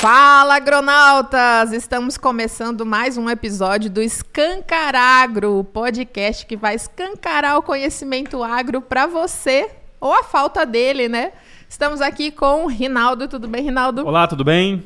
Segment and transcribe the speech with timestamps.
[0.00, 1.72] Fala, agronautas!
[1.72, 8.80] Estamos começando mais um episódio do Escancaragro, o podcast que vai escancarar o conhecimento agro
[8.80, 9.68] para você,
[10.00, 11.32] ou a falta dele, né?
[11.68, 13.26] Estamos aqui com o Rinaldo.
[13.26, 14.06] Tudo bem, Rinaldo?
[14.06, 14.84] Olá, tudo bem?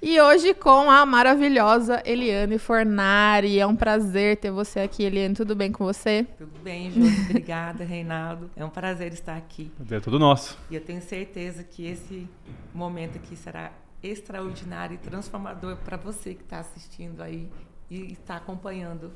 [0.00, 3.58] E hoje com a maravilhosa Eliane Fornari.
[3.58, 5.34] É um prazer ter você aqui, Eliane.
[5.34, 6.28] Tudo bem com você?
[6.38, 7.10] Tudo bem, Júlio.
[7.28, 8.48] Obrigada, Reinaldo.
[8.54, 9.72] É um prazer estar aqui.
[9.90, 10.56] É tudo nosso.
[10.70, 12.28] E eu tenho certeza que esse
[12.72, 13.72] momento aqui será
[14.04, 17.48] extraordinário e transformador para você que está assistindo aí
[17.90, 19.12] e está acompanhando.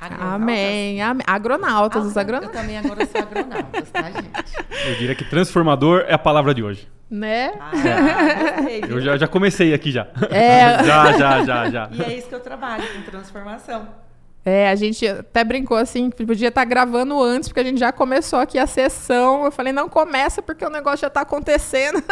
[0.00, 0.34] Agronautas.
[0.34, 1.24] Amém, amém.
[1.26, 2.54] Agronautas, ah, os agronautas.
[2.54, 4.88] Eu também agora sou agronautas, tá, gente?
[4.88, 6.88] Eu diria que transformador é a palavra de hoje.
[7.10, 7.52] Né?
[7.58, 10.06] Ah, gostei, eu já, já comecei aqui já.
[10.30, 10.82] É.
[10.84, 11.90] já, já, já, já.
[11.92, 13.88] E é isso que eu trabalho, com transformação.
[14.48, 17.78] É, a gente até brincou assim, que podia estar tá gravando antes, porque a gente
[17.78, 19.44] já começou aqui a sessão.
[19.44, 22.02] Eu falei, não começa porque o negócio já está acontecendo.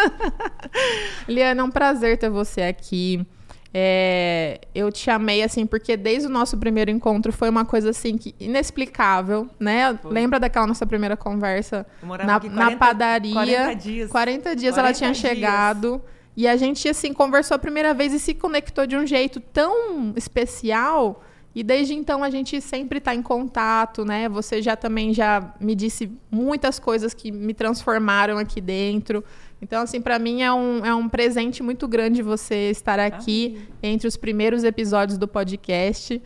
[1.26, 3.26] Liana, é um prazer ter você aqui.
[3.72, 8.18] É, eu te chamei assim porque desde o nosso primeiro encontro foi uma coisa assim
[8.18, 9.98] que inexplicável, né?
[10.00, 10.12] Foi.
[10.12, 13.32] Lembra daquela nossa primeira conversa na, 40, na, padaria?
[13.32, 14.10] 40 dias.
[14.10, 15.18] 40 dias 40 ela tinha dias.
[15.18, 16.02] chegado.
[16.36, 20.12] E a gente assim conversou a primeira vez e se conectou de um jeito tão
[20.16, 21.22] especial.
[21.56, 24.28] E desde então a gente sempre está em contato, né?
[24.28, 29.24] Você já também já me disse muitas coisas que me transformaram aqui dentro.
[29.62, 34.06] Então, assim, para mim é um, é um presente muito grande você estar aqui entre
[34.06, 36.20] os primeiros episódios do podcast.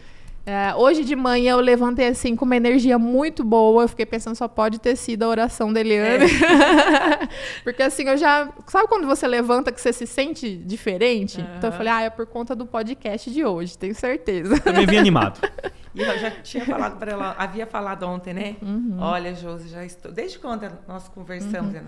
[0.47, 3.85] É, hoje de manhã eu levantei assim com uma energia muito boa.
[3.85, 6.25] Eu fiquei pensando, só pode ter sido a oração da Eliane.
[6.25, 7.29] É.
[7.63, 8.53] Porque assim, eu já.
[8.67, 11.41] Sabe quando você levanta que você se sente diferente?
[11.41, 11.47] Uhum.
[11.59, 14.59] Então eu falei, ah, é por conta do podcast de hoje, tenho certeza.
[14.61, 15.41] Também vim animado.
[15.93, 18.55] E eu já tinha falado para ela, havia falado ontem, né?
[18.63, 18.97] Uhum.
[19.01, 20.13] Olha, Josi, já estou.
[20.13, 21.83] Desde quando nós conversamos, uhum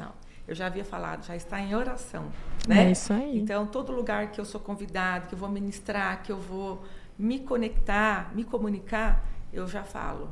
[0.47, 2.27] eu já havia falado, já está em oração,
[2.67, 2.89] né?
[2.89, 3.39] É isso aí.
[3.39, 6.83] Então, todo lugar que eu sou convidado, que eu vou ministrar, que eu vou
[7.19, 10.31] me conectar, me comunicar, eu já falo,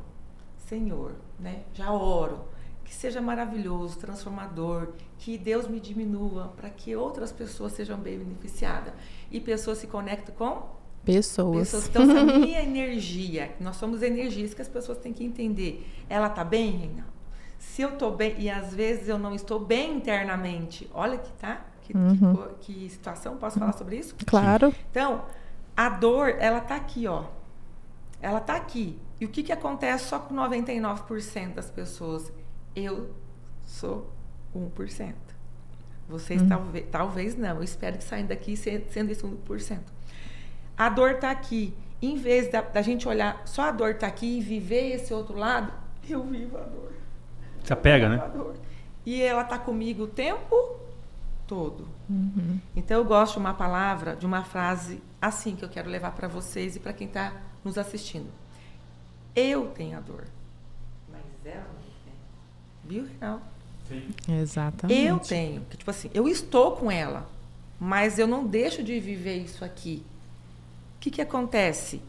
[0.57, 1.63] Senhor, né?
[1.75, 2.45] Já oro,
[2.85, 8.93] que seja maravilhoso, transformador, que Deus me diminua para que outras pessoas sejam bem beneficiadas
[9.31, 11.71] e pessoas se conectem com Pessoas.
[11.71, 11.89] pessoas.
[11.89, 15.87] Então, a minha energia, nós somos energias que as pessoas têm que entender.
[16.11, 17.21] Ela está bem, Reinaldo?
[17.61, 21.67] se eu estou bem, e às vezes eu não estou bem internamente, olha que tá,
[21.83, 22.35] que, uhum.
[22.59, 24.17] que, que situação, posso falar sobre isso?
[24.27, 24.75] Claro.
[24.91, 25.25] Então,
[25.81, 27.25] a dor, ela tá aqui, ó.
[28.21, 28.99] Ela tá aqui.
[29.19, 32.31] E o que, que acontece só com 99% das pessoas?
[32.77, 33.15] Eu
[33.63, 34.13] sou
[34.55, 35.15] 1%.
[36.07, 36.49] Vocês uhum.
[36.51, 37.57] talvez, talvez não.
[37.57, 39.79] Eu espero que saiam daqui sendo esse 1%.
[40.77, 41.75] A dor tá aqui.
[42.03, 45.39] Em vez da, da gente olhar só a dor tá aqui e viver esse outro
[45.39, 45.73] lado,
[46.07, 46.93] eu vivo a dor.
[47.65, 48.31] Se apega, né?
[49.07, 50.79] E ela está comigo o tempo
[51.47, 51.89] todo.
[52.07, 52.61] Uhum.
[52.77, 56.29] Então eu gosto de uma palavra, de uma frase assim que eu quero levar para
[56.29, 58.29] vocês e para quem está nos assistindo.
[59.35, 60.25] Eu tenho a dor,
[61.11, 62.15] mas ela não tem.
[62.85, 63.41] Viu, Real?
[63.89, 64.09] Sim.
[64.29, 65.01] Exatamente.
[65.01, 67.29] Eu tenho, que tipo assim, eu estou com ela,
[67.79, 70.03] mas eu não deixo de viver isso aqui.
[70.97, 72.01] O que que acontece?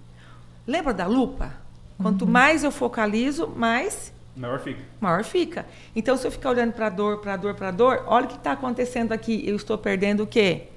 [0.66, 1.54] Lembra da lupa?
[1.98, 2.32] Quanto uhum.
[2.32, 4.82] mais eu focalizo, mais Maior fica.
[5.00, 5.66] Maior fica.
[5.96, 8.26] Então, se eu ficar olhando para a dor, para a dor, para a dor, olha
[8.26, 9.44] o que está acontecendo aqui.
[9.46, 10.68] Eu estou perdendo o quê?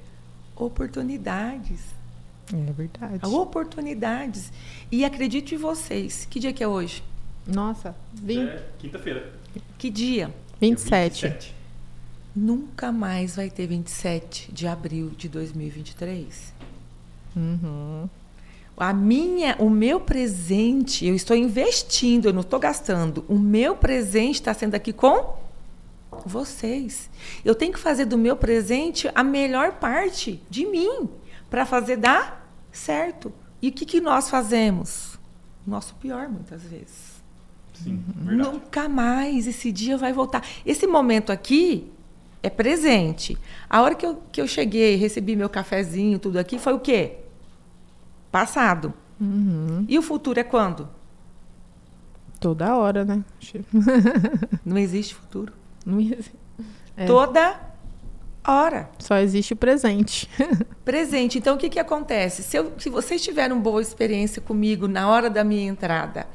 [0.57, 1.94] Oportunidades.
[2.53, 3.27] É verdade.
[3.27, 4.53] Oportunidades.
[4.91, 6.27] E acredite em vocês.
[6.29, 7.03] Que dia que é hoje?
[7.47, 8.39] Nossa, 20...
[8.41, 9.33] é quinta-feira.
[9.79, 10.35] Que dia?
[10.61, 11.27] 27.
[11.27, 11.55] 27.
[12.35, 16.53] Nunca mais vai ter 27 de abril de 2023.
[17.37, 18.09] Uhum.
[18.77, 23.25] A minha, o meu presente, eu estou investindo, eu não estou gastando.
[23.29, 25.37] O meu presente está sendo aqui com
[26.27, 27.09] vocês.
[27.45, 31.09] Eu tenho que fazer do meu presente a melhor parte de mim
[31.55, 33.33] para fazer dar certo.
[33.63, 35.17] E o que, que nós fazemos?
[35.65, 37.23] Nosso pior, muitas vezes.
[37.73, 40.45] Sim, Nunca mais esse dia vai voltar.
[40.67, 41.93] Esse momento aqui
[42.43, 43.39] é presente.
[43.71, 47.19] A hora que eu, que eu cheguei, recebi meu cafezinho, tudo aqui, foi o quê?
[48.33, 48.93] passado.
[49.21, 49.85] Uhum.
[49.89, 50.89] E o futuro é quando?
[52.41, 53.25] Toda hora, né?
[54.67, 55.53] Não existe futuro.
[55.87, 56.35] Não existe.
[56.97, 57.07] É.
[57.07, 57.61] Toda
[58.99, 60.29] Só existe o presente.
[60.85, 61.39] presente.
[61.39, 62.43] Então, o que, que acontece?
[62.43, 66.27] Se, eu, se vocês tiveram boa experiência comigo na hora da minha entrada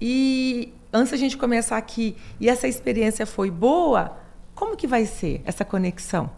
[0.00, 4.18] e antes da gente começar aqui e essa experiência foi boa,
[4.56, 6.30] como que vai ser essa conexão?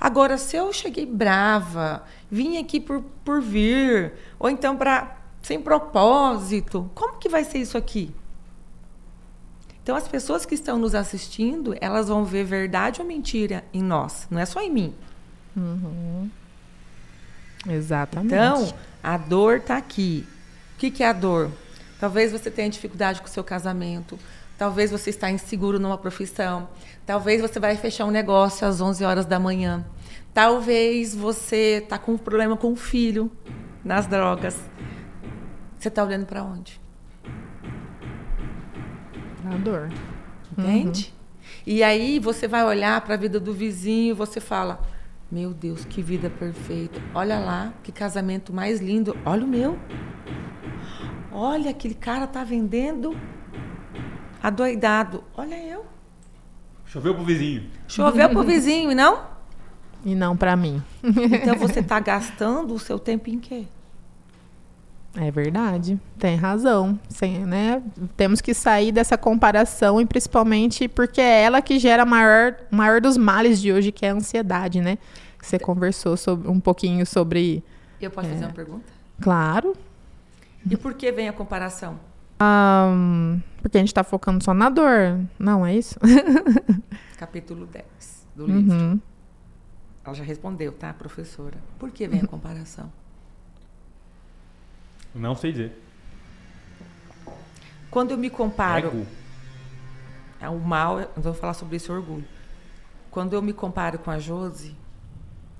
[0.00, 6.90] Agora, se eu cheguei brava, vim aqui por, por vir, ou então para sem propósito,
[6.92, 8.12] como que vai ser isso aqui?
[9.86, 14.26] Então, as pessoas que estão nos assistindo, elas vão ver verdade ou mentira em nós,
[14.28, 14.92] não é só em mim.
[15.56, 16.28] Uhum.
[17.68, 18.34] Exatamente.
[18.34, 20.26] Então, a dor está aqui.
[20.74, 21.52] O que, que é a dor?
[22.00, 24.18] Talvez você tenha dificuldade com o seu casamento.
[24.58, 26.68] Talvez você está inseguro numa profissão.
[27.06, 29.86] Talvez você vai fechar um negócio às 11 horas da manhã.
[30.34, 33.30] Talvez você está com um problema com o filho
[33.84, 34.58] nas drogas.
[35.78, 36.84] Você está olhando para onde?
[39.54, 39.88] A dor.
[40.56, 41.14] Entende?
[41.66, 44.80] E aí você vai olhar para a vida do vizinho e você fala:
[45.30, 47.00] Meu Deus, que vida perfeita.
[47.14, 49.16] Olha lá, que casamento mais lindo.
[49.24, 49.78] Olha o meu.
[51.32, 53.16] Olha, aquele cara tá vendendo
[54.42, 55.24] adoidado.
[55.36, 55.84] Olha eu.
[56.86, 57.68] Choveu pro vizinho.
[57.88, 59.36] Choveu pro vizinho, e não?
[60.04, 60.82] E não pra mim.
[61.02, 63.66] Então você tá gastando o seu tempo em quê?
[65.18, 66.98] É verdade, tem razão.
[67.08, 67.82] Sem, né?
[68.16, 73.00] Temos que sair dessa comparação e principalmente porque é ela que gera o maior, maior
[73.00, 74.98] dos males de hoje, que é a ansiedade, né?
[75.40, 77.64] Você conversou sobre, um pouquinho sobre.
[78.00, 78.92] Eu posso fazer uma pergunta?
[79.20, 79.74] Claro.
[80.68, 81.98] E por que vem a comparação?
[82.38, 85.20] Ahn, porque a gente tá focando só na dor.
[85.38, 85.98] Não, é isso?
[87.16, 88.74] Capítulo 10 do livro.
[88.74, 89.00] Uhum.
[90.04, 91.56] Ela já respondeu, tá, professora?
[91.78, 92.92] Por que vem a comparação?
[95.16, 95.82] Não sei dizer.
[97.90, 98.88] Quando eu me comparo.
[98.88, 99.06] Ego.
[100.38, 102.26] É o mal, eu vou falar sobre esse orgulho.
[103.10, 104.76] Quando eu me comparo com a Josi,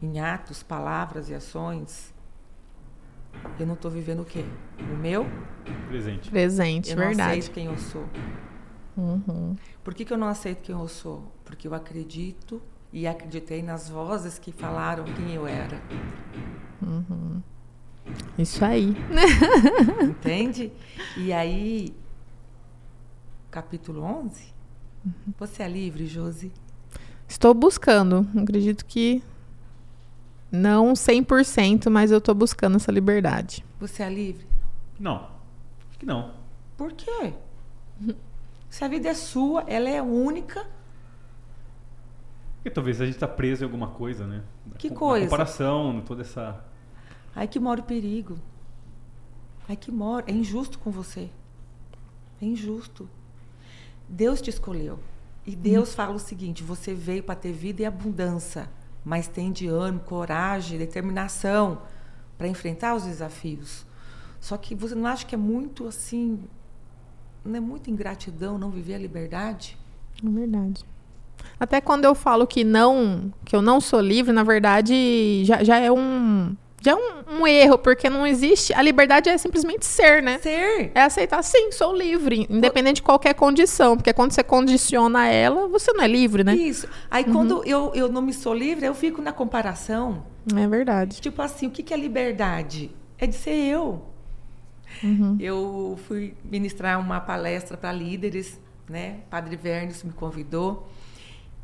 [0.02, 2.12] em atos, palavras e ações,
[3.58, 4.44] eu não estou vivendo o quê?
[4.78, 5.26] O meu?
[5.88, 6.30] Presente.
[6.30, 7.30] Presente, eu não verdade.
[7.30, 8.04] aceito quem eu sou.
[8.94, 9.56] Uhum.
[9.82, 11.32] Por que, que eu não aceito quem eu sou?
[11.44, 12.60] Porque eu acredito
[12.92, 15.80] e acreditei nas vozes que falaram quem eu era.
[18.38, 18.94] Isso aí.
[20.02, 20.72] Entende?
[21.16, 21.94] E aí,
[23.50, 24.52] capítulo 11,
[25.38, 26.52] você é livre, Josi?
[27.28, 28.28] Estou buscando.
[28.36, 29.22] Acredito que
[30.50, 33.64] não 100%, mas eu estou buscando essa liberdade.
[33.80, 34.46] Você é livre?
[34.98, 35.28] Não.
[35.88, 36.34] Acho que não.
[36.76, 37.34] Por quê?
[38.68, 40.66] Se a vida é sua, ela é única.
[42.56, 44.42] Porque talvez a gente tá preso em alguma coisa, né?
[44.78, 45.26] Que coisa?
[45.26, 46.64] comparação, toda essa.
[47.36, 48.38] Aí que mora o perigo.
[49.68, 50.24] Aí que mora.
[50.26, 51.28] É injusto com você.
[52.40, 53.06] É injusto.
[54.08, 54.98] Deus te escolheu.
[55.46, 58.70] E Deus fala o seguinte: você veio para ter vida e abundância,
[59.04, 61.82] mas tem de ânimo, coragem, determinação
[62.38, 63.84] para enfrentar os desafios.
[64.40, 66.40] Só que você não acha que é muito assim.
[67.44, 69.78] Não é muita ingratidão não viver a liberdade?
[70.24, 70.84] É verdade.
[71.60, 75.78] Até quando eu falo que não, que eu não sou livre, na verdade, já, já
[75.78, 76.56] é um
[76.86, 78.72] já é um, um erro, porque não existe.
[78.72, 80.38] A liberdade é simplesmente ser, né?
[80.38, 80.92] Ser.
[80.94, 85.92] É aceitar, sim, sou livre, independente de qualquer condição, porque quando você condiciona ela, você
[85.92, 86.54] não é livre, né?
[86.54, 86.88] Isso.
[87.10, 90.24] Aí quando eu, eu não me sou livre, eu fico na comparação.
[90.56, 91.20] É verdade.
[91.20, 92.90] Tipo assim, o que que é liberdade?
[93.18, 94.02] É de ser eu.
[95.40, 99.18] Eu fui ministrar uma palestra para líderes, né?
[99.28, 100.88] Padre Vernes me convidou.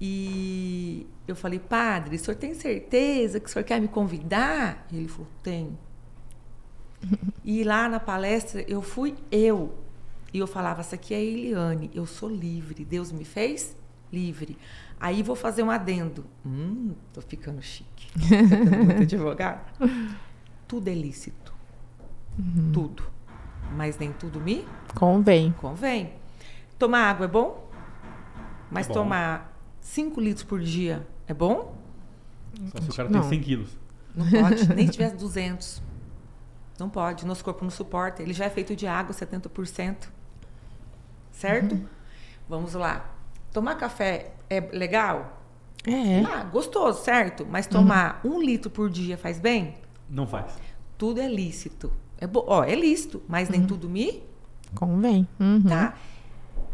[0.05, 4.85] E eu falei, padre, o senhor tem certeza que o senhor quer me convidar?
[4.91, 5.79] E ele falou, tenho.
[7.45, 9.75] E lá na palestra eu fui eu.
[10.33, 12.85] E eu falava, essa aqui é a Eliane, eu sou livre.
[12.85, 13.77] Deus me fez
[14.13, 14.57] livre.
[15.01, 16.25] Aí vou fazer um adendo.
[16.47, 18.09] Hum, tô ficando chique.
[18.13, 19.61] Tô muito advogado.
[20.69, 21.53] Tudo é lícito.
[22.73, 23.03] Tudo.
[23.77, 25.53] Mas nem tudo me Convém.
[25.61, 26.13] convém.
[26.79, 27.69] Tomar água é bom?
[28.71, 28.95] Mas É bom.
[28.95, 29.52] tomar
[29.83, 31.77] 5 litros por dia é bom?
[32.71, 33.21] Só se o cara Não.
[33.21, 33.69] tem 100 quilos.
[34.15, 35.83] Não pode, nem se tivesse 200.
[36.79, 38.23] Não pode, nosso corpo não suporta.
[38.23, 40.09] Ele já é feito de água, 70%.
[41.31, 41.81] Certo?
[42.49, 43.11] Vamos lá.
[43.53, 45.43] Tomar café é legal?
[45.85, 46.21] É.
[46.25, 47.47] Ah, gostoso, certo?
[47.49, 49.75] Mas tomar um litro por dia faz bem?
[50.09, 50.55] Não faz.
[50.97, 51.93] Tudo é lícito.
[52.19, 52.45] É, bo...
[52.47, 54.23] Ó, é lícito, mas nem tudo me
[54.75, 55.27] Convém.
[55.39, 55.63] Uhum.
[55.63, 55.95] tá?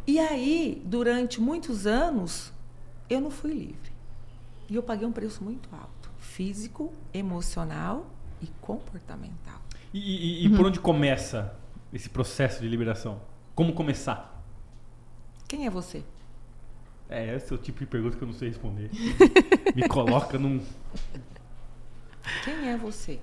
[0.07, 2.53] E aí, durante muitos anos,
[3.09, 3.93] eu não fui livre.
[4.69, 8.07] E eu paguei um preço muito alto, físico, emocional
[8.43, 9.61] e comportamental.
[9.95, 11.55] E, e- e por onde começa
[11.93, 13.21] esse processo de liberação?
[13.55, 14.43] Como começar?
[15.49, 16.05] Quem é você?
[17.09, 18.91] É, esse é o tipo de pergunta que eu não sei responder.
[19.75, 20.63] Me coloca num.
[22.45, 23.19] Quem é você?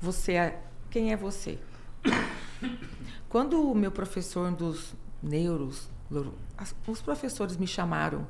[0.00, 1.58] Você é quem é você?
[3.30, 5.95] Quando o meu professor dos neuros, neuro-
[6.56, 8.26] as- os professores me chamaram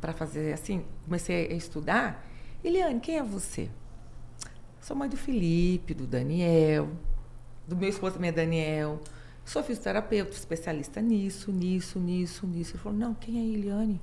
[0.00, 2.24] para fazer assim, comecei a estudar.
[2.62, 3.68] Eliane, quem é você?
[4.80, 6.88] Sou mãe do Felipe, do Daniel,
[7.66, 9.00] do meu esposo também é Daniel.
[9.44, 12.72] Sou fisioterapeuta, especialista nisso, nisso, nisso, nisso.
[12.74, 14.00] Ele falou, não, quem é a Eliane?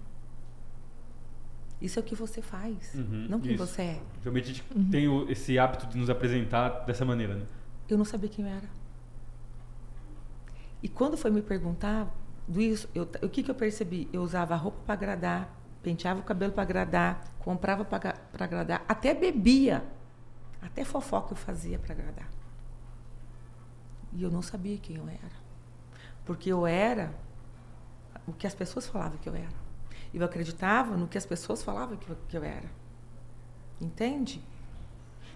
[1.82, 3.66] Isso é o que você faz, Uhum, não quem isso.
[3.66, 4.02] você é.
[4.22, 7.46] Geralmente a gente tem o- esse hábito de nos apresentar dessa maneira, né?
[7.88, 8.68] Eu não sabia quem eu era.
[10.82, 12.12] E quando foi me perguntar
[12.48, 14.08] do isso, eu- o que, que eu percebi?
[14.14, 15.50] Eu usava roupa para agradar,
[15.82, 19.84] penteava o cabelo para agradar, comprava para agradar, até bebia,
[20.62, 22.30] até fofoca eu fazia para agradar.
[24.14, 25.46] E eu não sabia quem eu era.
[26.24, 27.14] Porque eu era
[28.26, 29.66] o que as pessoas falavam que eu era.
[30.14, 32.70] Eu acreditava no que as pessoas falavam que eu, que eu era.
[33.80, 34.42] Entende?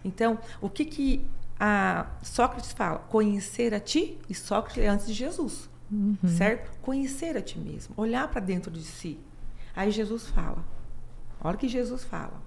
[0.03, 1.27] Então, o que que
[1.59, 2.99] a Sócrates fala?
[2.99, 5.69] Conhecer a ti, e Sócrates é antes de Jesus,
[6.27, 6.71] certo?
[6.81, 9.19] Conhecer a ti mesmo, olhar para dentro de si.
[9.75, 10.63] Aí Jesus fala,
[11.39, 12.41] a hora que Jesus fala,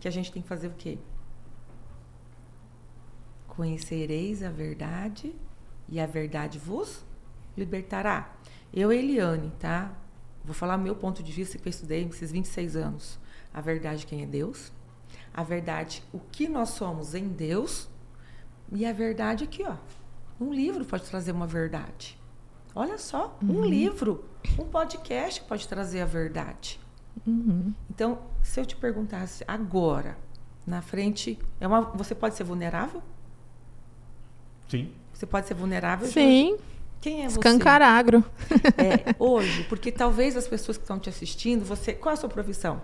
[0.00, 0.98] que a gente tem que fazer o quê?
[3.48, 5.34] Conhecereis a verdade
[5.88, 7.04] e a verdade vos
[7.56, 8.34] libertará.
[8.72, 9.96] Eu, Eliane, tá?
[10.44, 13.18] Vou falar meu ponto de vista que eu estudei esses 26 anos.
[13.52, 14.72] A verdade quem é Deus,
[15.32, 17.88] a verdade o que nós somos em Deus
[18.72, 19.76] e a verdade aqui, ó.
[20.40, 22.18] Um livro pode trazer uma verdade.
[22.74, 24.24] Olha só, um livro,
[24.58, 26.80] um podcast pode trazer a verdade.
[27.88, 30.18] Então, se eu te perguntasse agora,
[30.66, 33.02] na frente, é uma, você pode ser vulnerável?
[34.68, 34.90] Sim.
[35.12, 36.08] Você pode ser vulnerável?
[36.08, 36.62] Sim, Josi?
[37.00, 37.38] Quem é você?
[37.38, 38.24] escancaragro.
[38.76, 42.28] É, hoje, porque talvez as pessoas que estão te assistindo, você, qual é a sua
[42.28, 42.82] profissão?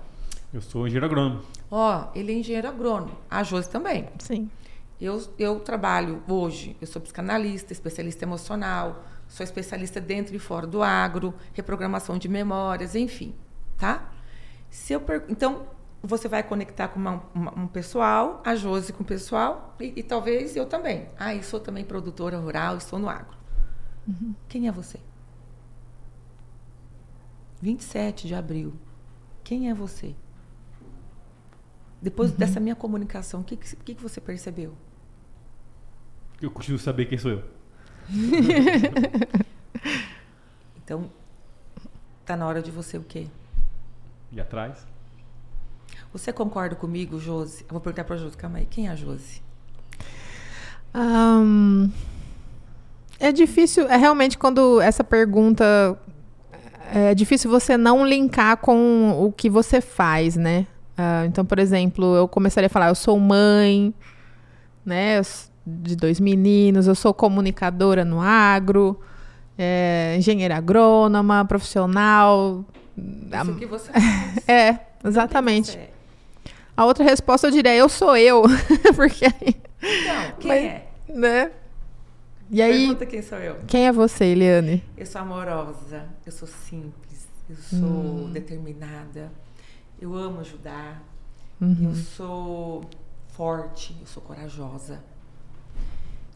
[0.53, 1.43] Eu sou engenheiro agrônomo.
[1.71, 3.17] Ó, ele é engenheiro agrônomo.
[3.29, 4.09] A Josi também.
[4.19, 4.49] Sim.
[5.01, 10.83] Eu, eu trabalho hoje, eu sou psicanalista, especialista emocional, sou especialista dentro e fora do
[10.83, 13.35] agro, reprogramação de memórias, enfim,
[13.79, 14.11] tá?
[14.69, 15.67] Se eu per- Então,
[16.03, 20.03] você vai conectar com uma- uma- um pessoal, a Josi com o pessoal, e, e
[20.03, 21.09] talvez eu também.
[21.19, 23.39] Ah, e sou também produtora rural, estou no agro.
[24.49, 24.99] Quem é você?
[27.63, 28.75] 27 de abril.
[29.45, 30.15] Quem é você?
[32.03, 34.75] Depois dessa minha comunicação, o que, que, que você percebeu?
[36.41, 37.45] Eu continuo saber quem sou eu.
[40.85, 41.09] Então,
[42.27, 43.29] tá na hora de você o quê?
[44.33, 44.85] E atrás?
[46.13, 47.63] Você concorda comigo, Josi?
[47.63, 48.67] Eu vou perguntar pra Josi, calma aí.
[48.67, 49.41] Quem é a Josi?
[50.93, 51.89] Ahn,
[53.21, 55.97] é difícil, é realmente quando essa pergunta
[56.93, 60.67] é difícil você não linkar com o que você faz, né?
[60.99, 63.95] Ah, então, por exemplo, eu começaria a falar, eu sou mãe,
[64.85, 65.19] né?
[65.19, 65.23] eu
[65.83, 69.01] De dois meninos, eu sou comunicadora no agro,
[69.59, 72.65] é, engenheira agrônoma, profissional.
[72.97, 74.45] Isso que você faz.
[74.49, 75.73] É, exatamente.
[75.73, 75.91] Você é?
[76.77, 78.43] A outra resposta eu diria, eu sou eu,
[78.97, 80.87] porque aí, Então, quem Mas- é?
[81.09, 81.51] né?
[82.51, 83.57] E aí, Pergunta quem sou eu.
[83.67, 84.83] quem é você, Eliane?
[84.97, 87.89] Eu sou amorosa, eu sou simples, eu sou
[88.27, 88.31] Hum.
[88.33, 89.31] determinada,
[90.01, 91.03] eu amo ajudar,
[91.61, 91.91] Uhum.
[91.91, 92.85] eu sou
[93.29, 95.01] forte, eu sou corajosa,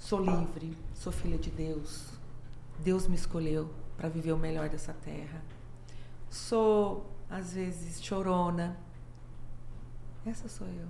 [0.04, 2.11] sou livre, sou filha de Deus.
[2.78, 5.42] Deus me escolheu para viver o melhor dessa terra.
[6.28, 8.76] Sou, às vezes, chorona.
[10.26, 10.88] Essa sou eu.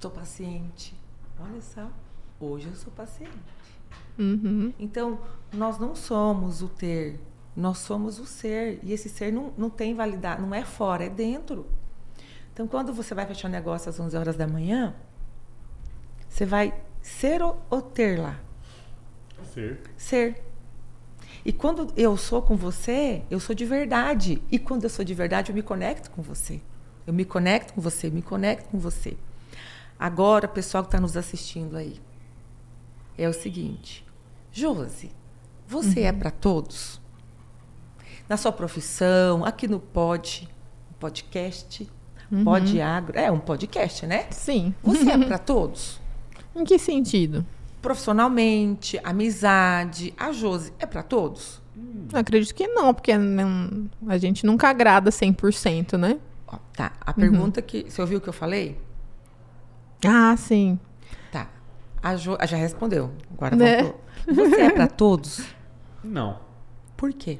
[0.00, 0.94] Sou paciente.
[1.40, 1.90] Olha só,
[2.38, 3.32] hoje eu sou paciente.
[4.16, 4.72] Uhum.
[4.78, 5.18] Então,
[5.52, 7.18] nós não somos o ter,
[7.56, 8.78] nós somos o ser.
[8.84, 11.66] E esse ser não, não tem validade, não é fora, é dentro.
[12.52, 14.94] Então, quando você vai fechar um negócio às 11 horas da manhã,
[16.28, 16.72] você vai
[17.02, 18.40] ser ou, ter lá?
[19.52, 19.80] Ser.
[19.96, 20.42] Ser.
[21.44, 24.40] E quando eu sou com você, eu sou de verdade.
[24.50, 26.60] E quando eu sou de verdade, eu me conecto com você.
[27.06, 29.16] Eu me conecto com você, me conecto com você.
[29.98, 32.00] Agora, pessoal que está nos assistindo aí,
[33.18, 34.04] é o seguinte:
[34.52, 35.10] Josi,
[35.66, 37.00] você é para todos?
[38.28, 40.48] Na sua profissão, aqui no pod,
[41.00, 41.88] podcast,
[42.44, 44.26] pod agro, é um podcast, né?
[44.30, 44.74] Sim.
[44.82, 46.01] Você é para todos?
[46.54, 47.44] Em que sentido?
[47.80, 51.60] Profissionalmente, amizade, a Josi é para todos?
[52.12, 56.18] Eu acredito que não, porque não- a gente nunca agrada 100%, né?
[56.46, 57.86] Ó, tá, a pergunta que.
[57.90, 58.78] Você ouviu o que eu falei?
[60.06, 60.78] Ah, sim.
[61.30, 61.48] Tá.
[62.02, 63.10] A Jo ah, já respondeu.
[63.32, 63.82] Agora Né?
[63.82, 64.00] voltou.
[64.26, 65.42] Você é para todos?
[66.04, 66.38] Não.
[66.96, 67.38] Por quê?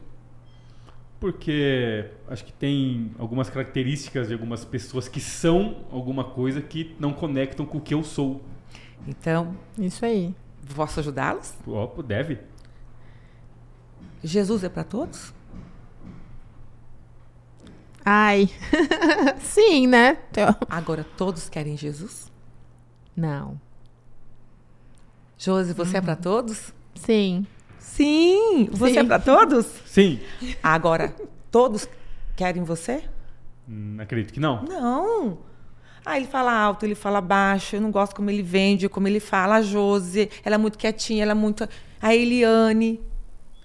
[1.20, 7.12] Porque acho que tem algumas características de algumas pessoas que são alguma coisa que não
[7.12, 8.40] conectam com o que eu sou.
[9.06, 10.34] Então, Isso aí.
[10.74, 11.54] posso ajudá-los?
[11.66, 12.38] Ó, deve.
[14.22, 15.32] Jesus é para todos?
[18.04, 18.48] Ai.
[19.40, 20.14] sim, né?
[20.32, 22.30] Teo- Agora todos querem Jesus?
[23.16, 23.60] Não.
[25.38, 26.72] Josi, você é para todos?
[26.94, 27.46] Sim.
[27.78, 28.68] Sim!
[28.72, 28.98] Você Sim.
[29.00, 29.66] é para todos?
[29.86, 30.20] Sim.
[30.62, 31.14] Agora,
[31.50, 31.88] todos
[32.36, 33.04] querem você?
[33.68, 34.62] Hum, acredito que não.
[34.64, 35.38] Não.
[36.04, 39.20] Ah, ele fala alto, ele fala baixo, eu não gosto como ele vende, como ele
[39.20, 39.56] fala.
[39.56, 41.68] A Josi, ela é muito quietinha, ela é muito.
[42.00, 43.00] A Eliane.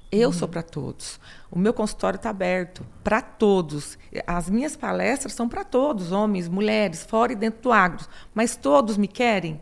[0.09, 1.19] Eu sou para todos.
[1.51, 3.97] O meu consultório está aberto para todos.
[4.25, 8.05] As minhas palestras são para todos, homens, mulheres, fora e dentro do agro.
[8.33, 9.59] Mas todos me querem?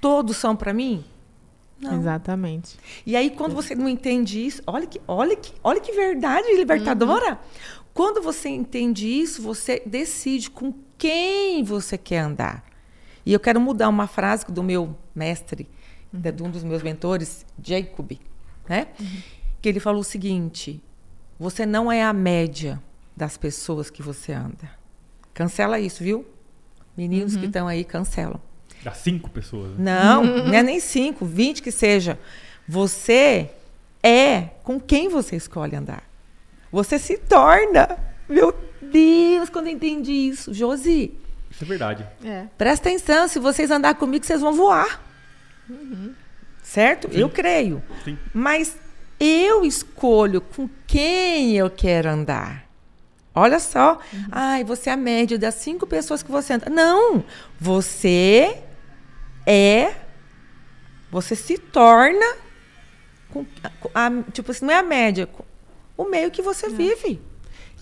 [0.00, 1.04] Todos são para mim?
[1.80, 1.98] Não.
[1.98, 2.78] Exatamente.
[3.04, 7.32] E aí, quando você não entende isso, olha que, olha que, olha que verdade libertadora.
[7.32, 7.82] Uhum.
[7.92, 12.64] Quando você entende isso, você decide com quem você quer andar.
[13.26, 15.68] E eu quero mudar uma frase do meu mestre,
[16.14, 16.20] uhum.
[16.20, 18.12] de um dos meus mentores, Jacob,
[18.68, 18.86] né?
[19.00, 19.22] Uhum.
[19.60, 20.80] Que ele falou o seguinte:
[21.40, 22.80] você não é a média
[23.16, 24.70] das pessoas que você anda.
[25.34, 26.24] Cancela isso, viu?
[26.96, 27.40] Meninos uhum.
[27.40, 28.40] que estão aí, cancelam.
[28.84, 29.76] Das cinco pessoas.
[29.76, 29.84] Né?
[29.84, 32.16] Não, não é nem cinco, vinte que seja.
[32.68, 33.50] Você
[34.00, 36.04] é com quem você escolhe andar.
[36.70, 38.11] Você se torna.
[38.32, 40.54] Meu Deus, quando eu entendi isso.
[40.54, 41.14] Josi.
[41.50, 42.06] Isso é verdade.
[42.24, 42.46] É.
[42.56, 45.02] Presta atenção, se vocês andar comigo, vocês vão voar.
[45.68, 46.14] Uhum.
[46.62, 47.12] Certo?
[47.12, 47.20] Sim.
[47.20, 47.82] Eu creio.
[48.04, 48.18] Sim.
[48.32, 48.76] Mas
[49.20, 52.66] eu escolho com quem eu quero andar.
[53.34, 53.98] Olha só.
[54.12, 54.26] Uhum.
[54.30, 56.70] Ai, você é a média das cinco pessoas que você anda.
[56.70, 57.22] Não!
[57.60, 58.62] Você
[59.46, 59.94] é.
[61.10, 62.36] Você se torna.
[63.30, 63.44] Com,
[63.94, 65.28] a, tipo assim, não é a média.
[65.96, 66.70] O meio que você é.
[66.70, 67.20] vive.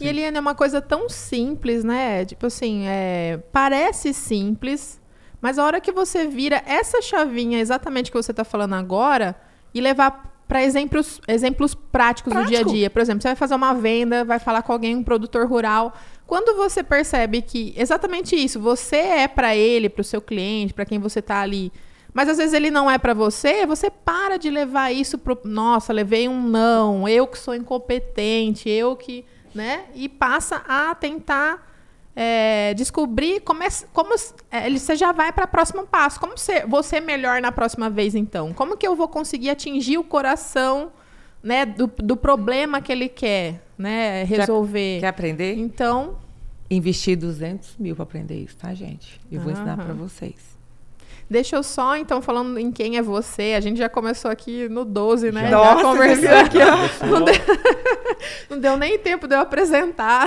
[0.01, 2.25] E Eliane, é uma coisa tão simples, né?
[2.25, 5.01] Tipo assim, é, parece simples,
[5.41, 9.37] mas a hora que você vira essa chavinha exatamente que você está falando agora
[9.75, 12.51] e levar para exemplos, exemplos práticos Prático.
[12.51, 12.91] do dia a dia.
[12.91, 15.95] Por exemplo, você vai fazer uma venda, vai falar com alguém, um produtor rural.
[16.27, 20.85] Quando você percebe que exatamente isso, você é para ele, para o seu cliente, para
[20.85, 21.73] quem você está ali,
[22.13, 25.93] mas às vezes ele não é para você, você para de levar isso pro, nossa,
[25.93, 29.85] levei um não, eu que sou incompetente, eu que, né?
[29.95, 31.71] E passa a tentar
[32.15, 34.15] é, descobrir como, é, como
[34.51, 36.19] é, você já vai para o próximo passo.
[36.19, 38.53] Como ser, você é melhor na próxima vez, então?
[38.53, 40.93] Como que eu vou conseguir atingir o coração
[41.43, 44.97] né, do, do problema que ele quer né, resolver?
[44.97, 45.55] Quer, quer aprender?
[45.57, 46.19] Então...
[46.73, 49.21] Investir 200 mil para aprender isso, tá, gente?
[49.31, 50.50] Eu vou ensinar para vocês.
[51.31, 54.85] Deixa eu só, então, falando em quem é você, a gente já começou aqui no
[54.85, 55.49] 12, né?
[55.49, 57.07] Nossa, já conversou aqui, ó.
[57.07, 57.35] Não deu,
[58.51, 60.27] não deu, nem tempo de eu apresentar.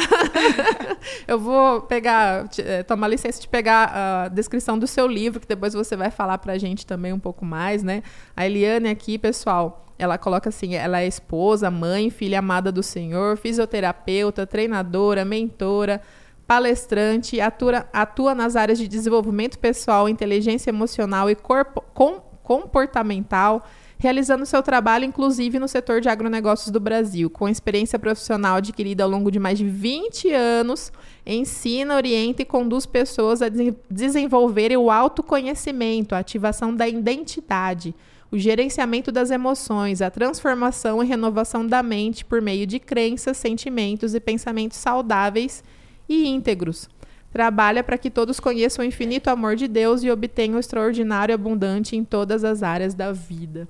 [1.27, 5.73] eu vou pegar, eh, tomar licença de pegar a descrição do seu livro, que depois
[5.73, 8.01] você vai falar pra gente também um pouco mais, né?
[8.33, 13.35] A Eliane aqui, pessoal, ela coloca assim: ela é esposa, mãe, filha amada do Senhor,
[13.35, 16.01] fisioterapeuta, treinadora, mentora
[16.47, 23.65] palestrante, atua, atua nas áreas de desenvolvimento pessoal, inteligência emocional e corpo, com, comportamental,
[23.97, 27.29] realizando seu trabalho inclusive no setor de agronegócios do Brasil.
[27.29, 30.91] Com experiência profissional adquirida ao longo de mais de 20 anos,
[31.25, 37.95] ensina, orienta e conduz pessoas a de desenvolverem o autoconhecimento, a ativação da identidade,
[38.29, 44.13] o gerenciamento das emoções, a transformação e renovação da mente por meio de crenças, sentimentos
[44.13, 45.63] e pensamentos saudáveis
[46.07, 46.89] e íntegros.
[47.31, 51.35] Trabalha para que todos conheçam o infinito amor de Deus e obtenham o extraordinário e
[51.35, 53.67] abundante em todas as áreas da vida.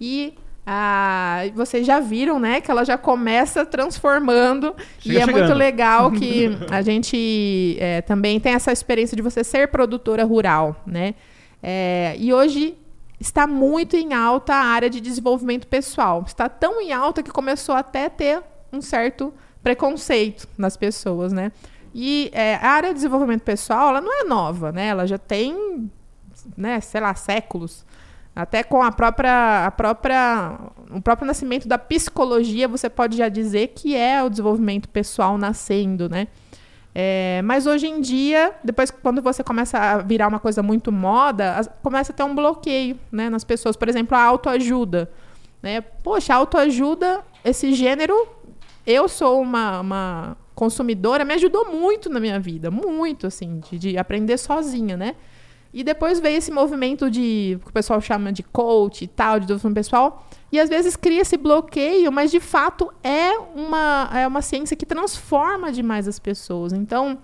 [0.00, 5.38] E ah, vocês já viram, né, que ela já começa transformando Chega e é chegando.
[5.42, 10.80] muito legal que a gente é, também tem essa experiência de você ser produtora rural,
[10.86, 11.14] né?
[11.60, 12.76] É, e hoje
[13.18, 16.24] está muito em alta a área de desenvolvimento pessoal.
[16.26, 19.32] Está tão em alta que começou até a ter um certo
[19.62, 21.52] preconceito nas pessoas, né?
[21.94, 24.88] E é, a área de desenvolvimento pessoal, ela não é nova, né?
[24.88, 25.90] Ela já tem,
[26.56, 27.84] né, sei lá, séculos.
[28.34, 30.58] Até com a própria, a própria,
[30.90, 36.08] o próprio nascimento da psicologia, você pode já dizer que é o desenvolvimento pessoal nascendo,
[36.08, 36.28] né?
[36.94, 41.56] É, mas hoje em dia, depois quando você começa a virar uma coisa muito moda,
[41.56, 43.76] as, começa a ter um bloqueio, né, nas pessoas.
[43.76, 45.10] Por exemplo, a autoajuda,
[45.62, 45.80] né?
[45.80, 48.14] Poxa, autoajuda, esse gênero
[48.86, 53.98] eu sou uma, uma consumidora, me ajudou muito na minha vida, muito, assim, de, de,
[53.98, 55.14] aprender sozinha, né?
[55.72, 59.46] E depois veio esse movimento de, que o pessoal chama de coach e tal, de
[59.46, 64.42] desenvolvimento pessoal, e às vezes cria esse bloqueio, mas de fato é uma, é uma
[64.42, 66.74] ciência que transforma demais as pessoas.
[66.74, 67.18] Então,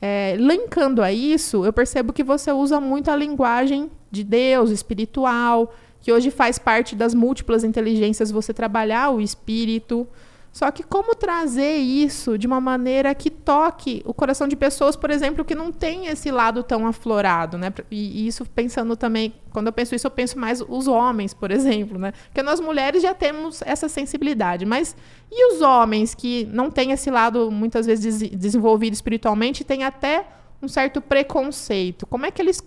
[0.00, 5.74] é, linkando a isso, eu percebo que você usa muito a linguagem de Deus, espiritual,
[6.00, 10.06] que hoje faz parte das múltiplas inteligências você trabalhar o espírito,
[10.52, 15.10] Só que como trazer isso de uma maneira que toque o coração de pessoas, por
[15.10, 17.72] exemplo, que não tem esse lado tão aflorado, né?
[17.90, 21.98] E, isso pensando também, quando eu penso isso, eu penso mais os homens, por exemplo,
[21.98, 22.12] né?
[22.26, 24.94] Porque nós mulheres já temos essa sensibilidade, mas
[25.30, 30.26] e os homens que não têm esse lado muitas vezes des desenvolvido espiritualmente, têm até
[30.60, 32.06] um certo preconceito?
[32.06, 32.62] Como é que eles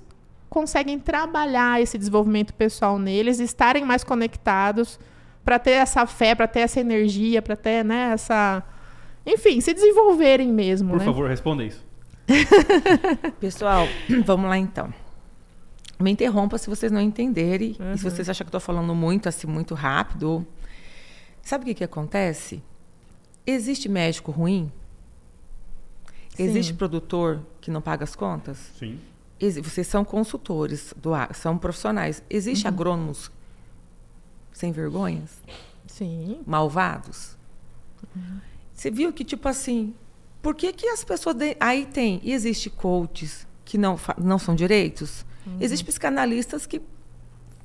[0.49, 4.99] conseguem trabalhar esse desenvolvimento pessoal neles, estarem mais conectados?
[5.45, 8.63] Para ter essa fé, para ter essa energia, para ter, né, essa.
[9.23, 10.89] Enfim, se desenvolverem mesmo.
[10.89, 11.05] Por né?
[11.05, 11.85] favor, responda isso.
[13.39, 13.87] Pessoal,
[14.25, 14.91] vamos lá então.
[15.99, 17.93] Me interrompa se vocês não entenderem uhum.
[17.93, 20.45] e se vocês acham que estou falando muito, assim, muito rápido.
[21.41, 22.61] Sabe o que, que acontece?
[23.45, 24.71] Existe médico ruim?
[26.35, 26.43] Sim.
[26.43, 28.57] Existe produtor que não paga as contas?
[28.77, 28.99] Sim.
[29.63, 32.21] vocês são consultores, do, são profissionais.
[32.29, 32.73] Existe uhum.
[32.73, 33.31] agrônomos
[34.55, 35.31] sem vergonhas?
[35.85, 36.39] Sim.
[36.47, 37.37] Malvados?
[38.15, 38.39] Uhum.
[38.73, 39.93] Você viu que, tipo assim,
[40.41, 41.35] por que, que as pessoas.
[41.35, 41.57] De...
[41.59, 42.21] Aí tem.
[42.23, 45.25] E existe coaches que não, não são direitos?
[45.45, 45.57] Uhum.
[45.59, 46.81] Existem psicanalistas que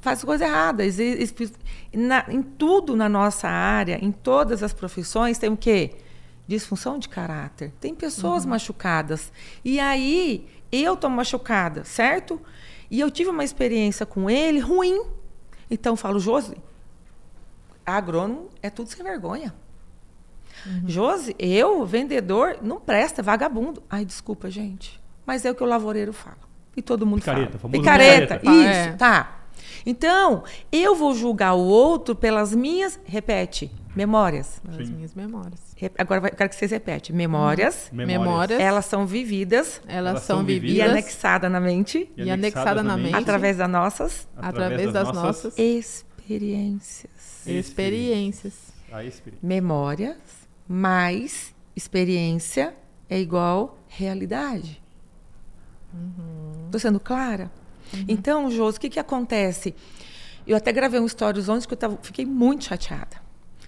[0.00, 0.85] fazem coisa errada.
[0.85, 1.53] Existe,
[1.94, 5.92] na, em tudo na nossa área, em todas as profissões, tem o quê?
[6.46, 7.72] Disfunção de caráter.
[7.81, 8.50] Tem pessoas uhum.
[8.50, 9.33] machucadas.
[9.64, 12.40] E aí, eu tô machucada, certo?
[12.90, 15.05] E eu tive uma experiência com ele ruim.
[15.70, 16.57] Então, eu falo, Josi,
[17.84, 19.54] agrônomo é tudo sem vergonha.
[20.66, 20.82] Uhum.
[20.86, 23.82] Josi, eu, vendedor, não presta, é vagabundo.
[23.88, 25.00] Ai, desculpa, gente.
[25.24, 26.38] Mas é o que o lavoureiro fala.
[26.76, 27.72] E todo mundo picareta, fala.
[27.72, 28.70] Picareta, picareta.
[28.70, 28.92] Isso, é.
[28.92, 29.36] tá.
[29.84, 34.60] Então, eu vou julgar o outro pelas minhas, repete, memórias.
[34.64, 35.60] Pelas minhas memórias.
[35.98, 37.14] Agora eu quero que vocês repetem.
[37.14, 38.06] Memórias, uhum.
[38.06, 38.60] memórias.
[38.60, 39.80] Elas são vividas.
[39.86, 40.76] Elas, elas são vividas.
[40.76, 42.10] E anexadas na mente.
[42.16, 43.14] E, anexadas na mente.
[43.14, 44.28] Através das nossas.
[44.36, 45.58] Através das, das nossas.
[45.58, 47.10] Experiências.
[47.46, 48.55] Experiências.
[49.05, 49.46] experiência.
[49.46, 50.16] Memórias
[50.68, 52.74] mais experiência
[53.09, 54.81] é igual realidade.
[55.90, 56.79] Estou uhum.
[56.79, 57.50] sendo clara?
[57.92, 58.05] Uhum.
[58.09, 59.74] Então, Josi, o que, que acontece?
[60.46, 63.20] Eu até gravei um stories ontem que eu tava, fiquei muito chateada.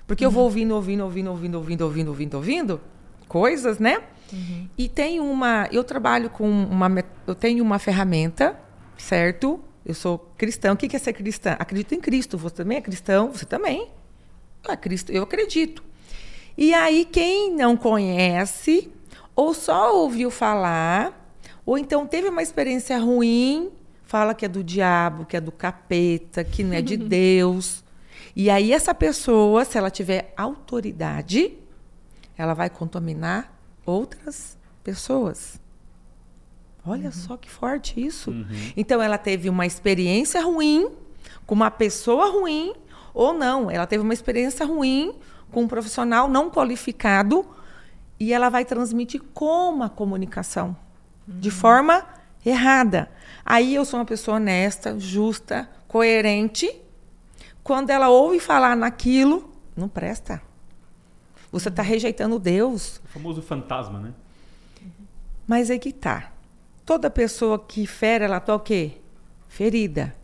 [0.06, 0.30] Porque uhum.
[0.30, 2.80] eu vou ouvindo, ouvindo, ouvindo, ouvindo, ouvindo, ouvindo, ouvindo, ouvindo
[3.26, 4.02] coisas, né?
[4.32, 4.68] Uhum.
[4.76, 5.68] E tem uma.
[5.72, 6.88] Eu trabalho com uma.
[7.26, 8.58] Eu tenho uma ferramenta,
[8.96, 9.60] certo?
[9.84, 10.72] Eu sou cristã.
[10.72, 11.56] O que é ser cristã?
[11.58, 12.38] Acredito em Cristo.
[12.38, 13.32] Você também é cristão?
[13.32, 13.88] Você também.
[14.68, 15.10] É Cristo.
[15.10, 15.82] Eu acredito.
[16.56, 18.90] E aí, quem não conhece,
[19.34, 23.70] ou só ouviu falar, ou então teve uma experiência ruim,
[24.04, 27.82] fala que é do diabo, que é do capeta, que não é de Deus.
[28.36, 31.54] E aí, essa pessoa, se ela tiver autoridade,
[32.36, 33.52] ela vai contaminar
[33.84, 35.61] outras pessoas.
[36.84, 37.12] Olha uhum.
[37.12, 38.30] só que forte isso.
[38.30, 38.46] Uhum.
[38.76, 40.90] Então ela teve uma experiência ruim
[41.46, 42.72] com uma pessoa ruim
[43.14, 45.14] ou não, ela teve uma experiência ruim
[45.50, 47.44] com um profissional não qualificado
[48.18, 50.76] e ela vai transmitir como a comunicação
[51.28, 51.38] uhum.
[51.38, 52.04] de forma
[52.44, 53.10] errada.
[53.44, 56.74] Aí eu sou uma pessoa honesta, justa, coerente.
[57.62, 60.40] Quando ela ouve falar naquilo, não presta.
[61.50, 63.00] Você está rejeitando Deus.
[63.04, 64.14] O famoso fantasma, né?
[65.46, 66.31] Mas é que tá.
[66.84, 68.92] Toda pessoa que fere, ela está o quê?
[69.48, 70.14] Ferida.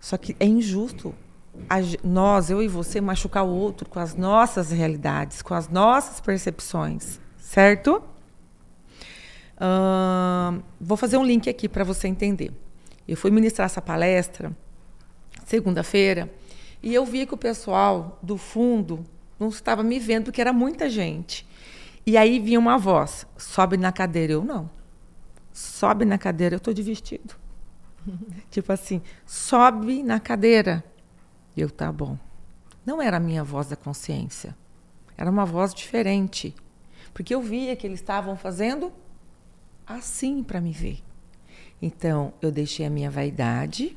[0.00, 1.14] Só que é injusto
[2.02, 7.20] nós, eu e você, machucar o outro com as nossas realidades, com as nossas percepções,
[7.38, 8.02] certo?
[9.54, 12.52] Uh, vou fazer um link aqui para você entender.
[13.06, 14.50] Eu fui ministrar essa palestra
[15.46, 16.28] segunda-feira
[16.82, 19.04] e eu vi que o pessoal do fundo
[19.38, 21.46] não estava me vendo porque era muita gente.
[22.04, 24.32] E aí vinha uma voz: sobe na cadeira.
[24.32, 24.68] Eu não
[25.54, 27.36] sobe na cadeira, eu estou de vestido.
[28.50, 30.84] tipo assim, sobe na cadeira.
[31.56, 32.18] Eu, tá bom.
[32.84, 34.54] Não era a minha voz da consciência.
[35.16, 36.54] Era uma voz diferente.
[37.14, 38.92] Porque eu via que eles estavam fazendo
[39.86, 40.98] assim para me ver.
[41.80, 43.96] Então, eu deixei a minha vaidade.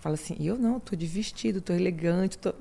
[0.00, 2.36] Falo assim, eu não, estou de vestido, estou elegante.
[2.36, 2.52] Tô...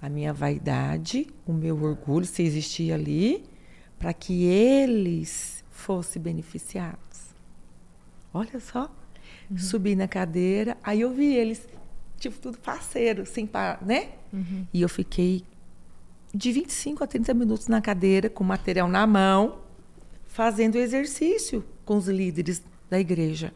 [0.00, 3.42] A minha vaidade, o meu orgulho, se existia ali,
[3.98, 7.13] para que eles fossem beneficiados.
[8.34, 8.90] Olha só.
[9.48, 9.56] Uhum.
[9.56, 11.66] Subi na cadeira, aí eu vi eles,
[12.18, 14.10] tipo, tudo parceiro, sem par, né?
[14.32, 14.66] Uhum.
[14.72, 15.44] E eu fiquei
[16.34, 19.60] de 25 a 30 minutos na cadeira, com o material na mão,
[20.24, 23.54] fazendo exercício com os líderes da igreja.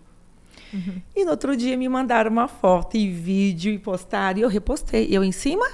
[0.72, 1.02] Uhum.
[1.16, 5.08] E no outro dia me mandaram uma foto e vídeo e postaram, e eu repostei.
[5.10, 5.66] Eu em cima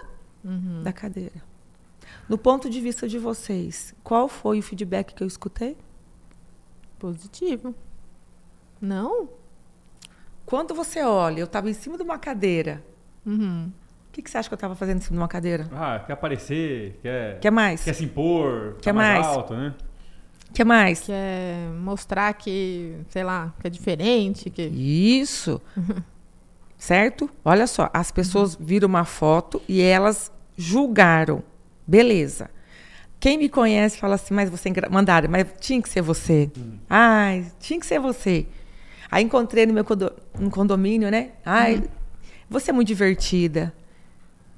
[0.43, 0.83] uhum.
[0.83, 1.43] da cadeira.
[2.27, 5.77] No ponto de vista de vocês, qual foi o feedback que eu escutei?
[6.99, 7.75] Positivo.
[8.85, 9.29] Não?
[10.45, 12.85] Quando você olha, eu estava em cima de uma cadeira.
[13.25, 13.73] Uhum.
[14.13, 15.69] que, que você acha que eu estava fazendo em cima de uma cadeira?
[15.73, 17.83] Ah, quer aparecer, quer, Quer mais?
[17.83, 19.37] quer se impor, Quer tá mais, mais?
[19.37, 19.75] alto, né?
[20.53, 21.01] Quer mais?
[21.01, 24.63] Quer mostrar que, sei lá, que é diferente, que...
[24.63, 25.61] Isso.
[26.77, 27.29] certo?
[27.45, 31.43] Olha só, as pessoas viram uma foto e elas julgaram.
[31.87, 32.51] Beleza.
[33.19, 34.89] Quem me conhece fala assim, mas você engra...
[34.91, 36.51] mandaram, mas tinha que ser você.
[36.89, 38.47] Ai, tinha que ser você.
[39.15, 40.13] Aí encontrei no meu condo...
[40.41, 41.31] no condomínio, né?
[41.45, 41.89] Ai,
[42.51, 43.73] você é muito divertida.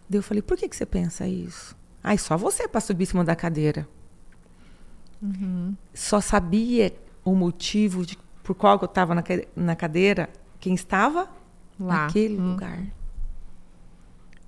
[0.09, 1.77] Daí eu falei, por que, que você pensa isso?
[2.03, 3.87] Ai, só você para subir em cima da cadeira.
[5.93, 6.91] Só sabia
[7.23, 9.23] o motivo de, por qual eu estava na,
[9.55, 11.29] na cadeira, quem estava
[11.79, 12.07] Lá.
[12.07, 12.53] naquele Hum.
[12.53, 12.79] lugar.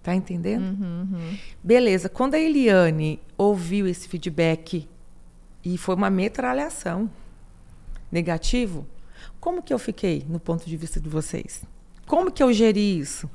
[0.03, 0.63] Tá entendendo?
[0.63, 1.39] Uhum, uhum.
[1.63, 2.09] Beleza.
[2.09, 4.89] Quando a Eliane ouviu esse feedback
[5.63, 7.11] e foi uma metralhação
[8.11, 8.87] negativo,
[9.41, 11.63] como que eu fiquei no ponto de vista de vocês?
[12.07, 13.29] Como que eu geri isso?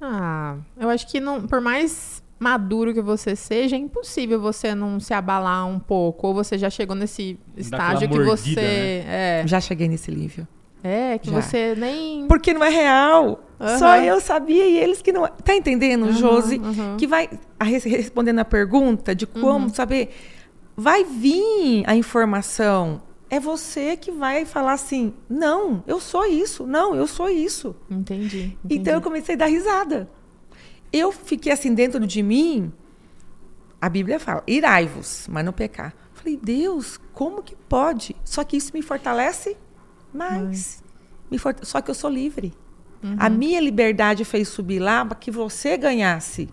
[0.00, 5.00] Ah, eu acho que não, por mais maduro que você seja, é impossível você não
[5.00, 6.26] se abalar um pouco.
[6.28, 8.48] Ou você já chegou nesse estágio que aquela você.
[8.50, 9.40] mordida, né?
[9.40, 10.46] É, Já cheguei nesse nível.
[10.84, 11.40] é, que Já.
[11.40, 12.26] você nem.
[12.28, 13.40] Porque não é real.
[13.58, 13.78] Aham.
[13.78, 15.26] Só eu sabia e eles que não.
[15.26, 16.60] Tá entendendo, Aham, Josi?
[16.62, 16.96] aham.
[16.98, 20.10] Que vai a res- respondendo a pergunta de como saber.
[20.76, 23.00] Vai vir a informação.
[23.28, 26.66] É você que vai falar assim: não, eu sou isso.
[26.66, 27.74] Não, eu sou isso.
[27.90, 28.56] Entendi.
[28.68, 30.08] Então eu comecei a dar risada.
[30.92, 32.72] Eu fiquei assim dentro de mim.
[33.80, 35.94] A Bíblia fala: irai-vos, mas não pecar.
[36.14, 38.16] Falei, Deus, como que pode?
[38.24, 39.56] Só que isso me fortalece
[40.12, 40.82] mais.
[41.30, 42.52] Me forta- Só que eu sou livre.
[43.18, 46.48] A minha liberdade fez subir lá para que você ganhasse.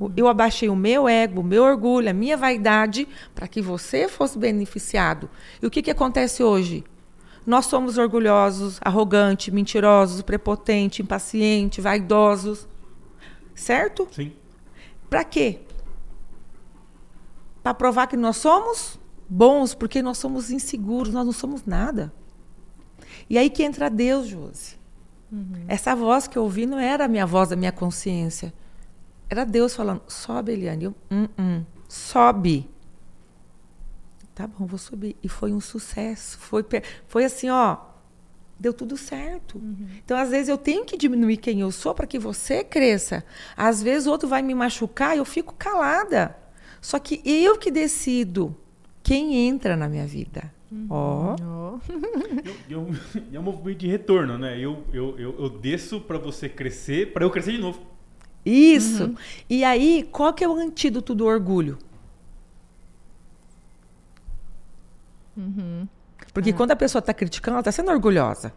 [0.00, 4.08] O- Eu abaixei o meu ego, o meu orgulho, a minha vaidade, para que você
[4.08, 5.30] fosse beneficiado.
[5.62, 6.84] E o que, que acontece hoje?
[7.46, 12.66] Nós somos orgulhosos, arrogantes, mentirosos, prepotentes, impacientes, vaidosos.
[13.54, 14.08] Certo?
[14.10, 14.32] Sim.
[15.08, 15.60] Para quê?
[17.62, 22.12] Para provar que nós somos bons, porque nós somos inseguros, nós não somos nada.
[23.30, 24.76] E aí que entra Deus, Josi.
[25.66, 28.54] Essa voz que eu ouvi não era a minha voz da minha consciência.
[29.28, 30.84] Era Deus falando, sobe, Eliane.
[30.84, 32.68] Eu, "Hum, hum, sobe.
[34.34, 35.16] Tá bom, vou subir.
[35.22, 36.38] E foi um sucesso.
[36.38, 36.64] Foi,
[37.08, 37.78] foi assim, ó.
[38.58, 39.60] Deu tudo certo.
[40.04, 43.24] Então, às vezes, eu tenho que diminuir quem eu sou para que você cresça.
[43.56, 46.36] Às vezes, o outro vai me machucar e eu fico calada.
[46.80, 48.56] Só que eu que decido
[49.02, 50.52] quem entra na minha vida.
[50.88, 51.36] Ó.
[51.42, 51.78] Ó.
[52.44, 52.88] Eu- eu-
[53.32, 54.58] é um movimento de retorno, né?
[54.58, 57.80] Eu, eu, eu, eu desço pra você crescer, pra eu crescer de novo.
[58.46, 59.12] Isso.
[59.50, 61.76] E aí, qual que é o antídoto do orgulho?
[65.36, 65.88] Uhum.
[66.32, 68.52] Porque quando a pessoa está criticando, ela está sendo orgulhosa.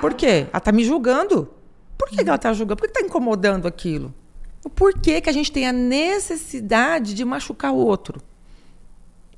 [0.00, 0.46] Por quê?
[0.50, 1.52] Ela está me julgando.
[1.96, 2.76] Por que, que ela está julgando?
[2.76, 4.14] Por que está incomodando aquilo?
[4.62, 8.20] O porquê que a gente tem a necessidade de machucar o outro?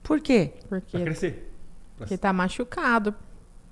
[0.02, 0.52] Por quê?
[0.68, 1.52] Pra Porque, crescer.
[1.96, 2.06] Pra...
[2.06, 3.14] porque tá machucado.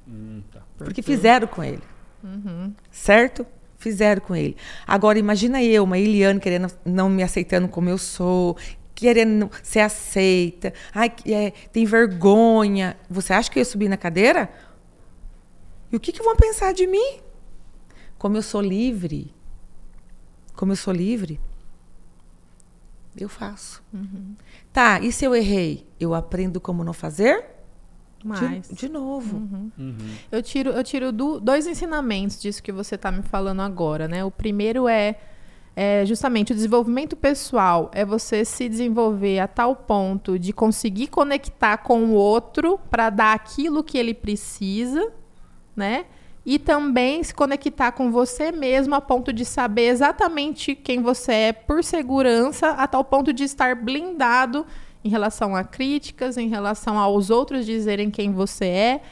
[0.07, 0.63] Hum, tá.
[0.79, 1.83] Porque fizeram com ele.
[2.23, 2.73] Uhum.
[2.91, 3.45] Certo?
[3.81, 4.57] Fizeram com ele.
[4.87, 8.55] Agora, imagina eu, uma Eliane, querendo não me aceitando como eu sou,
[8.95, 12.95] querendo ser aceita, ai, é, tem vergonha.
[13.09, 14.51] Você acha que eu ia subir na cadeira?
[15.91, 17.21] E o que, que vão pensar de mim?
[18.19, 19.35] Como eu sou livre.
[20.55, 21.41] Como eu sou livre,
[23.17, 23.83] eu faço.
[24.71, 25.87] Tá, e se eu errei?
[25.99, 27.47] Eu aprendo como não fazer?
[28.23, 28.69] De- Mas.
[28.69, 29.37] De, novo.
[29.79, 29.99] Uhum.
[30.31, 34.23] Eu tiro, eu tiro do- dois ensinamentos disso que você está me falando agora, né?
[34.25, 35.17] O primeiro é,
[35.75, 41.79] é justamente o desenvolvimento pessoal, é você se desenvolver a tal ponto de conseguir conectar
[41.79, 45.11] com o outro para dar aquilo que ele precisa,
[45.75, 46.05] né?
[46.45, 51.53] E também se conectar com você mesmo a ponto de saber exatamente quem você é
[51.53, 54.67] por segurança, a tal ponto de estar blindado
[55.03, 59.03] em relação a críticas, em relação aos outros dizerem quem você é,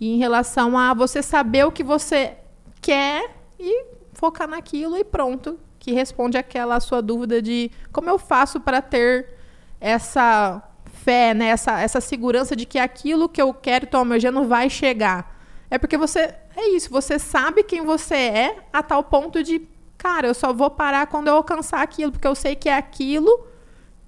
[0.00, 2.36] e em relação a você saber o que você
[2.80, 8.60] quer e focar naquilo e pronto, que responde aquela sua dúvida de como eu faço
[8.60, 9.34] para ter
[9.80, 14.70] essa fé, né, essa, essa segurança de que aquilo que eu quero estou almejando vai
[14.70, 15.40] chegar.
[15.68, 19.66] É porque você é isso, você sabe quem você é a tal ponto de,
[19.98, 23.51] cara, eu só vou parar quando eu alcançar aquilo, porque eu sei que é aquilo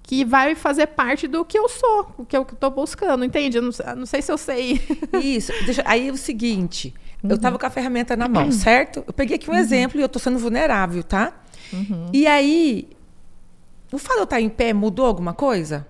[0.07, 3.57] que vai fazer parte do que eu sou, o que eu estou buscando, entende?
[3.57, 4.79] Eu não, não sei se eu sei.
[5.21, 5.51] Isso.
[5.65, 9.03] Deixa- aí é o seguinte, eu tava com a ferramenta na mão, certo?
[9.07, 11.33] Eu peguei aqui um exemplo e eu tô sendo vulnerável, tá?
[12.13, 12.87] E aí,
[13.91, 15.87] o fato de eu estar em pé mudou alguma coisa?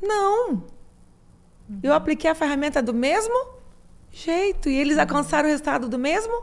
[0.00, 0.64] Não.
[1.82, 3.34] Eu apliquei a ferramenta do mesmo
[4.12, 6.42] jeito e eles alcançaram o resultado do mesmo.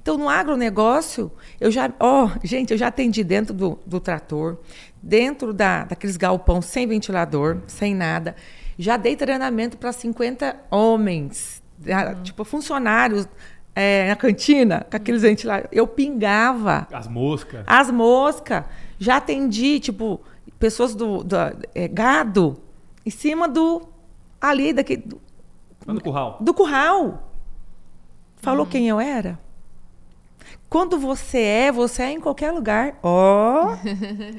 [0.00, 1.30] Então, no agronegócio,
[1.60, 4.58] eu já, ó, oh, gente, eu já atendi dentro do, do trator,
[5.02, 8.34] dentro da, daqueles galpão sem ventilador, sem nada.
[8.78, 12.22] Já dei treinamento para 50 homens, uhum.
[12.22, 13.28] tipo funcionários
[13.74, 15.68] é, na cantina, com aqueles ventiladores.
[15.72, 16.86] Eu pingava.
[16.92, 17.64] As moscas.
[17.66, 18.64] As moscas.
[18.98, 20.20] Já atendi, tipo,
[20.58, 21.36] pessoas do, do
[21.74, 22.56] é, gado
[23.04, 23.82] em cima do.
[24.40, 25.02] Ali, daquele.
[25.02, 25.20] Do,
[25.86, 26.38] do curral.
[26.40, 27.32] Do curral.
[28.36, 28.70] Falou uhum.
[28.70, 29.38] quem eu era?
[30.68, 32.98] Quando você é, você é em qualquer lugar.
[33.02, 33.72] Ó.
[33.72, 33.76] Oh.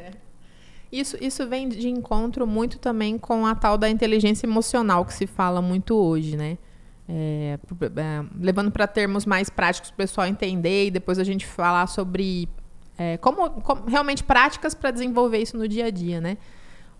[0.91, 5.25] isso, isso vem de encontro muito também com a tal da inteligência emocional que se
[5.25, 6.57] fala muito hoje, né?
[7.07, 11.43] É, é, levando para termos mais práticos para o pessoal entender e depois a gente
[11.43, 12.47] falar sobre
[12.99, 16.37] é, como, como, realmente práticas para desenvolver isso no dia a dia, né?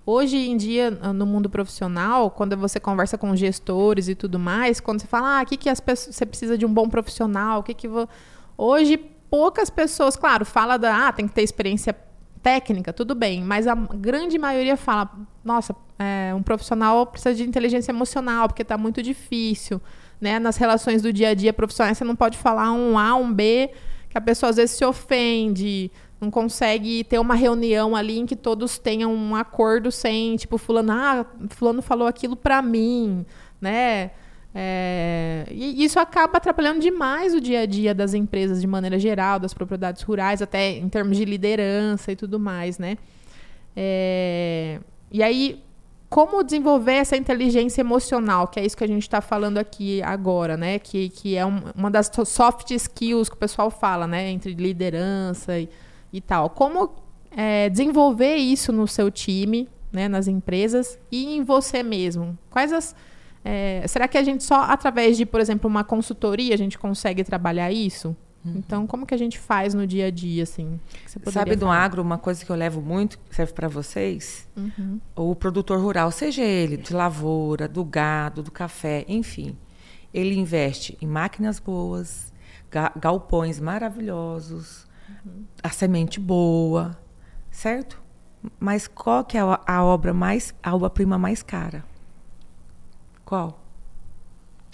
[0.06, 5.02] Hoje em dia, no mundo profissional, quando você conversa com gestores e tudo mais, quando
[5.02, 7.64] você fala, ah, o que, que as pessoas, você precisa de um bom profissional, o
[7.64, 7.88] que que...
[8.58, 11.96] Hoje, poucas pessoas, claro, fala da, ah, tem que ter experiência
[12.42, 15.10] técnica, tudo bem, mas a grande maioria fala,
[15.44, 19.82] nossa, é, um profissional precisa de inteligência emocional, porque está muito difícil,
[20.20, 20.40] né?
[20.40, 23.70] Nas relações do dia a dia profissionais, você não pode falar um A, um B,
[24.10, 28.36] que a pessoa às vezes se ofende, não consegue ter uma reunião ali em que
[28.36, 33.26] todos tenham um acordo sem, tipo, fulano, ah, fulano falou aquilo para mim,
[33.62, 34.12] né?
[34.54, 39.40] É, e isso acaba atrapalhando demais o dia a dia das empresas de maneira geral,
[39.40, 42.98] das propriedades rurais, até em termos de liderança e tudo mais, né?
[43.76, 44.80] É,
[45.12, 45.64] e aí,
[46.10, 50.58] como desenvolver essa inteligência emocional, que é isso que a gente está falando aqui agora,
[50.58, 50.80] né?
[50.80, 54.30] Que, que é um, uma das soft skills que o pessoal fala, né?
[54.30, 55.70] Entre liderança e,
[56.12, 56.50] e tal.
[56.50, 56.92] Como
[57.32, 60.08] é, desenvolver isso no seu time, né?
[60.08, 62.36] Nas empresas e em você mesmo.
[62.50, 62.96] Quais as
[63.44, 67.24] é, será que a gente só através de, por exemplo, uma consultoria a gente consegue
[67.24, 68.16] trabalhar isso?
[68.44, 68.54] Uhum.
[68.56, 70.80] Então, como que a gente faz no dia a dia, assim?
[71.32, 74.48] Sabe do agro, uma coisa que eu levo muito, que serve para vocês?
[74.56, 75.00] Uhum.
[75.16, 79.58] O produtor rural, seja ele de lavoura, do gado, do café, enfim.
[80.14, 82.34] Ele investe em máquinas boas,
[82.96, 84.88] galpões maravilhosos,
[85.26, 85.44] uhum.
[85.62, 86.98] a semente boa,
[87.52, 88.02] certo?
[88.58, 91.84] Mas qual que é a, a obra mais, a obra-prima mais cara?
[93.30, 93.64] Qual?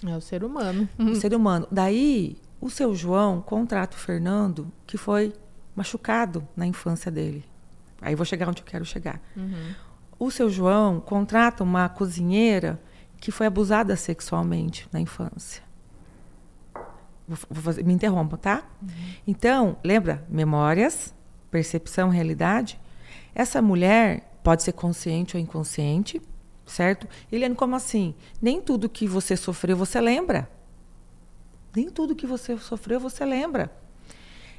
[0.02, 0.88] É o ser humano.
[0.98, 1.68] O ser humano.
[1.70, 5.34] Daí, o seu João contrata o Fernando, que foi
[5.74, 7.44] machucado na infância dele.
[8.00, 9.20] Aí vou chegar onde eu quero chegar.
[9.36, 9.74] Uhum.
[10.18, 12.80] O seu João contrata uma cozinheira
[13.20, 15.62] que foi abusada sexualmente na infância.
[17.28, 18.62] Vou, vou fazer, me interrompa, tá?
[18.80, 18.88] Uhum.
[19.26, 20.24] Então, lembra?
[20.30, 21.14] Memórias,
[21.50, 22.80] percepção, realidade.
[23.34, 26.22] Essa mulher pode ser consciente ou inconsciente,
[26.66, 27.08] certo?
[27.30, 28.14] Eliane, como assim?
[28.42, 30.50] Nem tudo que você sofreu você lembra.
[31.74, 33.70] Nem tudo que você sofreu você lembra.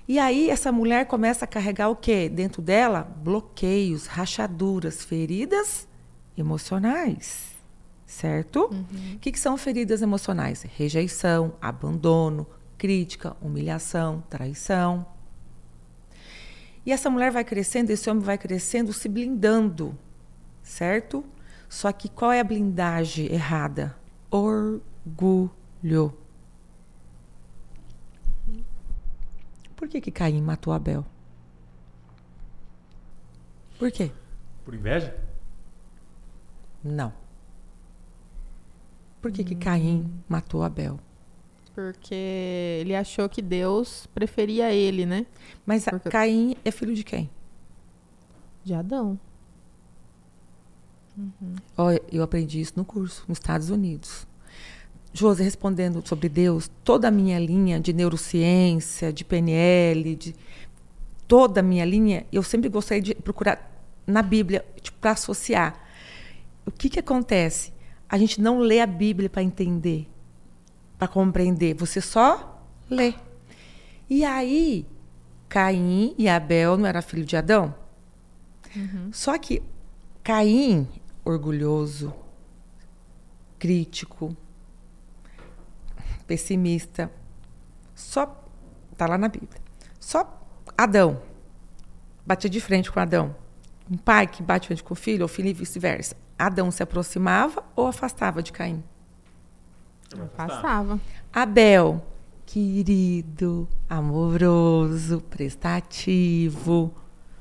[0.07, 2.29] E aí essa mulher começa a carregar o quê?
[2.29, 5.87] Dentro dela, bloqueios, rachaduras, feridas
[6.37, 7.57] emocionais.
[8.05, 8.69] Certo?
[8.71, 9.15] Uhum.
[9.15, 10.61] O que, que são feridas emocionais?
[10.61, 15.05] Rejeição, abandono, crítica, humilhação, traição.
[16.85, 19.97] E essa mulher vai crescendo, esse homem vai crescendo, se blindando,
[20.63, 21.21] certo?
[21.69, 23.95] Só que qual é a blindagem errada?
[24.31, 26.13] Orgulho.
[29.75, 31.05] Por que, que Caim matou Abel?
[33.77, 34.11] Por quê?
[34.65, 35.15] Por inveja?
[36.83, 37.13] Não.
[39.21, 39.45] Por que, hum.
[39.45, 40.99] que Caim matou Abel?
[41.75, 45.27] Porque ele achou que Deus preferia ele, né?
[45.63, 46.09] Mas Porque...
[46.09, 47.29] Caim é filho de quem?
[48.63, 49.19] De Adão.
[51.17, 51.55] Uhum.
[51.75, 54.27] Oh, eu aprendi isso no curso, nos Estados Unidos.
[55.11, 60.35] Josi, respondendo sobre Deus, toda a minha linha de neurociência, de PNL, de
[61.27, 63.71] toda a minha linha, eu sempre gostei de procurar
[64.05, 65.75] na Bíblia tipo, para associar.
[66.65, 67.73] O que, que acontece?
[68.07, 70.07] A gente não lê a Bíblia para entender,
[70.99, 71.73] para compreender.
[71.75, 73.15] Você só lê.
[74.09, 74.85] E aí,
[75.49, 77.73] Caim e Abel não era filho de Adão?
[78.75, 79.09] Uhum.
[79.11, 79.63] Só que
[80.23, 80.87] Caim
[81.27, 82.13] orgulhoso,
[83.59, 84.35] crítico,
[86.25, 87.11] pessimista.
[87.93, 88.25] Só
[88.95, 89.61] tá lá na Bíblia.
[89.99, 90.41] Só
[90.77, 91.21] Adão
[92.27, 93.33] batia de frente com Adão.
[93.89, 96.15] Um pai que bate de frente com o filho, ou filho e vice-versa.
[96.37, 98.83] Adão se aproximava ou afastava de Caim?
[100.37, 100.99] Afastava.
[101.31, 102.05] Abel,
[102.45, 106.93] querido, amoroso, prestativo,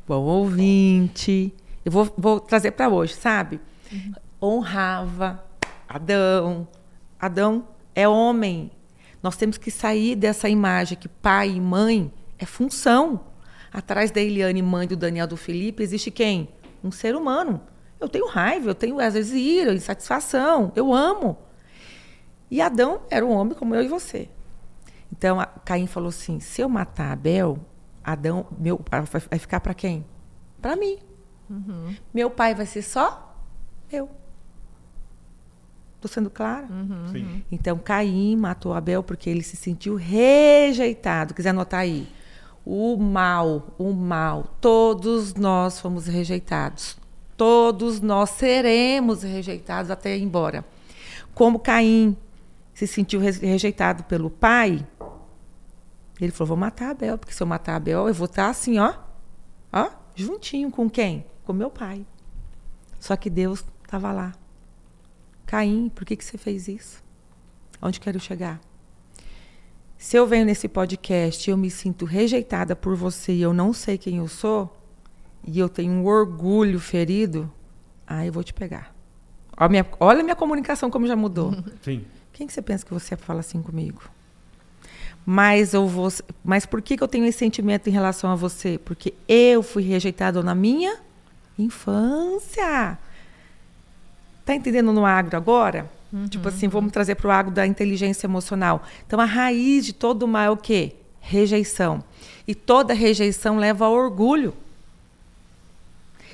[0.07, 1.53] bom ouvinte.
[1.85, 3.61] Eu vou, vou trazer para hoje, sabe?
[3.93, 4.13] Uhum.
[4.41, 5.45] Honrava
[5.89, 6.67] Adão.
[7.19, 8.71] Adão é homem.
[9.23, 13.21] Nós temos que sair dessa imagem que pai e mãe é função.
[13.73, 16.49] Atrás da Eliane, mãe do Daniel do Felipe, existe quem?
[16.83, 17.61] Um ser humano.
[17.99, 21.37] Eu tenho raiva, eu tenho às vezes ira, insatisfação, eu amo.
[22.51, 24.29] E Adão era um homem como eu e você.
[25.11, 27.59] Então, Caim falou assim: se eu matar Abel,
[28.05, 30.05] Adão, meu, vai ficar para quem?
[30.61, 30.99] Para mim.
[31.49, 31.95] Uhum.
[32.13, 33.26] Meu pai vai ser só
[33.91, 34.09] eu.
[35.97, 36.67] Estou sendo clara?
[36.71, 37.09] Uhum.
[37.11, 37.45] Sim.
[37.51, 41.35] Então, Caim matou Abel porque ele se sentiu rejeitado.
[41.35, 42.09] Quiser anotar aí.
[42.65, 44.57] O mal, o mal.
[44.61, 46.97] Todos nós fomos rejeitados.
[47.37, 50.65] Todos nós seremos rejeitados até ir embora.
[51.35, 52.17] Como Caim
[52.73, 54.87] se sentiu rejeitado pelo pai,
[56.21, 58.95] ele falou: vou matar Abel, porque se eu matar Abel, eu vou estar assim, ó,
[59.73, 61.27] ó, juntinho com quem?
[61.45, 62.07] Com meu pai.
[62.99, 64.33] Só que Deus estava lá.
[65.47, 67.03] Caim, por que, que você fez isso?
[67.81, 68.61] Onde quero chegar?
[69.97, 73.73] Se eu venho nesse podcast e eu me sinto rejeitada por você e eu não
[73.73, 74.77] sei quem eu sou,
[75.47, 77.51] e eu tenho um orgulho ferido,
[78.07, 78.95] aí eu vou te pegar.
[79.57, 81.55] Olha a minha, olha a minha comunicação como já mudou.
[81.83, 82.05] Sim.
[82.33, 84.03] Quem que você pensa que você é fala assim comigo?
[85.25, 86.09] Mas eu vou,
[86.45, 88.79] mas por que, que eu tenho esse sentimento em relação a você?
[88.79, 90.99] Porque eu fui rejeitado na minha
[91.59, 92.99] infância.
[94.47, 95.91] Tá entendendo no agro agora?
[96.13, 98.85] Uhum, tipo assim, vamos trazer para o agro da inteligência emocional.
[99.05, 100.95] Então, a raiz de todo o mal é o quê?
[101.21, 102.03] Rejeição.
[102.47, 104.55] E toda rejeição leva ao orgulho.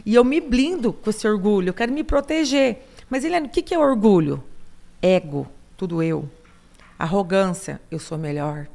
[0.05, 2.87] E eu me blindo com esse orgulho, eu quero me proteger.
[3.09, 4.45] Mas, Eliane, o que, que é orgulho?
[5.01, 6.29] Ego, tudo eu.
[6.99, 8.67] Arrogância, eu sou melhor.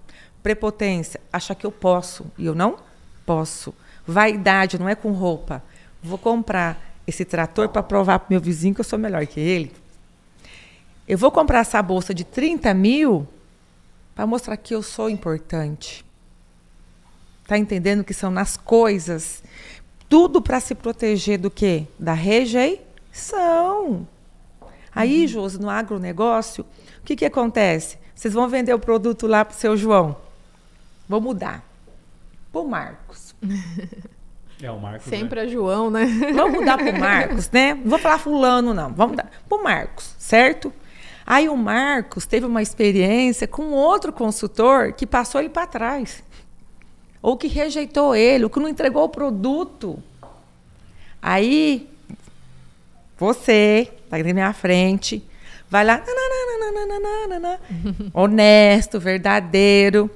[0.41, 2.77] Prepotência, achar que eu posso e eu não
[3.23, 3.71] posso.
[4.05, 5.63] Vaidade, não é com roupa.
[6.01, 9.73] Vou comprar esse trator para provar para meu vizinho que eu sou melhor que ele.
[11.07, 13.25] Eu vou comprar essa bolsa de 30 mil
[14.13, 16.05] para mostrar que eu sou importante.
[17.47, 19.41] Tá entendendo que são nas coisas?
[20.09, 21.87] Tudo para se proteger do quê?
[21.97, 24.05] Da rejeição.
[24.93, 25.27] Aí, uhum.
[25.27, 26.65] Josi, no agronegócio,
[26.99, 27.97] o que, que acontece?
[28.13, 30.17] Vocês vão vender o produto lá para o seu João.
[31.07, 31.63] Vou mudar.
[32.51, 33.33] Para o Marcos.
[34.61, 35.07] É o Marcos.
[35.07, 35.45] Sempre né?
[35.45, 36.05] é João, né?
[36.33, 37.75] Vamos mudar pro Marcos, né?
[37.75, 38.91] Não vou falar fulano, não.
[38.91, 40.73] Vamos mudar pro Marcos, certo?
[41.25, 46.23] Aí o Marcos teve uma experiência com outro consultor que passou ele para trás.
[47.21, 50.01] Ou que rejeitou ele, ou que não entregou o produto.
[51.21, 51.89] Aí,
[53.17, 55.23] você, tá aqui na minha frente,
[55.69, 56.01] vai lá,
[58.13, 60.09] honesto, verdadeiro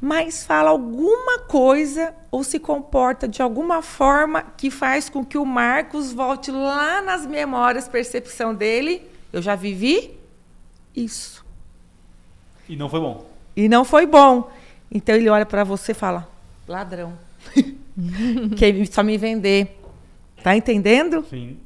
[0.00, 5.44] mas fala alguma coisa ou se comporta de alguma forma que faz com que o
[5.44, 9.02] Marcos volte lá nas memórias, percepção dele.
[9.32, 10.16] Eu já vivi
[10.94, 11.44] isso.
[12.68, 13.26] E não foi bom.
[13.56, 14.50] E não foi bom.
[14.90, 16.28] Então ele olha para você e fala:
[16.66, 17.14] ladrão.
[18.56, 19.80] Quer só me vender.
[20.42, 21.26] Tá entendendo?
[21.28, 21.58] Sim.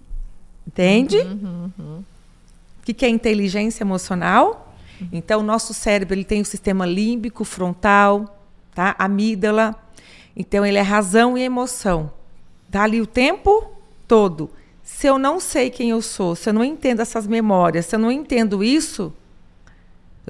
[0.66, 1.18] Entende?
[1.18, 1.98] Uhum, uhum.
[2.80, 4.71] O que, que é inteligência emocional?
[5.10, 8.38] Então, o nosso cérebro ele tem o sistema límbico, frontal,
[8.74, 8.94] tá?
[8.98, 9.74] amígdala.
[10.36, 12.12] Então, ele é razão e emoção.
[12.70, 13.72] Tá ali o tempo
[14.06, 14.50] todo.
[14.82, 17.98] Se eu não sei quem eu sou, se eu não entendo essas memórias, se eu
[17.98, 19.12] não entendo isso,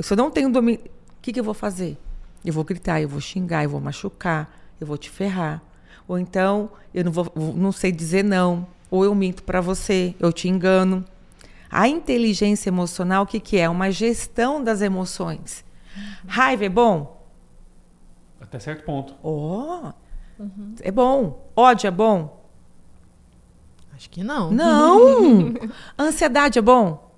[0.01, 1.97] se eu não tenho domínio, o que, que eu vou fazer?
[2.45, 5.63] Eu vou gritar, eu vou xingar, eu vou machucar, eu vou te ferrar.
[6.09, 8.67] Ou então, eu não, vou, não sei dizer não.
[8.91, 11.05] Ou eu minto para você, eu te engano.
[11.73, 13.67] A inteligência emocional, o que, que é?
[13.67, 15.65] Uma gestão das emoções.
[16.27, 17.27] Raiva é bom?
[18.39, 19.15] Até certo ponto.
[19.23, 19.91] Oh,
[20.39, 20.75] uhum.
[20.83, 21.51] É bom.
[21.57, 22.47] Ódio é bom?
[23.95, 24.51] Acho que não.
[24.51, 25.55] Não!
[25.99, 27.11] Ansiedade é bom?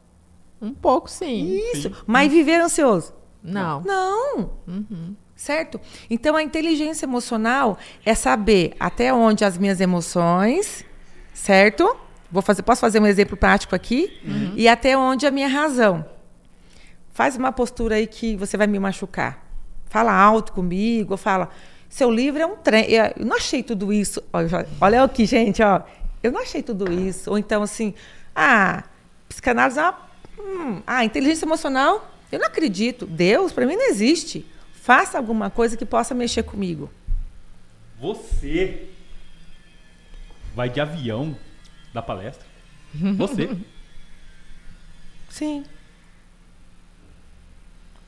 [0.62, 1.58] Um pouco, sim.
[1.72, 1.88] Isso.
[1.88, 1.94] Sim.
[2.06, 3.12] Mas viver ansioso?
[3.42, 3.80] Não.
[3.80, 4.50] Não.
[4.68, 5.16] Uhum.
[5.34, 5.80] Certo?
[6.08, 10.84] Então, a inteligência emocional é saber até onde as minhas emoções,
[11.32, 12.03] certo?
[12.34, 14.18] Vou fazer, posso fazer um exemplo prático aqui?
[14.24, 14.54] Uhum.
[14.56, 16.04] E até onde a minha razão.
[17.12, 19.46] Faz uma postura aí que você vai me machucar.
[19.84, 21.48] Fala alto comigo, ou fala,
[21.88, 22.86] seu livro é um trem.
[22.90, 24.20] Eu não achei tudo isso.
[24.32, 25.82] Olha, olha aqui, gente, ó.
[26.24, 27.30] Eu não achei tudo isso.
[27.30, 27.94] Ou então, assim,
[28.34, 28.82] ah,
[29.28, 29.96] psicanálise é uma.
[30.36, 33.06] Hum, ah, inteligência emocional, eu não acredito.
[33.06, 34.44] Deus, para mim, não existe.
[34.72, 36.90] Faça alguma coisa que possa mexer comigo.
[38.00, 38.88] Você
[40.52, 41.36] vai de avião
[41.94, 42.44] da palestra.
[43.16, 43.56] Você.
[45.30, 45.64] Sim.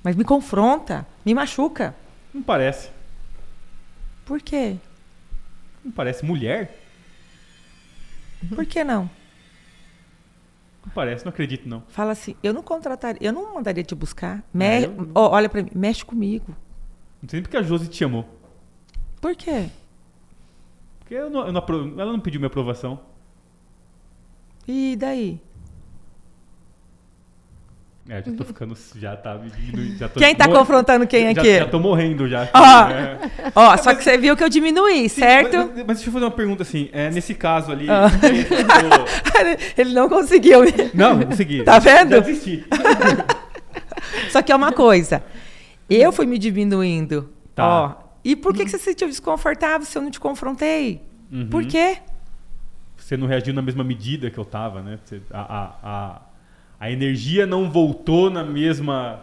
[0.03, 1.95] Mas me confronta, me machuca.
[2.35, 2.91] Não parece.
[4.25, 4.77] Por quê?
[5.85, 6.79] Não parece mulher?
[8.55, 9.09] Por que não?
[10.85, 11.83] Não parece, não acredito, não.
[11.89, 14.43] Fala assim, eu não contrataria, eu não mandaria te buscar.
[14.55, 16.55] Me- É, eu- Ó, olha pra mim, mexe comigo.
[17.21, 18.25] Não sei nem porque a Josi te chamou.
[19.21, 19.69] Por quê?
[21.01, 21.65] Porque eu não- eu não
[22.01, 23.01] ela não pediu minha aprovação.
[24.67, 25.41] E daí?
[28.09, 28.77] É, já tô ficando.
[28.97, 29.99] Já tá diminuindo.
[29.99, 31.59] Já tô Quem tá confrontando quem já, aqui?
[31.59, 32.49] Já tô morrendo já.
[32.55, 32.89] Ó.
[32.89, 33.19] É.
[33.53, 35.57] Ó, só que você viu que eu diminuí, Sim, certo?
[35.57, 36.89] Mas, mas deixa eu fazer uma pergunta assim.
[36.93, 37.87] É, nesse caso ali.
[37.91, 38.09] Ah.
[39.77, 40.61] Ele não conseguiu.
[40.95, 41.65] Não, consegui.
[41.65, 42.11] Tá vendo?
[42.11, 42.65] Já desisti.
[44.31, 45.23] Só que é uma coisa.
[45.91, 47.29] Eu fui me diminuindo.
[47.57, 47.67] Tá.
[47.67, 47.95] Ó.
[48.25, 51.01] E por que, que você se sentiu desconfortável se eu não te confrontei?
[51.31, 51.49] Uhum.
[51.49, 51.99] Por quê?
[53.07, 54.99] Você não reagiu na mesma medida que eu tava, né?
[55.05, 56.21] Você- a, a, a,
[56.81, 59.21] a energia não voltou na mesma.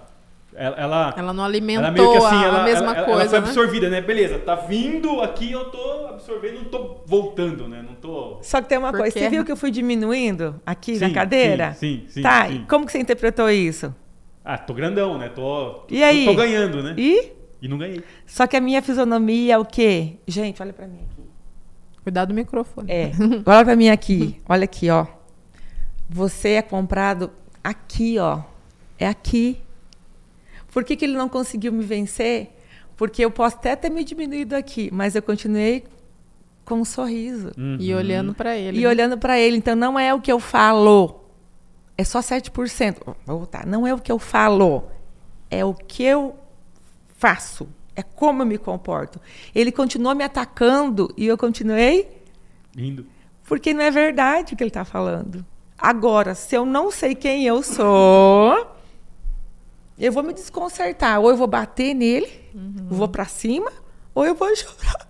[0.55, 3.05] Ela, ela, Ela não ela alimentou meio que assim, a, ela, a mesma ela- ela
[3.05, 3.45] coisa, foi né?
[3.47, 3.99] absorvida, né?
[3.99, 7.83] Beleza, tá vindo aqui, eu tô absorvendo, não tô voltando, né?
[7.85, 8.37] Não tô.
[8.41, 9.11] Só que tem uma Por coisa.
[9.13, 9.19] quê?
[9.19, 11.73] Você viu que eu fui diminuindo aqui na Sim, cadeira?
[11.73, 12.21] Sim, sim, sim.
[12.21, 12.55] tá, sim.
[12.55, 13.93] e como que você interpretou isso?
[14.45, 15.27] Ah, tô grandão, né?
[15.27, 15.83] Tô.
[15.89, 16.23] E aí?
[16.23, 16.93] Tô, tô ganhando, né?
[16.97, 17.33] E?
[17.61, 18.01] E não ganhei.
[18.25, 20.13] Só que a minha fisionomia é o quê?
[20.25, 21.12] Gente, olha pra mim aqui.
[22.03, 22.91] Cuidado do microfone.
[22.91, 23.11] É.
[23.45, 24.39] Olha pra mim aqui.
[24.47, 25.05] Olha aqui, ó.
[26.09, 27.31] Você é comprado
[27.63, 28.41] aqui, ó.
[28.99, 29.61] É aqui.
[30.71, 32.49] Por que, que ele não conseguiu me vencer?
[32.97, 35.83] Porque eu posso até ter me diminuído aqui, mas eu continuei
[36.65, 37.51] com um sorriso.
[37.79, 37.97] E Uhum.
[37.99, 38.77] olhando pra ele.
[38.79, 38.87] E né?
[38.87, 39.57] olhando pra ele.
[39.57, 41.21] Então não é o que eu falo.
[41.97, 42.97] É só 7%.
[43.25, 43.65] Vou voltar.
[43.65, 44.83] Não é o que eu falo.
[45.49, 46.35] É o que eu
[47.17, 47.67] faço.
[47.95, 49.19] É como eu me comporto.
[49.53, 52.07] Ele continuou me atacando e eu continuei
[52.75, 53.05] Indo.
[53.45, 55.45] porque não é verdade o que ele está falando.
[55.77, 58.67] Agora, se eu não sei quem eu sou,
[59.99, 61.19] eu vou me desconcertar.
[61.19, 62.29] Ou eu vou bater nele,
[62.89, 63.71] vou para cima,
[64.15, 65.07] ou eu vou chorar.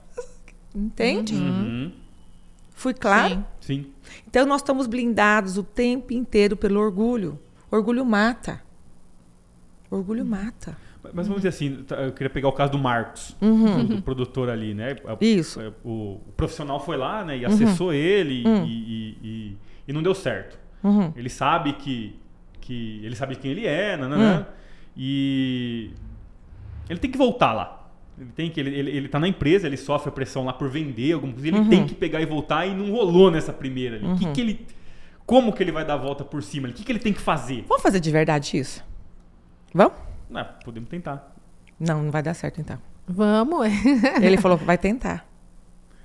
[0.76, 1.36] Entende?
[1.36, 1.94] Uhum.
[2.72, 3.46] Fui claro?
[3.62, 3.84] Sim.
[3.84, 3.94] Sim.
[4.28, 7.40] Então, nós estamos blindados o tempo inteiro pelo orgulho.
[7.72, 8.62] Orgulho mata.
[9.92, 10.76] Orgulho mata.
[11.14, 14.74] Mas vamos dizer assim, tá, eu queria pegar o caso do Marcos, do produtor ali,
[14.74, 14.96] né?
[15.06, 15.18] A- Uhum.
[15.22, 15.60] Isso.
[15.60, 15.68] Uhum.
[15.68, 15.90] é, O,
[16.28, 17.38] o profissional foi lá, né?
[17.40, 18.64] E acessou ele Hum.
[18.66, 20.58] e, e- e- não deu certo.
[20.84, 21.12] Uhum.
[21.16, 22.16] Ele sabe que,
[22.62, 24.54] que ele sabe quem ele é, nananã, Hum.
[24.96, 25.92] e
[26.90, 27.80] ele tem que voltar lá.
[28.20, 30.70] Ele tem que ele, ele, ele tá na empresa, ele sofre a pressão lá por
[30.70, 31.70] vender alguma coisa, ele Uhum.
[31.70, 34.06] tem que pegar e voltar e não rolou nessa primeira ali.
[34.06, 34.66] O que que ele
[35.26, 36.68] como que ele vai dar a volta por cima?
[36.68, 37.64] O que, que ele tem que fazer?
[37.68, 38.84] Vamos fazer de verdade isso?
[39.74, 39.94] Vamos?
[40.34, 41.34] Ah, podemos tentar.
[41.80, 42.78] Não, não vai dar certo então.
[43.08, 43.72] Vamos, é.
[44.26, 45.26] Ele falou que vai tentar.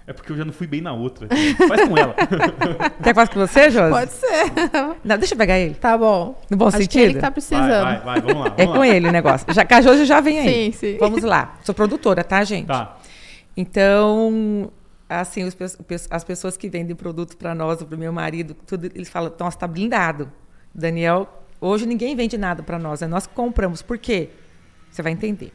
[0.07, 1.29] É porque eu já não fui bem na outra.
[1.69, 2.15] Faz com ela.
[3.03, 3.91] Quer que faça com você, Josi?
[3.91, 4.53] Pode ser.
[5.05, 5.75] Não, deixa eu pegar ele.
[5.75, 6.41] Tá bom.
[6.49, 7.03] No bom Acho que sentido?
[7.03, 7.69] ele que tá precisando.
[7.69, 8.55] Vai, vai, vai, vamos lá.
[8.57, 8.89] É vamos com lá.
[8.89, 9.47] ele o negócio.
[9.53, 10.73] Já, que a Josi já vem aí.
[10.73, 10.97] Sim, sim.
[10.99, 11.59] Vamos lá.
[11.63, 12.69] Sou produtora, tá, gente?
[12.69, 12.97] Tá.
[13.55, 14.73] Então,
[15.07, 15.55] assim, os
[16.11, 19.59] as pessoas que vendem produto para nós, para o meu marido, tudo, eles falam, nossa,
[19.59, 20.33] tá blindado.
[20.75, 23.83] Daniel, hoje ninguém vende nada para nós, é nós que compramos.
[23.83, 24.31] Por quê?
[24.91, 25.53] Você vai entender.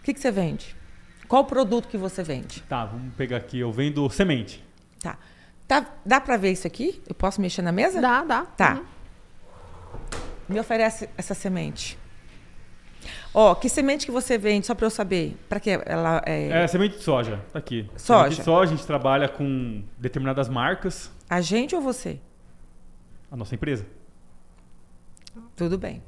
[0.00, 0.76] O que, que você vende?
[1.28, 2.62] Qual o produto que você vende?
[2.62, 3.58] Tá, vamos pegar aqui.
[3.58, 4.62] Eu vendo semente.
[5.02, 5.18] Tá.
[5.66, 7.02] Tá, dá para ver isso aqui?
[7.08, 8.00] Eu posso mexer na mesa?
[8.00, 8.42] Dá, dá.
[8.44, 8.74] Tá.
[8.74, 8.84] Uhum.
[10.48, 11.98] Me oferece essa semente.
[13.34, 15.36] Ó, que semente que você vende, só para eu saber?
[15.48, 17.40] Para que ela é, É semente de soja.
[17.52, 17.88] Tá aqui.
[17.96, 18.22] Soja.
[18.22, 21.10] Semente de soja, a gente trabalha com determinadas marcas.
[21.28, 22.20] A gente ou você?
[23.30, 23.86] A nossa empresa.
[25.54, 26.02] Tudo bem.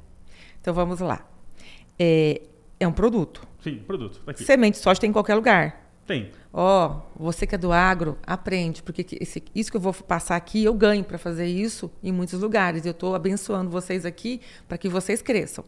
[0.61, 1.25] Então vamos lá.
[1.97, 2.41] É,
[2.79, 3.45] é um produto.
[3.61, 4.21] Sim, produto.
[4.25, 4.33] Tá.
[4.33, 5.85] Semente de soja tem em qualquer lugar.
[6.07, 6.31] Tem.
[6.51, 10.35] Ó, você que é do agro, aprende, porque que esse- isso que eu vou passar
[10.35, 12.85] aqui, eu ganho para fazer isso em muitos lugares.
[12.85, 15.63] Eu estou abençoando vocês aqui para que vocês cresçam.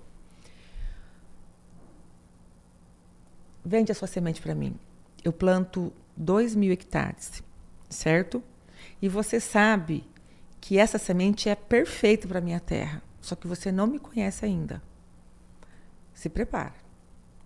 [3.64, 4.76] Vende a sua semente para mim.
[5.24, 7.43] Eu planto 2 mil hectares,
[7.89, 8.43] certo?
[9.02, 10.04] E você sabe
[10.60, 14.82] que essa semente é perfeita para minha terra, só que você não me conhece ainda.
[16.14, 16.74] Se prepara,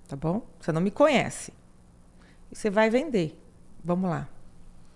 [0.08, 0.46] tá bom?
[0.60, 1.54] Você não me conhece.
[2.52, 3.40] E você vai vender.
[3.84, 4.28] Vamos lá.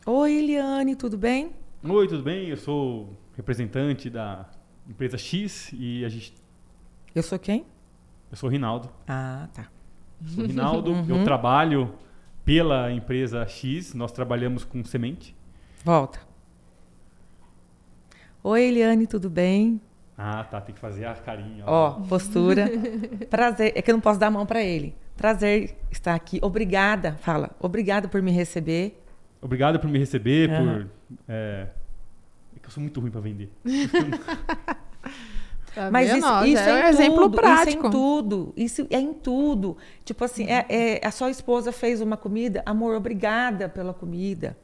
[0.05, 1.53] Oi, Eliane, tudo bem?
[1.83, 2.49] Oi, tudo bem?
[2.49, 4.49] Eu sou representante da
[4.87, 6.33] empresa X e a gente.
[7.15, 7.65] Eu sou quem?
[8.29, 8.89] Eu sou o Rinaldo.
[9.07, 9.67] Ah, tá.
[10.25, 10.91] Sou o Rinaldo.
[11.09, 11.19] Uhum.
[11.19, 11.93] Eu trabalho
[12.43, 13.93] pela empresa X.
[13.93, 15.35] Nós trabalhamos com semente.
[15.85, 16.28] Volta.
[18.41, 19.81] Oi, Eliane, tudo bem?
[20.17, 20.61] Ah, tá.
[20.61, 21.63] Tem que fazer a carinha.
[21.67, 22.69] Ó, postura.
[23.29, 23.73] Prazer.
[23.75, 24.95] É que eu não posso dar a mão para ele.
[25.17, 26.39] Prazer estar aqui.
[26.41, 27.17] Obrigada.
[27.19, 27.51] Fala.
[27.59, 29.01] Obrigada por me receber.
[29.41, 30.89] Obrigado por me receber, por.
[31.27, 31.67] É...
[32.55, 33.49] é que eu sou muito ruim pra vender.
[35.75, 37.77] Tá Mas isso, isso já é, um em exemplo tudo, prático.
[37.77, 38.53] Isso é em tudo.
[38.57, 39.77] Isso é em tudo.
[40.03, 42.63] Tipo assim, é, é- a sua esposa fez uma comida.
[42.65, 44.57] Amor, obrigada pela comida.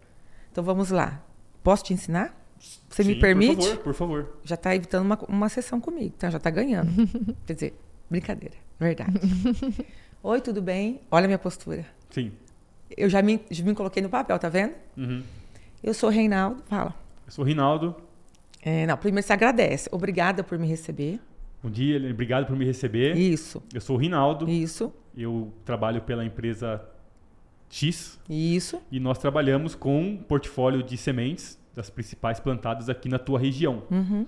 [0.52, 1.22] Então vamos lá.
[1.64, 2.36] Posso te ensinar?
[2.90, 3.56] Você me Sim, permite?
[3.56, 4.38] Por favor, por favor.
[4.44, 6.90] Já está evitando uma, uma sessão comigo, então já está ganhando.
[7.46, 7.74] Quer dizer,
[8.10, 9.20] brincadeira, verdade.
[10.24, 11.02] Oi, tudo bem?
[11.12, 11.86] Olha a minha postura.
[12.10, 12.32] Sim.
[12.96, 14.74] Eu já me, já me coloquei no papel, tá vendo?
[14.98, 15.22] Uhum.
[15.84, 16.96] Eu sou Reinaldo, fala.
[17.26, 17.96] Eu sou o Rinaldo.
[18.62, 19.90] É, não, primeiro você agradece.
[19.92, 21.20] Obrigada por me receber.
[21.62, 23.16] Bom dia, obrigado por me receber.
[23.16, 24.48] Isso, Eu sou o Rinaldo.
[24.50, 26.82] isso, Eu trabalho pela empresa
[27.70, 28.82] X isso.
[28.92, 33.84] e nós trabalhamos com um portfólio de sementes das principais plantadas aqui na tua região.
[33.92, 34.26] Uhum.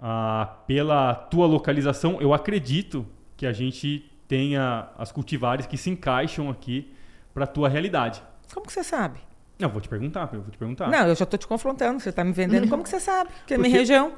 [0.00, 3.06] Ah, pela tua localização, eu acredito
[3.36, 6.92] que a gente tenha as cultivares que se encaixam aqui
[7.32, 8.22] para a tua realidade.
[8.52, 9.18] Como que você sabe?
[9.58, 10.90] Não, vou te perguntar, eu vou te perguntar.
[10.90, 12.68] Não, eu já estou te confrontando, você está me vendendo.
[12.68, 13.30] Como que você sabe?
[13.46, 14.08] Que é minha região.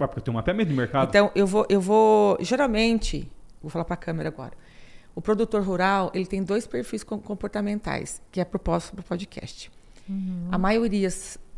[0.00, 1.08] Ué, porque eu tenho um mapeamento de mercado.
[1.08, 2.38] Então, eu vou, eu vou.
[2.40, 4.52] Geralmente, vou falar para a câmera agora.
[5.14, 9.04] O produtor rural ele tem dois perfis com- comportamentais, que é a proposta para o
[9.04, 9.70] podcast.
[10.50, 11.08] A maioria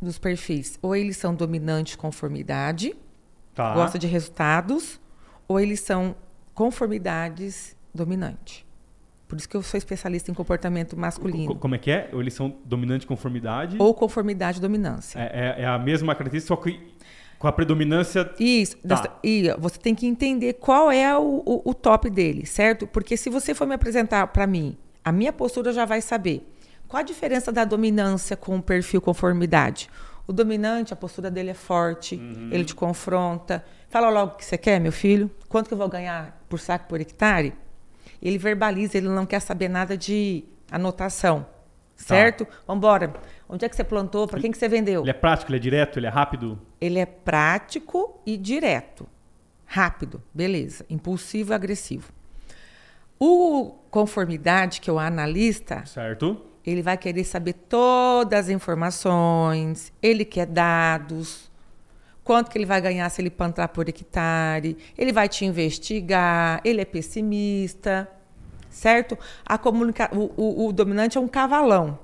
[0.01, 2.95] dos perfis, ou eles são dominante conformidade,
[3.55, 3.75] tá.
[3.75, 4.99] gosta de resultados,
[5.47, 6.15] ou eles são
[6.55, 8.65] conformidades dominante.
[9.29, 11.55] Por isso que eu sou especialista em comportamento masculino.
[11.55, 12.09] Co- Como é que é?
[12.13, 13.77] Eles são dominante conformidade.
[13.79, 15.19] Ou conformidade dominância.
[15.21, 16.81] É, é- é a mesma característica, só que
[17.39, 18.29] com a predominância.
[18.41, 18.77] Isso.
[18.79, 19.19] Tá.
[19.23, 22.87] E você tem que entender qual é o, o- o top dele, certo?
[22.87, 26.45] Porque se você for me apresentar para mim, a minha postura já vai saber.
[26.91, 29.89] Qual a diferença da dominância com o perfil conformidade?
[30.27, 32.49] O dominante, a postura dele é forte, Uhum.
[32.51, 33.65] ele te confronta.
[33.89, 35.31] Fala logo o que você quer, meu filho.
[35.49, 37.55] Quanto que eu vou ganhar por saco por hectare?
[38.21, 41.47] Ele verbaliza, ele não quer saber nada de anotação.
[41.95, 42.45] Certo?
[42.67, 43.13] Vamos embora.
[43.49, 44.27] Onde é que você plantou?
[44.27, 45.03] Para quem que você vendeu?
[45.03, 46.59] Ele é prático, ele é direto, ele é rápido.
[46.81, 49.07] Ele é prático e direto.
[49.65, 50.85] Rápido, beleza.
[50.91, 52.11] Impulsivo e agressivo.
[53.19, 56.41] O conformidade, que é o analista, Certo?
[56.71, 61.51] Ele vai querer saber todas as informações, ele quer dados,
[62.25, 66.81] quanto que ele vai ganhar se ele plantar por hectare, ele vai te investigar, ele
[66.81, 68.09] é pessimista,
[68.69, 69.19] certo?
[69.45, 71.99] A comunica o, o- o dominante é um cavalão,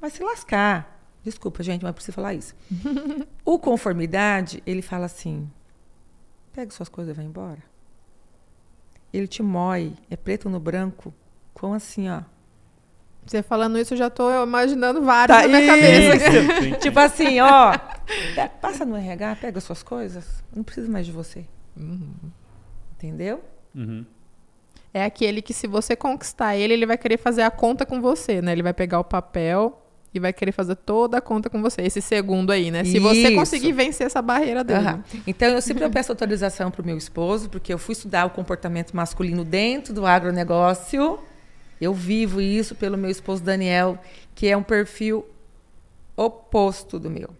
[0.00, 0.96] vai se lascar.
[1.22, 2.54] Desculpa, gente, mas preciso falar isso.
[3.44, 5.50] o conformidade, ele fala assim,
[6.52, 7.62] pega suas coisas e vai embora.
[9.12, 11.12] Ele te moe, é preto no branco,
[11.54, 12.22] com assim, ó.
[13.28, 16.18] Você falando isso, eu já tô imaginando vários Tá, na minha isso.
[16.18, 16.30] cabeça.
[16.62, 16.78] Sim, sim.
[16.80, 17.72] Tipo assim, ó.
[18.60, 20.24] Passa no RH, pega suas coisas.
[20.54, 21.44] Não preciso mais de você.
[22.96, 23.40] Entendeu?
[23.74, 24.04] Uhum.
[24.92, 28.40] É aquele que se você conquistar ele, ele vai querer fazer a conta com você,
[28.40, 28.52] né?
[28.52, 31.82] Ele vai pegar o papel e vai querer fazer toda a conta com você.
[31.82, 32.82] Esse segundo aí, né?
[32.84, 33.34] Se você Isso.
[33.36, 34.80] conseguir vencer essa barreira dele.
[34.80, 35.04] Aham.
[35.26, 38.30] Então, eu sempre eu peço autorização para o meu esposo, porque eu fui estudar o
[38.30, 41.18] comportamento masculino dentro do agronegócio.
[41.80, 43.98] Eu vivo isso pelo meu esposo Daniel,
[44.34, 45.26] que é um perfil
[46.16, 47.30] oposto do meu.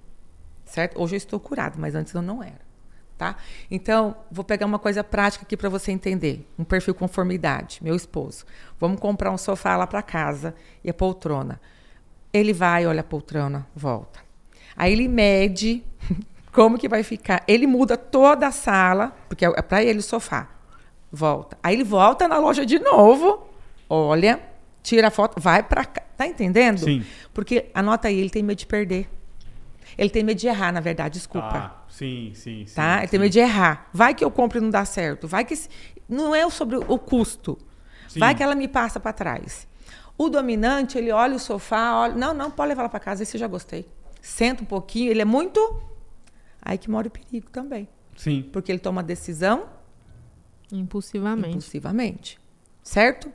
[0.65, 1.01] Certo?
[1.01, 2.69] Hoje eu estou curado, mas antes eu não era.
[3.17, 3.35] Tá?
[3.69, 6.47] Então, vou pegar uma coisa prática aqui para você entender.
[6.57, 8.45] Um perfil conformidade, meu esposo.
[8.79, 11.61] Vamos comprar um sofá lá para casa e a poltrona.
[12.33, 14.21] Ele vai, olha a poltrona, volta.
[14.77, 15.83] Aí ele mede
[16.53, 17.43] como que vai ficar.
[17.49, 20.49] Ele muda toda a sala, porque é para ele o sofá.
[21.11, 21.59] Volta.
[21.61, 23.48] Aí ele volta na loja de novo,
[23.89, 24.41] olha,
[24.83, 26.03] tira a foto, vai para cá.
[26.17, 26.79] Tá entendendo?
[26.79, 27.05] Sim.
[27.33, 29.09] Porque anota aí, ele tem medo de perder.
[29.97, 31.49] Ele tem medo de errar, na verdade, desculpa.
[31.49, 31.85] Tá.
[31.89, 32.75] Sim, sim, sim.
[32.75, 32.99] Tá?
[32.99, 33.23] Ele tem sim.
[33.25, 33.89] medo de errar.
[33.93, 35.27] Vai que eu compro e não dá certo.
[35.29, 35.55] Vai que.
[35.57, 35.69] se-
[36.09, 37.57] Não é sobre o custo.
[38.09, 38.21] Sim.
[38.21, 39.67] Vai que ela me passa para trás.
[40.17, 42.15] O dominante, ele olha o sofá, olha.
[42.15, 43.87] Não, não, pode levar ela para casa, esse eu já gostei.
[44.21, 45.81] Senta um pouquinho, ele é muito.
[46.61, 47.89] Aí que mora o perigo também.
[48.17, 48.43] Sim.
[48.53, 49.67] Porque ele toma decisão
[50.73, 51.49] Impulsivamente.
[51.51, 52.39] impulsivamente.
[52.83, 53.33] Certo?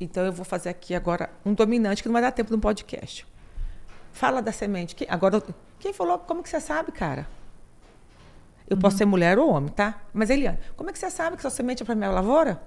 [0.00, 3.26] Então eu vou fazer aqui agora um dominante que não vai dar tempo no podcast.
[4.12, 4.94] Fala da semente.
[4.94, 5.42] Quem, agora,
[5.78, 6.18] quem falou?
[6.18, 7.26] Como que você sabe, cara?
[8.68, 10.00] Eu posso ser mulher ou homem, tá?
[10.12, 12.60] Mas Eliane, como é que você sabe que sua semente é para minha lavoura?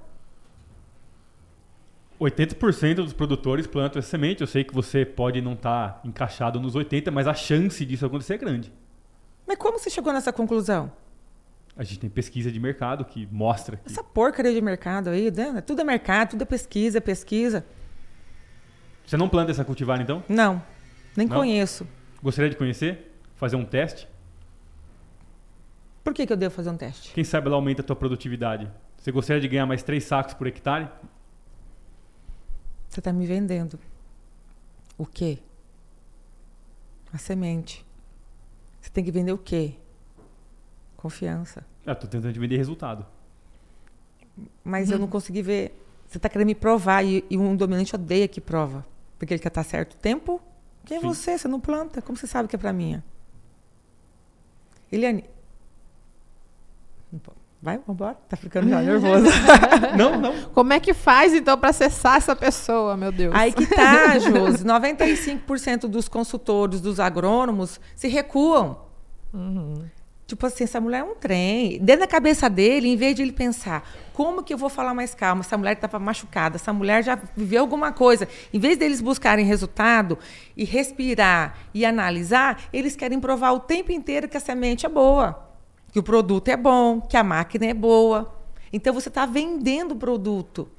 [2.19, 4.41] 80% dos produtores plantam essa semente.
[4.41, 8.35] Eu sei que você pode não estar encaixado nos 80%, mas a chance disso acontecer
[8.35, 8.73] é grande.
[9.45, 10.91] Mas como você chegou nessa conclusão?
[11.77, 15.61] A gente tem pesquisa de mercado que mostra que Essa porcaria de mercado aí, né?
[15.61, 17.63] Tudo é mercado, tudo é pesquisa, pesquisa.
[19.05, 20.23] Você não planta essa cultivar, então?
[20.27, 20.61] Não,
[21.15, 21.37] nem Não?
[21.37, 21.87] conheço.
[22.21, 23.13] Gostaria de conhecer?
[23.35, 24.07] Fazer um teste?
[26.03, 27.13] Por que, que eu devo fazer um teste?
[27.13, 28.69] Quem sabe ela aumenta a tua produtividade.
[28.97, 30.89] Você gostaria de ganhar mais três sacos por hectare?
[32.89, 33.79] Você está me vendendo.
[34.97, 35.37] O quê?
[37.13, 37.85] A semente.
[38.81, 39.75] Você tem que vender o quê?
[40.97, 41.63] Confiança.
[41.85, 43.05] Ah, tô tentando te vender resultado.
[44.63, 45.79] Mas eu não consegui ver.
[46.07, 48.85] Você está querendo me provar e, e um dominante odeia que prova.
[49.17, 50.41] Porque ele quer estar certo tempo.
[50.85, 51.07] Quem é Sim.
[51.07, 51.37] você?
[51.37, 52.01] Você não planta.
[52.01, 53.03] Como você sabe que é para minha?
[54.91, 55.23] Eliane.
[57.61, 58.15] Vai, vambora.
[58.29, 59.25] Tá ficando já nervoso.
[59.97, 60.49] Não, não.
[60.49, 63.33] Como é que faz, então, para acessar essa pessoa, meu Deus?
[63.35, 64.63] Aí que tá, Josi.
[64.63, 68.79] 95% dos consultores, dos agrônomos, se recuam.
[70.27, 71.79] Tipo assim, essa mulher é um trem.
[71.79, 75.15] Dentro da cabeça dele, em vez de ele pensar, como que eu vou falar mais
[75.15, 75.39] calma?
[75.39, 78.27] Essa mulher estava machucada, essa mulher já viveu alguma coisa.
[78.53, 80.19] Em vez deles buscarem resultado
[80.55, 85.47] e respirar e analisar, eles querem provar o tempo inteiro que a semente é boa,
[85.93, 88.35] que o produto é bom, que a máquina é boa.
[88.73, 90.69] Então você está vendendo o produto.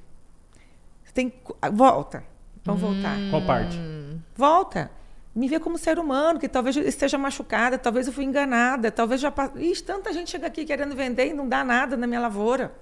[1.02, 1.32] Você tem.
[1.72, 2.22] Volta.
[2.66, 3.16] Vamos voltar.
[3.30, 3.80] Qual parte?
[4.36, 4.97] Volta.
[5.38, 9.20] Me vê como ser humano, que talvez eu esteja machucada, talvez eu fui enganada, talvez
[9.20, 9.30] já.
[9.30, 12.72] pa- Ixi, tanta gente chega aqui querendo vender e não dá nada na minha lavoura.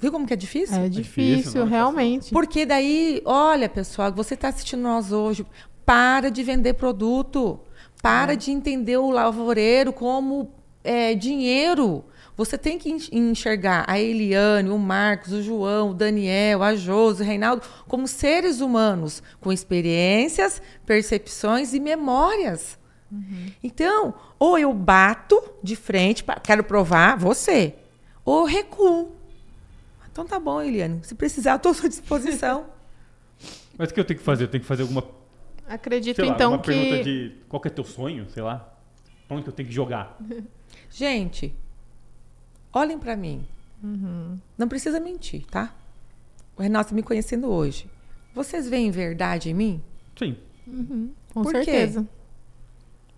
[0.00, 0.76] Viu como que é difícil?
[0.78, 2.32] É difícil, difícil, não é realmente.
[2.32, 5.44] Porque daí, olha, pessoal, você está assistindo nós hoje,
[5.84, 7.60] para de vender produto.
[8.00, 10.52] Para de entender o lavoureiro como
[10.84, 12.04] é, dinheiro.
[12.38, 17.20] Você tem que en- enxergar a Eliane, o Marcos, o João, o Daniel, a Josi,
[17.22, 22.78] o Reinaldo, como seres humanos, com experiências, percepções e memórias.
[23.62, 27.74] Então, ou eu bato de frente, pa- quero provar você,
[28.24, 29.16] ou eu recuo.
[30.12, 31.00] Então tá bom, Eliane.
[31.02, 32.66] Se precisar, eu estou à sua disposição.
[33.76, 34.44] Mas o que eu tenho que fazer?
[34.44, 35.02] Eu tenho que fazer alguma,
[35.66, 36.66] Acredito, sei lá, então, uma que...
[36.70, 38.72] pergunta de qual que é teu sonho, sei lá.
[39.26, 40.16] Pra onde que eu tenho que jogar?
[40.90, 41.54] Gente,
[42.72, 43.46] olhem para mim.
[44.56, 45.72] Não precisa mentir, tá?
[46.56, 47.88] O Renato me conhecendo hoje.
[48.34, 49.82] Vocês veem verdade em mim?
[50.18, 50.36] Sim.
[51.32, 51.64] Com Por quê?
[51.64, 52.06] certeza.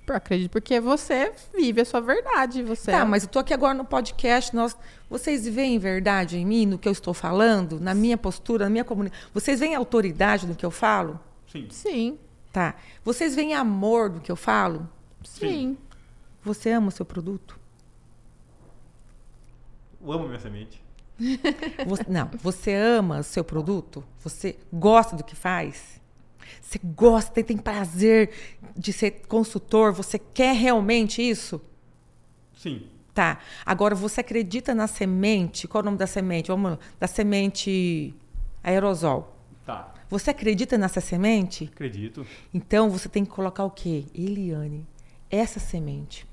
[0.07, 2.65] Eu acredito, porque você vive a sua verdade.
[2.65, 4.55] Você Tá, é- mas eu tô aqui agora no podcast.
[4.57, 4.77] Nós,
[5.09, 8.83] vocês veem verdade em mim, no que eu estou falando, na minha postura, na minha
[8.85, 9.29] comunicação?
[9.33, 11.19] Vocês veem autoridade no que eu falo?
[11.47, 11.69] Sim.
[11.71, 12.19] Sim,
[12.53, 12.75] Tá.
[13.05, 14.89] Vocês veem amor no que eu falo?
[15.23, 15.79] sim.
[16.43, 17.60] Você ama o seu produto?
[20.03, 20.83] Eu amo minha semente.
[21.87, 24.03] Você- não, você ama o seu produto?
[24.21, 26.01] Você gosta do que faz?
[26.63, 28.31] Você gosta, tem, tem prazer
[28.77, 29.93] de ser consultor?
[29.93, 31.61] Você quer realmente isso?
[32.57, 32.87] Sim.
[33.13, 33.39] Tá.
[33.67, 35.69] Agora, você acredita na semente?
[35.69, 36.49] Qual é o nome da semente?
[36.49, 36.79] Vamos lá.
[36.99, 38.15] Da semente
[38.63, 39.37] aerosol.
[39.67, 39.93] Tá.
[40.09, 41.71] Você acredita nessa semente?
[41.73, 42.27] Acredito.
[42.53, 44.05] Então, você tem que colocar o quê?
[44.15, 44.87] Eliane,
[45.31, 46.27] essa semente.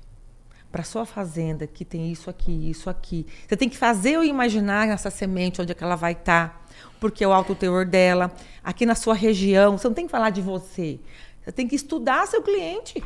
[0.78, 3.26] Para sua fazenda, que tem isso aqui, isso aqui.
[3.48, 6.64] Você tem que fazer eu imaginar essa semente, onde é que ela vai estar.
[7.00, 8.32] Porque é o alto teor dela.
[8.62, 9.76] Aqui na sua região.
[9.76, 11.00] Você não tem que falar de você.
[11.42, 13.02] Você tem que estudar seu cliente.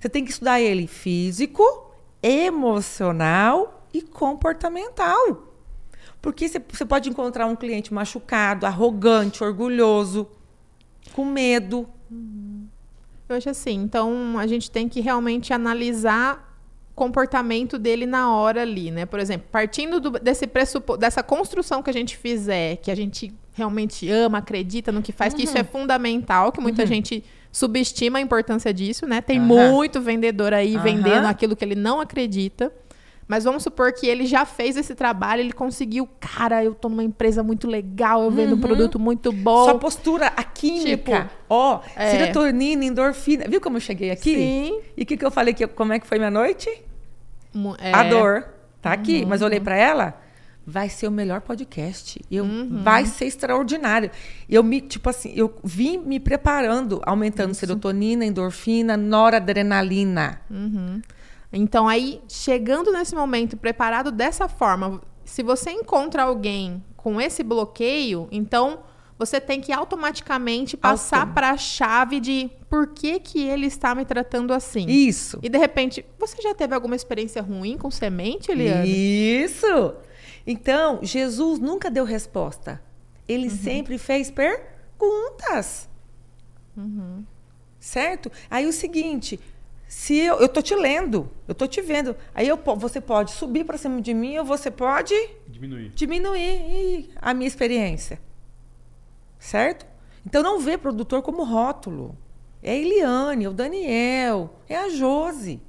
[0.00, 1.90] Você tem que estudar ele físico,
[2.22, 5.48] emocional e comportamental.
[6.20, 10.28] Porque você- você pode encontrar um cliente machucado, arrogante, orgulhoso,
[11.14, 11.88] com medo.
[13.32, 16.50] Eu acho assim, então a gente tem que realmente analisar
[16.92, 19.06] o comportamento dele na hora ali, né?
[19.06, 23.32] Por exemplo, partindo do- desse pressupo, dessa construção que a gente fizer, que a gente
[23.54, 28.20] realmente ama, acredita no que faz, que isso é fundamental, que muita gente subestima a
[28.20, 29.20] importância disso, né?
[29.20, 29.46] Tem Aham.
[29.46, 32.72] muito vendedor aí vendendo aquilo que ele não acredita.
[33.32, 37.02] Mas vamos supor que ele já fez esse trabalho, ele conseguiu, cara, eu tô numa
[37.02, 39.64] empresa muito legal, eu vendo um produto muito bom.
[39.64, 41.22] Sua postura, a química.
[41.22, 42.10] Tipo, Ó, é.
[42.10, 43.46] serotonina, endorfina.
[43.48, 44.34] Viu como eu cheguei aqui?
[44.34, 44.80] Sim.
[44.94, 45.54] E o que, que eu falei?
[45.54, 46.68] Que, como é que foi minha noite?
[47.78, 47.94] É.
[47.94, 48.48] A dor.
[48.82, 49.24] Tá aqui.
[49.24, 50.20] Mas eu olhei pra ela.
[50.66, 52.20] Vai ser o melhor podcast.
[52.30, 52.44] Eu,
[52.82, 54.10] Vai ser extraordinário.
[54.46, 60.38] Eu me, tipo assim, eu vim me preparando, aumentando serotonina, endorfina, noradrenalina.
[61.52, 68.28] Então, aí, chegando nesse momento, preparado dessa forma, se você encontra alguém com esse bloqueio,
[68.30, 68.80] então
[69.18, 74.04] você tem que automaticamente passar para a chave de por que, que ele está me
[74.04, 74.86] tratando assim.
[74.88, 75.38] Isso.
[75.42, 78.88] E de repente, você já teve alguma experiência ruim com semente, Eliane?
[78.88, 79.94] Isso.
[80.46, 82.82] Então, Jesus nunca deu resposta.
[83.28, 85.88] Ele sempre fez perguntas.
[87.78, 88.30] Certo?
[88.50, 89.38] Aí o seguinte,
[89.94, 93.62] se eu, eu tô te lendo, eu tô te vendo, aí eu, você pode subir
[93.62, 95.14] para cima de mim ou você pode
[95.46, 95.90] Diminuir.
[95.90, 98.18] diminuir a minha experiência.
[99.38, 99.86] Certo?
[100.26, 102.16] Então não vê produtor como rótulo.
[102.62, 105.60] É a Eliane, é o Daniel, é a Jose.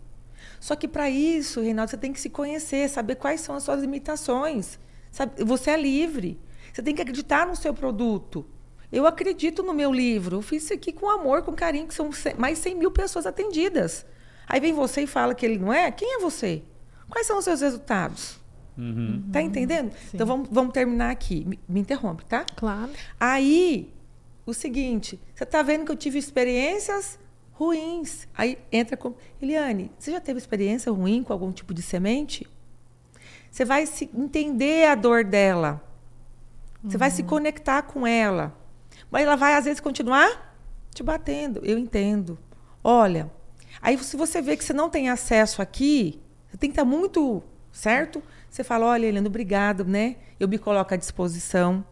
[0.57, 3.81] Só que para isso, Reinaldo, você tem que se conhecer, saber quais são as suas
[3.81, 4.79] limitações.
[5.11, 5.43] Sabe?
[5.43, 6.39] Você é livre.
[6.71, 8.45] Você tem que acreditar no seu produto.
[8.89, 10.37] Eu acredito no meu livro.
[10.37, 14.05] Eu fiz isso aqui com amor, com carinho, que são mais 100 mil pessoas atendidas.
[14.47, 15.91] Aí vem você e fala que ele não é?
[15.91, 16.63] Quem é você?
[17.09, 18.39] Quais são os seus resultados?
[18.77, 19.29] Uhum.
[19.31, 19.91] Tá entendendo?
[20.13, 21.45] Então vamos, vamos terminar aqui.
[21.45, 22.45] Me, me interrompe, tá?
[22.55, 22.91] Claro.
[23.19, 23.93] Aí,
[24.45, 27.19] o seguinte, você tá vendo que eu tive experiências
[27.53, 28.27] ruins.
[28.35, 29.13] Aí entra com.
[29.41, 32.47] Eliane, você já teve experiência ruim com algum tipo de semente?
[33.49, 35.81] Você vai se entender a dor dela.
[36.83, 36.99] Você uhum.
[36.99, 38.57] vai se conectar com ela.
[39.11, 40.57] Mas ela vai, às vezes, continuar
[40.93, 41.61] te batendo.
[41.63, 42.37] Eu entendo.
[42.83, 43.31] Olha,
[43.83, 46.19] aí se você vê que você não tem acesso aqui,
[46.49, 48.23] você tem que estar muito certo.
[48.49, 50.15] Você fala, olha, Helena, obrigado, né?
[50.39, 51.83] Eu me coloco à disposição.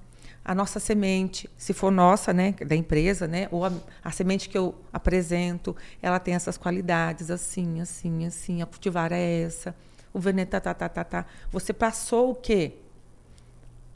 [0.43, 3.71] A nossa semente, se for nossa, né, da empresa, né, ou a,
[4.03, 8.61] a semente que eu apresento, ela tem essas qualidades, assim, assim, assim.
[8.61, 9.75] A cultivar é essa.
[10.13, 11.25] O veneno, tá, tá, tá, tá, tá.
[11.51, 12.73] Você passou o quê?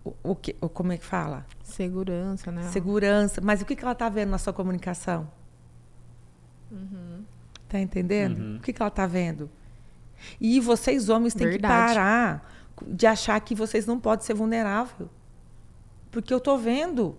[0.03, 1.45] O, o que, o, como é que fala?
[1.63, 2.63] Segurança, né?
[2.71, 3.41] Segurança.
[3.41, 5.27] Mas o que, que ela está vendo na sua comunicação?
[6.71, 7.14] Uhum.
[7.67, 8.39] Tá entendendo?
[8.39, 8.55] Uhum.
[8.57, 9.49] O que, que ela está vendo?
[10.39, 11.89] E vocês, homens, têm Verdade.
[11.89, 12.55] que parar
[12.85, 15.09] de achar que vocês não podem ser vulnerável.
[16.11, 17.15] Porque eu tô vendo.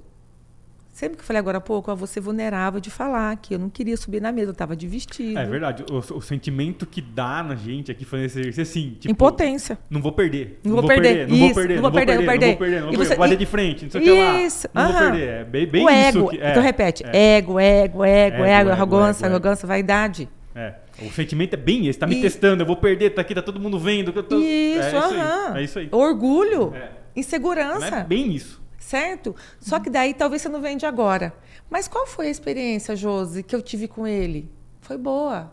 [0.90, 3.58] Sempre que eu falei agora há pouco, eu vou ser vulnerável de falar que eu
[3.58, 5.38] não queria subir na mesa, eu tava de vestido.
[5.38, 5.84] É verdade.
[5.90, 9.78] O, o sentimento que dá na gente aqui fazendo esse exercício, assim, tipo, Impotência.
[9.90, 10.58] Não vou perder.
[10.64, 11.28] Não, não vou, perder.
[11.28, 11.74] Não vou perder.
[11.74, 12.16] Não vou perder.
[12.16, 12.46] Não vou perder.
[12.46, 12.80] Não vou perder.
[12.80, 13.16] Não vou perder.
[13.16, 13.84] Vou de frente.
[13.84, 14.40] Não sei o que lá.
[14.40, 14.68] Isso.
[14.72, 15.28] Não vou perder.
[15.28, 16.18] É bem, bem o ego.
[16.18, 16.28] isso.
[16.28, 17.04] Que, é, então repete.
[17.04, 17.36] É.
[17.36, 20.30] Ego, ego, ego, ego, ego, arrogância, arrogância, vaidade.
[20.56, 20.74] É.
[21.02, 22.22] O sentimento é bem esse, tá me e...
[22.22, 24.10] testando, eu vou perder, tá aqui, tá todo mundo vendo.
[24.10, 24.38] Que eu tô...
[24.38, 25.88] Isso, é, isso aí, é isso aí.
[25.92, 26.90] Orgulho, é.
[27.14, 27.90] insegurança.
[27.90, 28.64] Não é bem isso.
[28.78, 29.36] Certo?
[29.60, 31.34] Só que daí talvez você não vende agora.
[31.68, 34.50] Mas qual foi a experiência, Josi, que eu tive com ele?
[34.80, 35.52] Foi boa.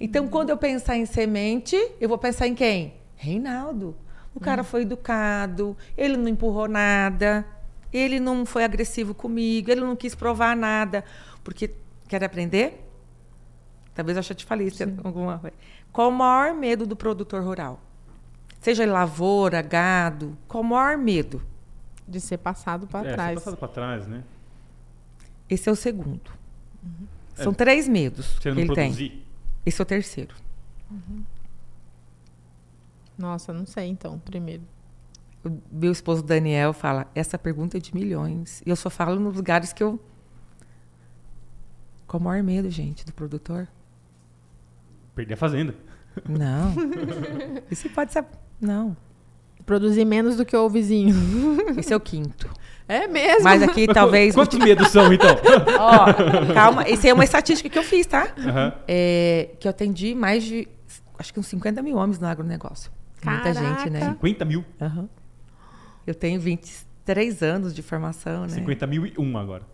[0.00, 0.30] Então, uhum.
[0.30, 2.94] quando eu pensar em semente, eu vou pensar em quem?
[3.14, 3.96] Reinaldo.
[4.34, 4.66] O cara uhum.
[4.66, 7.46] foi educado, ele não empurrou nada,
[7.92, 11.04] ele não foi agressivo comigo, ele não quis provar nada.
[11.44, 11.70] Porque
[12.08, 12.89] quer aprender?
[14.00, 15.52] Talvez eu já te falei isso alguma vez.
[15.92, 17.78] Qual o maior medo do produtor rural?
[18.58, 21.42] Seja lavoura, gado, qual o maior medo?
[22.08, 23.38] De ser passado para é, trás.
[23.38, 24.24] Ser passado para trás, né?
[25.50, 26.30] Esse é o segundo.
[26.82, 27.06] Uhum.
[27.34, 29.10] São é, três medos que ele produzir.
[29.10, 29.22] tem.
[29.66, 30.34] Esse é o terceiro.
[30.90, 31.22] Uhum.
[33.18, 34.62] Nossa, não sei então, primeiro.
[35.44, 38.62] O meu esposo Daniel fala: essa pergunta é de milhões.
[38.64, 40.00] E eu só falo nos lugares que eu.
[42.06, 43.68] Qual o maior medo, gente, do produtor?
[45.20, 45.74] Perder a fazenda.
[46.26, 46.74] Não.
[47.70, 48.24] Isso pode ser.
[48.58, 48.96] Não.
[49.66, 51.14] Produzir menos do que o vizinho.
[51.76, 52.48] Esse é o quinto.
[52.88, 53.44] É mesmo?
[53.44, 54.34] Mas aqui talvez.
[54.34, 55.36] Quantos medos são, então?
[55.78, 56.88] Ó, calma.
[56.88, 58.28] Isso é uma estatística que eu fiz, tá?
[58.36, 58.72] Uhum.
[58.88, 60.66] É, que eu atendi mais de.
[61.18, 62.90] Acho que uns 50 mil homens no agronegócio.
[63.20, 63.52] Caraca.
[63.52, 64.00] Muita gente, né?
[64.00, 64.64] 50 mil?
[64.80, 65.06] Uhum.
[66.06, 68.48] Eu tenho 23 anos de formação, né?
[68.48, 69.64] 50 mil e um agora.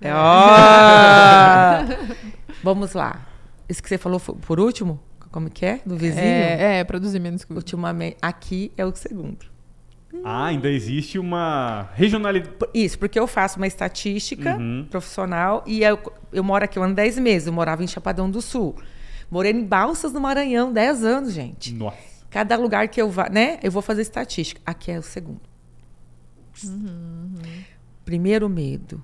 [0.00, 1.84] É, ó!
[2.64, 3.27] Vamos lá.
[3.68, 5.00] Isso que você falou por último?
[5.30, 5.80] Como que é?
[5.84, 6.24] Do vizinho?
[6.24, 8.16] É, é produzir menos que Ultimamente.
[8.22, 9.46] Aqui é o segundo.
[10.24, 12.56] Ah, ainda existe uma regionalidade.
[12.72, 14.86] Isso, porque eu faço uma estatística uhum.
[14.90, 15.98] profissional e eu,
[16.32, 17.46] eu moro aqui há um 10 meses.
[17.46, 18.74] Eu morava em Chapadão do Sul.
[19.30, 21.74] Morei em Balsas, no Maranhão, 10 anos, gente.
[21.74, 21.98] Nossa.
[22.30, 23.58] Cada lugar que eu vá, né?
[23.62, 24.60] Eu vou fazer estatística.
[24.64, 25.42] Aqui é o segundo.
[26.64, 27.34] Uhum.
[28.04, 29.02] Primeiro medo.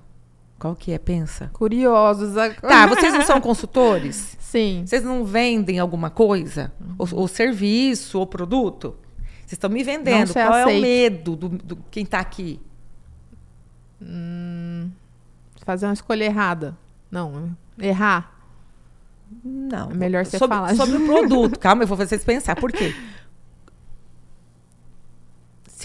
[0.57, 0.97] Qual que é?
[0.97, 1.49] Pensa.
[1.53, 2.33] Curiosos.
[2.61, 4.37] Tá, vocês não são consultores?
[4.39, 4.83] Sim.
[4.85, 6.71] Vocês não vendem alguma coisa?
[6.79, 6.95] Uhum.
[6.97, 8.95] Ou, ou, serviço, ou produto?
[9.39, 10.31] Vocês estão me vendendo.
[10.31, 10.69] Qual aceito.
[10.69, 12.59] é o medo do, do quem está aqui?
[14.01, 14.89] Hum,
[15.65, 16.77] fazer uma escolha errada.
[17.11, 18.33] Não, errar.
[19.43, 19.91] Não.
[19.91, 20.75] É melhor você sobre, falar.
[20.75, 21.59] Sobre o produto.
[21.59, 22.55] Calma, eu vou fazer vocês pensar.
[22.55, 22.95] Por quê?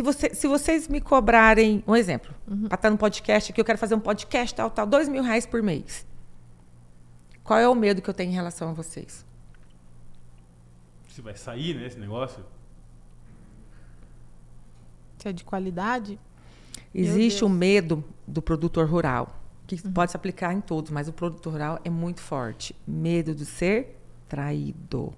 [0.01, 2.69] Se, você, se vocês me cobrarem, um exemplo, uhum.
[2.69, 5.45] para estar no podcast aqui, eu quero fazer um podcast, tal, tal, dois mil reais
[5.45, 6.07] por mês.
[7.45, 9.27] Qual é o medo que eu tenho em relação a vocês?
[11.11, 12.43] Se vai sair, né, esse negócio?
[15.19, 16.19] Se é de qualidade?
[16.95, 19.93] Existe o um medo do produtor rural, que uhum.
[19.93, 22.75] pode se aplicar em todos, mas o produtor rural é muito forte.
[22.87, 25.13] Medo de ser traído.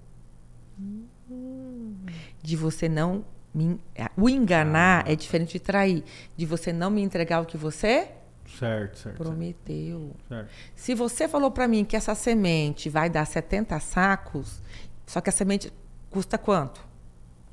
[0.77, 2.05] Uhum.
[2.41, 3.23] De você não
[3.53, 3.79] me,
[4.17, 5.11] o enganar ah.
[5.11, 6.03] é diferente de trair,
[6.35, 8.09] de você não me entregar o que você
[8.57, 10.15] certo, certo, prometeu.
[10.27, 10.49] Certo.
[10.75, 14.61] Se você falou para mim que essa semente vai dar 70 sacos,
[15.05, 15.71] só que a semente
[16.09, 16.81] custa quanto?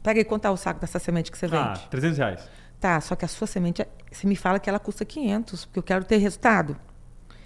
[0.02, 1.80] Pega quanto é o saco dessa semente que você vende.
[1.84, 2.48] Ah, 300 reais.
[2.78, 5.82] Tá, só que a sua semente, você me fala que ela custa 500, porque eu
[5.82, 6.76] quero ter resultado.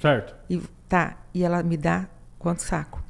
[0.00, 0.34] Certo.
[0.48, 3.02] E, tá, e ela me dá quanto saco?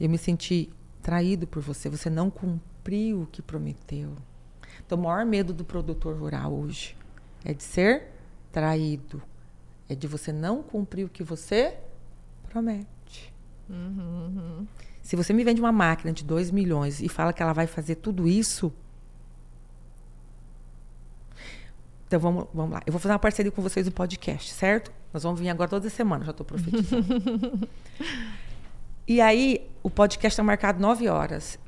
[0.00, 0.70] Eu me senti
[1.08, 4.14] traído por você, você não cumpriu o que prometeu.
[4.84, 6.94] Então, o maior medo do produtor rural hoje
[7.42, 8.08] é de ser
[8.52, 9.22] traído,
[9.88, 11.78] é de você não cumprir o que você
[12.50, 13.32] promete.
[13.70, 13.86] Uhum,
[14.36, 14.66] uhum.
[15.00, 17.94] Se você me vende uma máquina de 2 milhões e fala que ela vai fazer
[17.94, 18.70] tudo isso,
[22.06, 22.82] Então vamos, vamos lá.
[22.86, 24.92] Eu vou fazer uma parceria com vocês no podcast, certo?
[25.10, 27.66] Nós vamos vir agora toda semana, já estou profetizando.
[29.08, 31.58] e aí, o podcast está marcado 9 horas.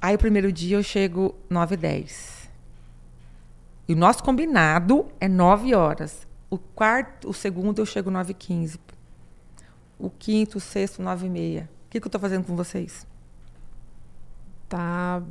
[0.00, 2.50] Aí, o primeiro dia eu chego 9 e 10.
[3.88, 6.26] E o nosso combinado é 9 horas.
[6.48, 8.80] O quarto, o segundo eu chego 9 e 15.
[9.98, 11.68] O quinto, o sexto, 9 e meia.
[11.86, 13.06] O que, que eu estou fazendo com vocês?
[14.66, 15.22] Tá.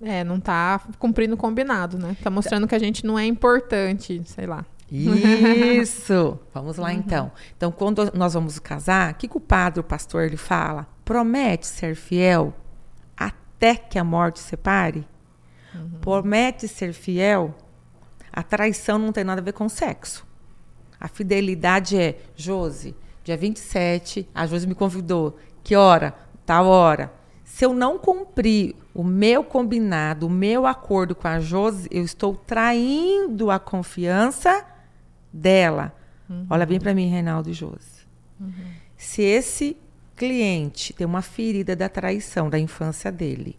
[0.00, 2.16] É, não tá cumprindo o combinado, né?
[2.22, 4.64] Tá mostrando que a gente não é importante, sei lá.
[4.90, 6.38] Isso!
[6.52, 7.30] Vamos lá, então.
[7.56, 10.86] Então, quando nós vamos casar, o que, que o padre, o pastor, ele fala?
[11.04, 12.54] Promete ser fiel
[13.16, 15.06] até que a morte separe?
[16.00, 17.54] Promete ser fiel?
[18.32, 20.26] A traição não tem nada a ver com sexo.
[21.00, 25.36] A fidelidade é, Josi, dia 27, a Josi me convidou.
[25.62, 26.14] Que hora?
[26.46, 27.12] Tal hora.
[27.44, 32.34] Se eu não cumprir o meu combinado, o meu acordo com a Josi, eu estou
[32.34, 34.64] traindo a confiança
[35.32, 35.94] dela.
[36.50, 38.06] Olha bem para mim, Reinaldo e Josi.
[38.96, 39.76] Se esse
[40.16, 43.58] cliente tem uma ferida da traição da infância dele,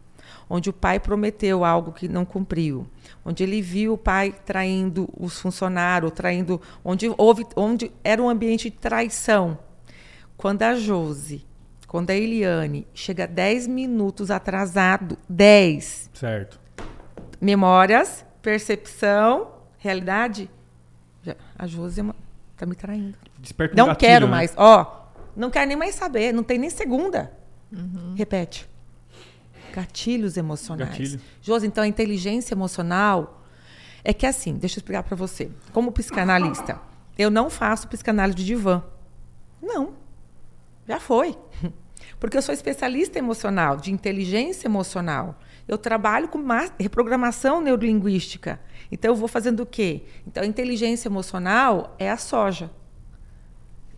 [0.50, 2.86] onde o pai prometeu algo que não cumpriu,
[3.26, 8.70] onde ele viu o pai traindo os funcionários, traindo, onde houve, onde era um ambiente
[8.70, 9.58] de traição.
[10.38, 11.46] Quando a Josi,
[11.88, 16.60] quando a Eliane chega 10 minutos atrasado, 10, Certo.
[17.42, 20.50] memórias, percepção, realidade,
[21.24, 22.16] já- a Josi é uma-
[22.58, 23.18] tá me traindo.
[23.40, 24.32] Desperta um Não gatilho, quero né?
[24.32, 24.54] mais.
[24.58, 26.34] Ó, não quero nem mais saber.
[26.34, 27.32] Não tem nem segunda.
[28.16, 28.68] Repete.
[29.74, 30.90] Gatilhos emocionais.
[30.90, 31.22] Gatilho.
[31.42, 33.44] Josi, então a inteligência emocional
[34.04, 35.52] é que assim, deixa eu explicar para você.
[35.72, 36.80] Como psicanalista,
[37.18, 38.84] eu não faço psicanálise de divã.
[39.62, 39.94] Não.
[40.88, 41.38] Já foi.
[42.20, 45.40] Porque eu sou especialista emocional, de inteligência emocional.
[45.68, 48.60] Eu trabalho com ma- reprogramação neurolinguística.
[48.92, 50.04] Então eu vou fazendo o quê?
[50.26, 52.72] Então a inteligência emocional é a soja.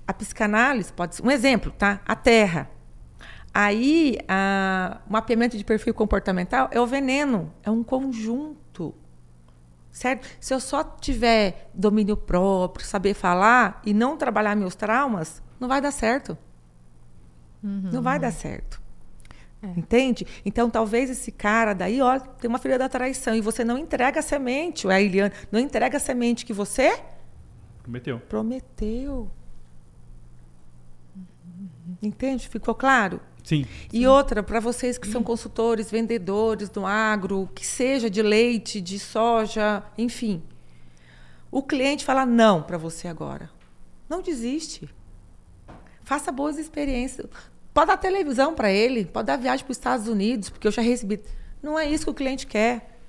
[0.08, 2.02] A psicanálise pode ser um exemplo, tá?
[2.06, 2.70] A terra.
[3.54, 8.94] Aí, a- o mapeamento de perfil comportamental é o veneno, é um conjunto.
[9.92, 10.26] Certo?
[10.40, 15.82] Se eu só tiver domínio próprio, saber falar e não trabalhar meus traumas, não vai
[15.82, 16.38] dar certo.
[17.92, 18.81] Não vai dar certo.
[19.64, 20.26] Entende?
[20.44, 24.20] Então, talvez esse cara daí, ó, tem uma filha da traição e você não entrega
[24.20, 27.00] a semente, a Eliane, não entrega a semente que você
[27.84, 28.20] Prometeu.
[28.22, 29.32] prometeu.
[32.02, 32.50] Entende?
[32.50, 33.20] Ficou claro?
[33.44, 33.66] Sim.
[33.92, 38.98] E outra, para vocês que são consultores, vendedores do agro, que seja de leite, de
[38.98, 40.42] soja, enfim.
[41.52, 43.50] O cliente fala não para você agora.
[44.10, 44.90] Não desiste.
[46.04, 47.28] Faça boas experiências.
[47.74, 50.82] Pode dar televisão para ele, pode dar viagem para os Estados Unidos, porque eu já
[50.82, 51.22] recebi.
[51.64, 53.00] Não é isso que o cliente quer.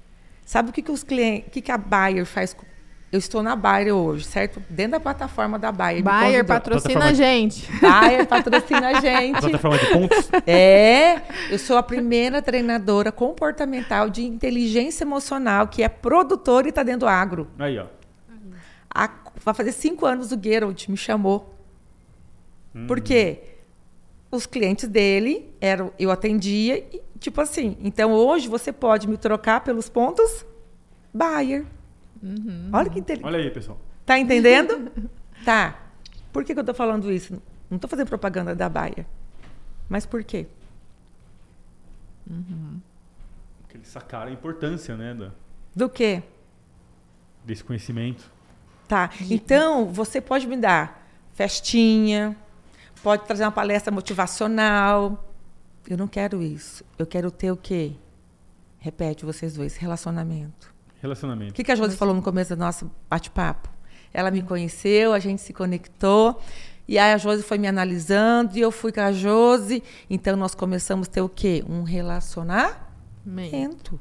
[0.45, 2.53] Sabe o que, que os clientes, o que, que a Bayer faz?
[2.55, 2.65] com-
[3.11, 4.63] Eu estou na Bayer hoje, certo?
[4.71, 6.03] Dentro da plataforma da Bayer.
[6.03, 7.71] Bayer patrocina Plataforma a gente.
[7.81, 9.41] Bayer patrocina a gente.
[9.41, 10.31] Plataforma de pontos?
[10.47, 16.83] É, eu sou a primeira treinadora comportamental de inteligência emocional que é produtora e está
[16.83, 17.49] dentro do agro.
[17.59, 17.87] Aí, ó.
[19.45, 21.55] Vai fazer cinco anos o Geralt me chamou.
[22.87, 23.52] Por quê?
[24.33, 27.77] Os clientes dele eram, eu atendia e tipo assim.
[27.81, 30.45] Então hoje você pode me trocar pelos pontos
[31.13, 31.67] Bayer.
[32.73, 33.27] Olha que inteligente.
[33.27, 33.79] Olha aí, pessoal.
[34.07, 34.91] Tá entendendo?
[35.45, 35.79] tá.
[36.33, 37.41] Por que, que eu tô falando isso?
[37.71, 39.05] Não tô fazendo propaganda da Bayer.
[39.89, 40.47] Mas por quê?
[43.61, 45.31] Porque eles sacaram a importância, né, da-
[45.77, 46.23] Do quê?
[47.45, 48.31] desse conhecimento.
[48.87, 49.11] Tá.
[49.29, 52.37] Então, você pode me dar festinha,
[53.03, 55.29] pode trazer uma palestra motivacional.
[55.89, 56.85] Eu não quero isso.
[56.99, 57.93] Eu quero ter o quê?
[58.79, 60.73] Repete vocês dois, relacionamento.
[60.99, 61.55] O Relacionamento.
[61.55, 63.69] que, que a Josi falou no começo do nosso bate-papo?
[64.13, 66.41] Ela me conheceu, a gente se conectou,
[66.87, 69.83] e aí a Josi foi me analisando, e eu fui com a Josi.
[70.09, 71.65] Então, nós começamos a ter o quê?
[71.69, 72.81] Um relacionamento.
[73.27, 74.01] Relacionamento.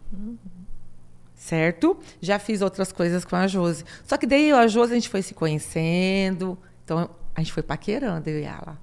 [1.36, 1.98] Certo?
[2.22, 3.84] Já fiz outras coisas com a Josi.
[4.04, 6.56] Só que daí eu a Josi a gente foi se conhecendo.
[6.84, 8.78] Então a gente foi paquerando, eu e ela.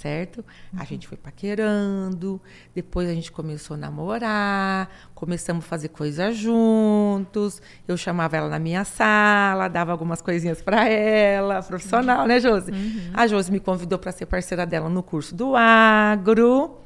[0.00, 0.42] Certo?
[0.78, 2.40] A gente foi paquerando.
[2.74, 4.88] Depois a gente começou a namorar.
[5.14, 7.60] Começamos a fazer coisas juntos.
[7.86, 11.62] Eu chamava ela na minha sala, dava algumas coisinhas para ela.
[11.62, 12.72] Profissional, né, Josi?
[13.12, 16.78] A Josi me convidou para ser parceira dela no curso do agro.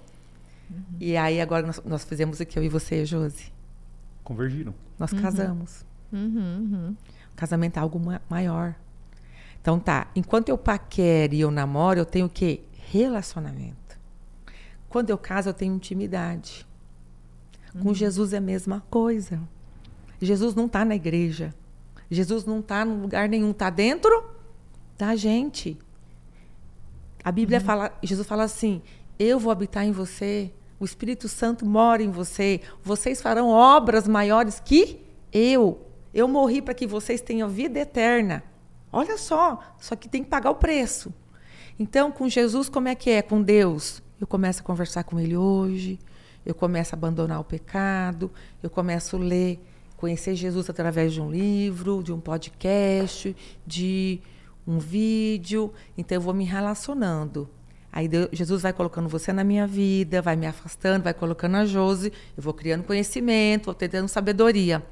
[0.99, 3.53] E aí agora nós, nós fizemos o que eu e você, Josi?
[4.25, 4.75] Convergiram.
[4.99, 5.85] Nós casamos.
[6.13, 6.97] Uhum,
[7.33, 8.75] O casamento é algo ma- maior.
[9.61, 12.61] Então tá, enquanto eu paquero e eu namoro, eu tenho o quê?
[12.95, 13.99] Relacionamento.
[14.89, 16.65] Quando eu caso, eu tenho intimidade.
[17.83, 19.41] Com Jesus é a mesma coisa.
[20.21, 21.53] Jesus não está na igreja.
[22.09, 24.31] Jesus não está em lugar nenhum, está dentro
[24.97, 25.77] da gente.
[27.25, 27.65] A Bíblia uhum.
[27.65, 28.81] fala, Jesus fala assim:
[29.19, 34.61] Eu vou habitar em você, o Espírito Santo mora em você, vocês farão obras maiores
[34.61, 35.85] que eu.
[36.15, 38.45] Eu morri para que vocês tenham vida eterna.
[38.93, 41.13] Olha só, só que tem que pagar o preço.
[41.79, 43.21] Então, com Jesus, como é que é?
[43.21, 45.99] Com Deus, eu começo a conversar com Ele hoje,
[46.47, 48.31] eu começo a abandonar o pecado,
[48.63, 49.59] eu começo a ler,
[49.97, 53.35] conhecer Jesus através de um livro, de um podcast,
[53.67, 54.21] de
[54.65, 55.73] um vídeo.
[55.99, 57.49] Então, eu vou me relacionando.
[57.93, 61.65] Aí Deus, Jesus vai colocando você na minha vida, vai me afastando, vai colocando a
[61.65, 64.85] Josi, eu vou criando conhecimento, vou tendo sabedoria.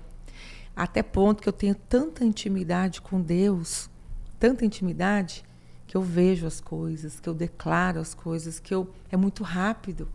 [0.75, 3.91] Até ponto que eu tenho tanta intimidade com Deus,
[4.39, 5.45] tanta intimidade,
[5.93, 10.09] que eu vejo as coisas, que eu declaro as coisas, que eu é muito rápido.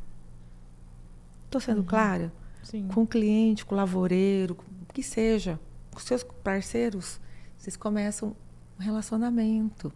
[1.45, 1.85] Estou sendo uhum.
[1.85, 2.33] clara?
[2.63, 2.87] Sim.
[2.87, 5.59] Com o cliente, com o lavoureiro, com o que seja,
[5.93, 7.19] com seus parceiros,
[7.59, 8.35] vocês começam
[8.79, 9.93] um relacionamento.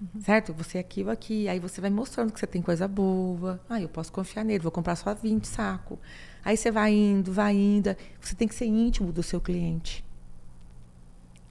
[0.00, 0.20] Uhum.
[0.20, 0.52] Certo?
[0.54, 1.48] Você é aqui, eu aqui.
[1.48, 3.60] Aí você vai mostrando que você tem coisa boa.
[3.70, 5.96] Ah, eu posso confiar nele, vou comprar só 20 saco.
[6.44, 7.94] Aí você vai indo, vai indo.
[8.20, 10.04] Você tem que ser íntimo do seu cliente.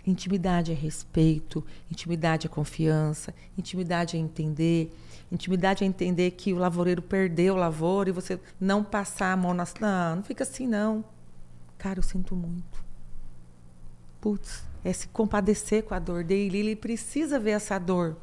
[0.07, 4.89] Intimidade é respeito, intimidade é confiança, intimidade é entender,
[5.29, 9.53] intimidade é entender que o lavoureiro perdeu o lavoura e você não passar a mão
[9.53, 9.73] nas.
[9.81, 11.03] Não, não fica assim, não.
[11.77, 12.81] Cara, eu sinto muito.
[14.21, 16.57] Putz, é se compadecer com a dor dele.
[16.57, 18.15] Ele precisa ver essa dor.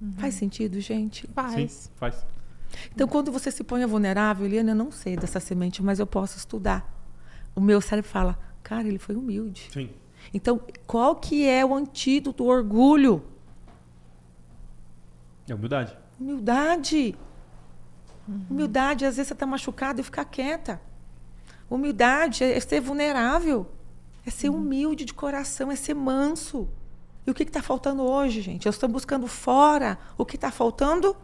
[0.00, 0.12] Uhum.
[0.14, 1.24] Faz sentido, gente?
[1.28, 1.72] Faz.
[1.72, 2.26] Sim, faz.
[2.92, 6.36] Então, quando você se põe vulnerável, Eliana, eu não sei dessa semente, mas eu posso
[6.36, 7.00] estudar.
[7.54, 9.68] O meu cérebro fala, cara, ele foi humilde.
[9.72, 10.01] Sim.
[10.32, 13.22] Então, qual que é o antídoto do orgulho?
[15.48, 15.96] É humildade.
[16.18, 17.16] Humildade.
[18.28, 18.46] Uhum.
[18.50, 20.80] Humildade, às vezes você está machucado e ficar quieta.
[21.68, 23.66] Humildade é ser vulnerável.
[24.24, 24.58] É ser uhum.
[24.58, 26.68] humilde de coração, é ser manso.
[27.26, 28.66] E o que está faltando hoje, gente?
[28.66, 29.98] Eu estou buscando fora.
[30.16, 31.16] O que está faltando?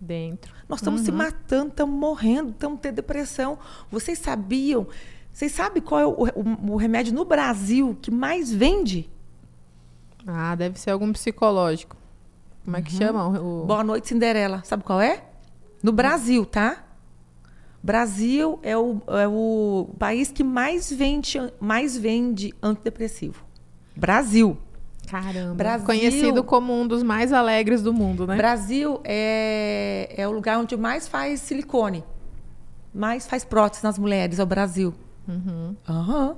[0.00, 0.54] Dentro.
[0.68, 1.06] Nós estamos uhum.
[1.06, 3.58] se matando, estamos morrendo, estamos tendo depressão.
[3.90, 4.86] Vocês sabiam
[5.32, 9.08] vocês sabem qual é o, o, o, remédio no Brasil que mais vende?
[10.26, 11.96] Ah, deve ser algum psicológico.
[12.64, 12.98] Como é que uhum.
[12.98, 13.40] chama?
[13.40, 13.64] O...
[13.64, 14.62] Boa noite, Cinderela.
[14.64, 15.24] Sabe qual é?
[15.82, 16.84] No Brasil, tá?
[17.82, 23.42] Brasil é o, é o país que mais vende, mais vende antidepressivo.
[23.96, 24.58] Brasil.
[25.08, 25.54] Caramba.
[25.54, 28.36] Brasil, Conhecido como um dos mais alegres do mundo, né?
[28.36, 32.04] Brasil é, é o lugar onde mais faz silicone.
[32.94, 34.94] Mais faz prótese nas mulheres, é o Brasil.
[35.28, 35.76] Uhum.
[35.88, 36.36] Uhum.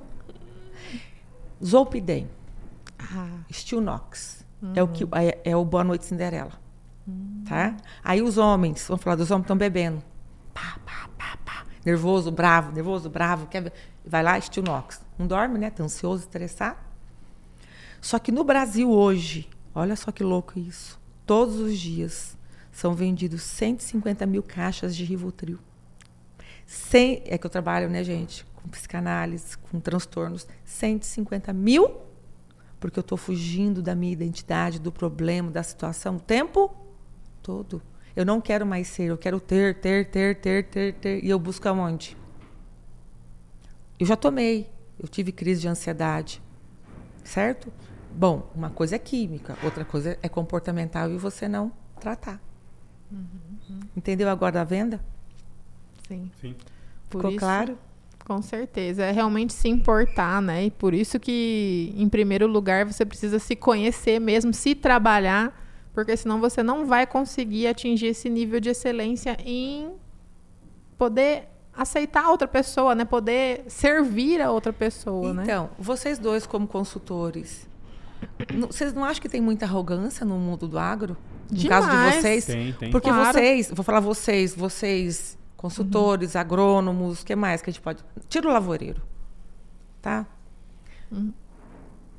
[1.63, 2.29] Zolpidem.
[2.99, 3.39] Ah.
[3.51, 4.45] Stilnox.
[4.61, 4.73] Uhum.
[4.75, 6.51] É, o que, é, é, o Boa Noite Cinderela.
[7.07, 7.43] Uhum.
[7.47, 7.75] Tá?
[8.03, 10.01] Aí os homens, vamos falar dos homens estão bebendo.
[10.53, 11.65] Pá, pá, pá, pá.
[11.85, 13.47] Nervoso, bravo, nervoso, bravo.
[13.47, 13.71] Quer...
[14.05, 15.01] Vai lá, Stilnox.
[15.17, 15.69] Não dorme, né?
[15.69, 16.77] Tá ansioso, estressado.
[18.01, 20.99] Só que no Brasil hoje, olha só que louco isso.
[21.25, 22.37] Todos os dias
[22.71, 25.59] são vendidos 150 mil caixas de Rivotril.
[26.65, 28.45] Sem, é que eu trabalho, né, gente?
[28.63, 31.97] Com psicanálise, com transtornos, 150 mil,
[32.79, 36.73] porque eu estou fugindo da minha identidade, do problema, da situação o tempo
[37.41, 37.81] todo.
[38.15, 41.23] Eu não quero mais ser, eu quero ter, ter, ter, ter, ter, ter.
[41.23, 42.15] E eu busco aonde?
[43.99, 46.41] Eu já tomei, eu tive crise de ansiedade,
[47.23, 47.71] certo?
[48.15, 52.39] Bom, uma coisa é química, outra coisa é comportamental e você não tratar.
[53.11, 53.25] Uhum,
[53.69, 53.79] uhum.
[53.95, 54.99] Entendeu agora a venda?
[56.07, 56.31] Sim.
[56.39, 56.55] Sim.
[57.09, 57.77] Ficou isso, claro?
[58.25, 60.65] Com certeza, é realmente se importar, né?
[60.65, 65.53] E por isso que, em primeiro lugar, você precisa se conhecer mesmo, se trabalhar,
[65.93, 69.91] porque senão você não vai conseguir atingir esse nível de excelência em
[70.97, 73.03] poder aceitar outra pessoa, né?
[73.03, 75.43] Poder servir a outra pessoa, então, né?
[75.43, 77.67] Então, vocês dois como consultores,
[78.69, 81.17] vocês não acham que tem muita arrogância no mundo do agro?
[81.51, 81.85] No Demais.
[81.85, 82.45] caso de vocês?
[82.45, 82.89] Tem, tem.
[82.89, 83.33] Porque claro.
[83.33, 86.41] vocês, vou falar vocês, vocês consultores, uhum.
[86.41, 88.03] agrônomos, o que mais que a gente pode.
[88.27, 89.01] Tira o lavoureiro.
[90.01, 90.27] Tá?
[91.09, 91.31] Uhum.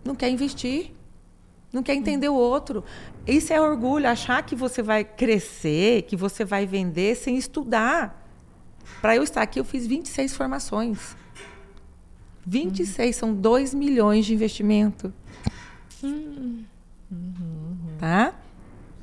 [0.03, 0.93] Não quer investir.
[1.71, 2.37] Não quer entender uhum.
[2.37, 2.83] o outro.
[3.27, 8.27] Isso é orgulho, achar que você vai crescer, que você vai vender sem estudar.
[9.03, 11.15] Para eu estar aqui, eu fiz 26 formações.
[12.47, 15.13] 26 são 2 milhões de investimento.
[16.03, 16.65] Uhum.
[17.99, 18.33] Tá?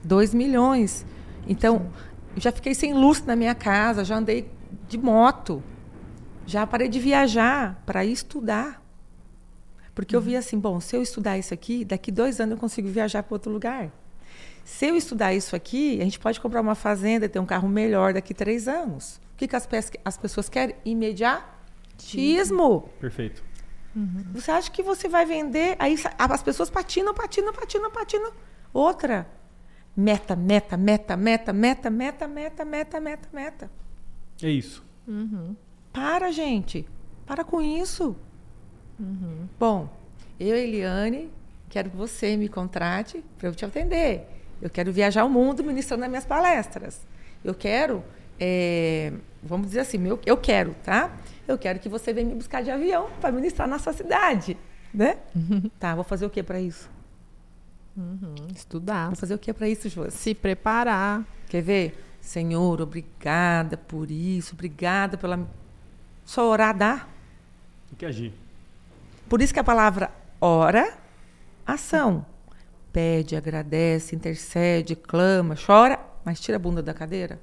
[0.03, 1.05] 2 milhões.
[1.47, 4.49] Então, Sim já fiquei sem luz na minha casa, já andei
[4.87, 5.63] de moto.
[6.45, 8.81] Já parei de viajar para estudar.
[9.93, 10.21] Porque uhum.
[10.21, 13.23] eu vi assim, bom, se eu estudar isso aqui, daqui dois anos eu consigo viajar
[13.23, 13.91] para outro lugar.
[14.63, 17.67] Se eu estudar isso aqui, a gente pode comprar uma fazenda e ter um carro
[17.67, 19.19] melhor daqui três anos.
[19.33, 19.67] O que, que as,
[20.05, 20.75] as pessoas querem?
[20.85, 22.89] Imediatismo.
[22.99, 23.43] Perfeito.
[24.33, 25.75] Você acha que você vai vender?
[25.77, 28.31] Aí as pessoas patinam, patinam, patinam, patinam.
[28.73, 29.27] Outra.
[29.95, 33.72] Meta, meta, meta, meta, meta, meta, meta, meta, meta, meta.
[34.41, 34.84] É isso.
[35.91, 36.88] Para, gente.
[37.26, 38.15] Para com isso.
[39.59, 39.89] Bom,
[40.39, 41.30] eu, Eliane,
[41.69, 44.27] quero que você me contrate para eu te atender.
[44.61, 47.01] Eu quero viajar o mundo ministrando nas minhas palestras.
[47.43, 48.03] Eu quero,
[48.39, 49.11] é,
[49.41, 51.11] vamos dizer assim, meu, eu quero, tá?
[51.47, 54.55] Eu quero que você venha me buscar de avião para ministrar na sua cidade,
[54.93, 55.18] né?
[55.80, 56.89] Tá, vou fazer o que para isso?
[58.55, 59.07] Estudar.
[59.07, 60.11] Vou fazer o que para isso, Josi?
[60.15, 61.26] Se preparar.
[61.49, 62.05] Quer ver?
[62.22, 65.47] Senhor, obrigada por isso, obrigada pela.
[66.23, 67.07] Só orar dá.
[67.89, 68.34] Tem que agir.
[69.27, 70.97] Por isso que a palavra ora,
[71.65, 72.26] ação.
[72.93, 77.39] Pede, agradece, intercede, clama, chora, mas tira a bunda da cadeira.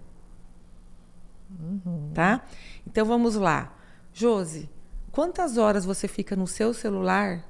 [2.14, 2.44] Tá?
[2.86, 3.74] Então vamos lá.
[4.12, 4.68] Josi,
[5.10, 7.44] quantas horas você fica no seu celular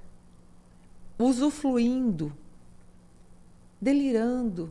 [1.18, 2.32] usufruindo,
[3.80, 4.70] delirando,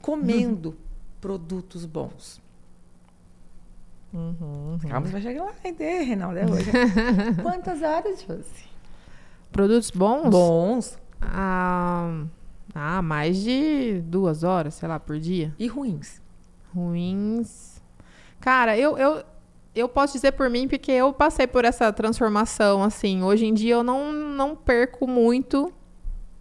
[0.00, 0.76] comendo
[1.20, 2.40] produtos bons?
[4.88, 6.70] Calma, você vai chegar lá, entender, Reinaldo, é hoje.
[7.42, 8.68] Quantas horas, Josi?
[9.50, 10.30] Produtos bons?
[10.30, 12.24] Bons Ah,
[12.72, 15.52] ah, mais de duas horas, sei lá, por dia.
[15.58, 16.22] e ruins.
[16.72, 17.82] Ruins.
[18.40, 19.24] Cara, eu, eu,
[19.74, 23.22] eu posso dizer por mim, porque eu passei por essa transformação, assim.
[23.22, 25.72] Hoje em dia eu não, não perco muito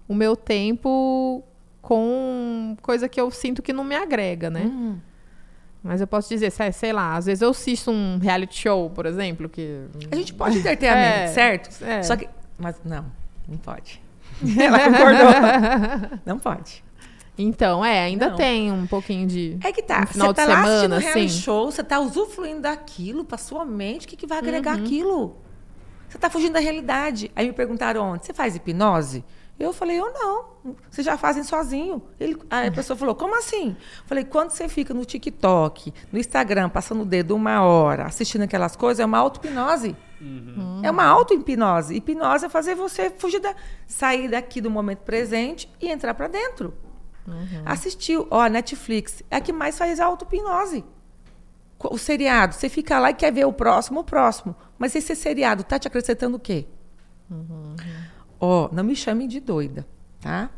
[0.08, 1.44] o meu tempo
[1.82, 4.64] com coisa que eu sinto que não me agrega, né?
[4.66, 4.98] Hum.
[5.84, 9.50] Mas eu posso dizer, sei, lá, às vezes eu assisto um reality show, por exemplo,
[9.50, 9.82] que...
[10.10, 11.84] A gente pode ter a mente, É, certo?
[11.84, 12.02] é.
[12.02, 12.30] Só que.
[12.58, 13.06] Mas não,
[13.48, 14.02] não pode.
[14.58, 16.20] Ela concordou.
[16.26, 16.84] não pode.
[17.38, 18.36] Então, é, ainda Não.
[18.38, 19.58] tem um pouquinho de...
[19.64, 20.06] É que tá.
[20.06, 21.28] Você tá lá assistindo reality assim.
[21.42, 24.06] show, você tá usufruindo daquilo pra sua mente.
[24.06, 24.84] O que, que vai agregar Uhum.
[24.86, 25.38] aquilo?
[26.08, 27.32] Você tá fugindo da realidade.
[27.36, 28.24] Aí me perguntaram onde?
[28.26, 29.26] Você faz hipnose?
[29.60, 30.46] Eu falei, eu não.
[30.90, 32.02] Vocês já fazem sozinho.
[32.20, 33.70] Ele, aí a pessoa falou, como assim?
[33.70, 38.42] Eu falei, quando você fica no TikTok, no Instagram, passando o dedo uma hora, assistindo
[38.42, 39.96] aquelas coisas, é uma auto-hipnose.
[40.84, 41.96] É uma auto-hipnose.
[41.96, 43.56] Hipnose é fazer você fugir da,
[43.86, 46.74] sair daqui do momento presente e entrar para dentro.
[47.66, 50.84] Assistiu, ó, Netflix é a que mais faz auto-hipnose.
[51.80, 54.56] O seriado, você fica lá e quer ver o próximo, o próximo.
[54.78, 56.66] Mas esse seriado tá te acrescentando o quê?
[58.46, 59.88] Ó, não me chamem de doida,
[60.20, 60.50] tá?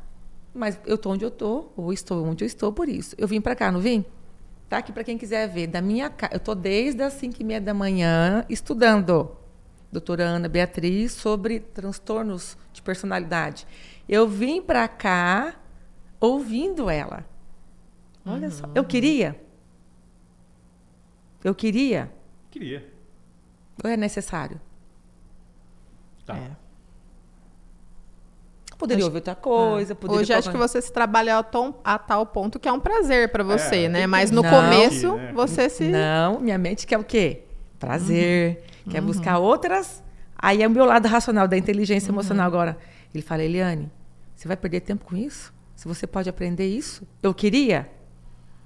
[0.52, 3.14] Mas eu tô onde eu tô, ou estou onde eu estou por isso.
[3.16, 4.04] Eu vim para cá, não vim?
[4.68, 5.68] Tá aqui para quem quiser ver.
[5.68, 6.12] Da minha.
[6.32, 9.38] Eu tô desde as 5 e meia da manhã estudando.
[9.92, 13.68] Doutora Ana Beatriz sobre transtornos de personalidade.
[14.10, 15.54] Eu vim para cá
[16.20, 17.24] ouvindo ela.
[18.26, 18.68] Olha só.
[18.74, 19.40] Eu queria?
[21.44, 22.12] Eu queria?
[22.50, 22.92] Queria.
[23.84, 24.60] Ou é necessário?
[26.26, 26.36] Tá.
[26.36, 26.65] É.
[28.78, 29.96] Poderia Acho- ouvir outra coisa.
[29.96, 32.80] Poderia Hoje acho que você se trabalha a, tom- a tal ponto que é um
[32.80, 34.08] prazer pra você, É, né?
[34.08, 34.50] Mas que no Não.
[34.50, 35.32] começo né?
[35.34, 37.44] você se Não, minha mente quer o quê?
[37.80, 38.92] Prazer, Uhum.
[38.92, 40.04] quer buscar outras.
[40.38, 42.16] Aí é o meu lado racional da inteligência Uhum.
[42.16, 42.78] emocional agora.
[43.14, 43.90] Ele fala, Eliane,
[44.36, 45.54] você vai perder tempo com isso?
[45.76, 47.08] Se você pode aprender isso?
[47.24, 47.90] Eu queria?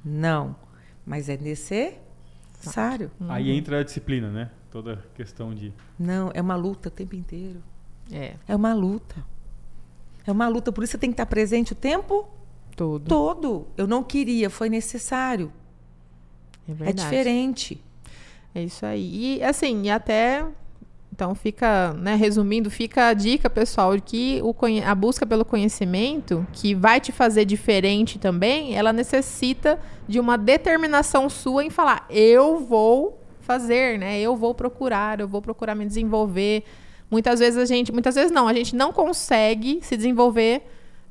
[0.04, 0.56] Não.
[1.06, 3.12] Mas é necessário.
[3.28, 4.50] Aí entra a disciplina, né?
[4.72, 5.74] Toda questão de.
[5.98, 7.62] Não, é uma luta o tempo inteiro.
[8.12, 9.16] é É uma luta.
[10.30, 12.28] É uma luta, por isso você tem que estar presente o tempo
[12.76, 13.08] tudo.
[13.08, 13.68] todo.
[13.76, 15.52] Eu não queria, foi necessário.
[16.68, 17.02] É, É verdade.
[17.02, 17.84] diferente.
[18.54, 19.38] É isso aí.
[19.38, 20.46] E assim, e até
[21.12, 26.46] então fica, né, resumindo, fica a dica, pessoal, de que o a busca pelo conhecimento,
[26.54, 32.60] que vai te fazer diferente também, ela necessita de uma determinação sua em falar, eu
[32.60, 34.22] vou fazer, né?
[34.22, 36.64] Eu vou procurar, eu vou procurar me desenvolver.
[37.12, 40.62] Muitas vezes a gente, muitas vezes não, a gente não consegue se desenvolver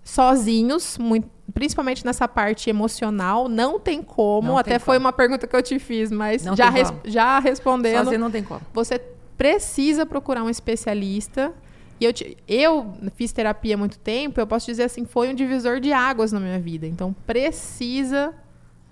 [0.04, 4.48] sozinhos, mui- principalmente nessa parte emocional, não tem como.
[4.48, 5.06] Não Até tem foi como.
[5.06, 8.42] uma pergunta que eu te fiz, mas Não já, res- já respondendo, Sozinho não tem
[8.42, 8.60] como.
[8.72, 8.98] você
[9.36, 11.52] precisa procurar um especialista.
[12.00, 15.34] E eu, te- eu fiz terapia há muito tempo, eu posso dizer assim, foi um
[15.34, 16.86] divisor de águas na minha vida.
[16.86, 18.32] Então, precisa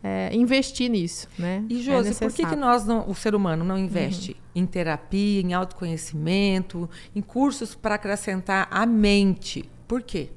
[0.08, 1.64] é, investir nisso, né?
[1.68, 5.40] E, É Josi, por que, que nós, não, o ser humano, não investe em terapia,
[5.40, 9.68] em autoconhecimento, em cursos para acrescentar a mente?
[9.88, 10.30] Por quê?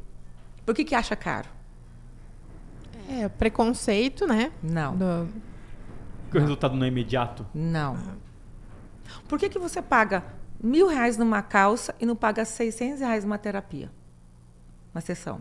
[0.65, 1.47] Por que, que acha caro?
[3.09, 4.51] É, preconceito, né?
[4.61, 5.27] Não, Do-
[6.23, 7.45] Porque o resultado não é imediato.
[7.53, 7.97] não.
[9.27, 10.23] Por que, que você paga
[10.63, 13.91] mil reais numa calça e não paga 600 reais numa terapia?
[14.93, 15.39] Uma sessão.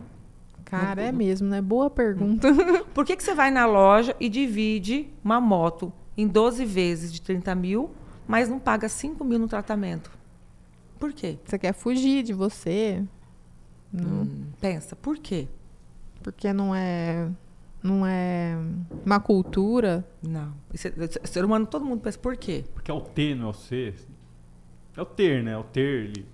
[0.69, 1.61] Cara, é mesmo, né?
[1.61, 2.47] Boa pergunta.
[2.93, 7.21] Por que, que você vai na loja e divide uma moto em 12 vezes de
[7.21, 7.89] 30 mil,
[8.27, 10.11] mas não paga 5 mil no tratamento?
[10.99, 11.37] Por quê?
[11.45, 13.03] Você quer fugir de você.
[13.91, 14.21] Não.
[14.23, 15.47] Hum, pensa, por quê?
[16.21, 17.27] Porque não é.
[17.81, 18.57] Não é
[19.05, 20.05] uma cultura.
[20.21, 20.53] Não.
[20.73, 22.65] Esse- esse- ser humano, todo mundo pensa, por quê?
[22.73, 23.95] Porque é o ter, não é o ser.
[24.97, 25.51] É o ter, né?
[25.53, 26.03] É o ter.
[26.09, 26.25] Ele,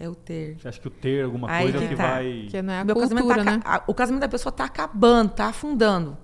[0.00, 0.56] É o ter.
[0.60, 2.08] você acha que o ter alguma Aí coisa é que que tá.
[2.12, 2.46] vai.
[2.48, 3.62] Que não é a Meu casamento cultura, tá né?
[3.64, 6.16] a- o casamento da pessoa tá acabando, tá afundando.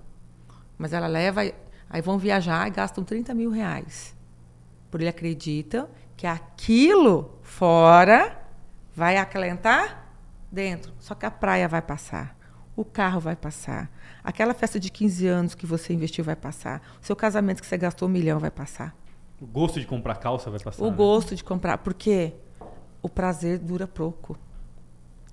[0.77, 1.41] Mas ela leva,
[1.89, 4.15] aí vão viajar e gastam 30 mil reais.
[4.89, 8.41] Porque ele acredita que aquilo fora
[8.95, 10.05] vai acalentar
[10.49, 10.93] dentro.
[10.99, 12.33] Só que a praia vai passar.
[12.77, 13.89] O carro vai passar.
[14.23, 16.81] Aquela festa de 15 anos que você investiu vai passar.
[17.01, 18.95] O seu casamento que você gastou um milhão vai passar.
[19.41, 20.81] O gosto de comprar calça vai passar.
[20.83, 20.95] O né?
[20.95, 22.33] gosto de comprar, porque
[23.05, 24.35] o prazer dura pouco.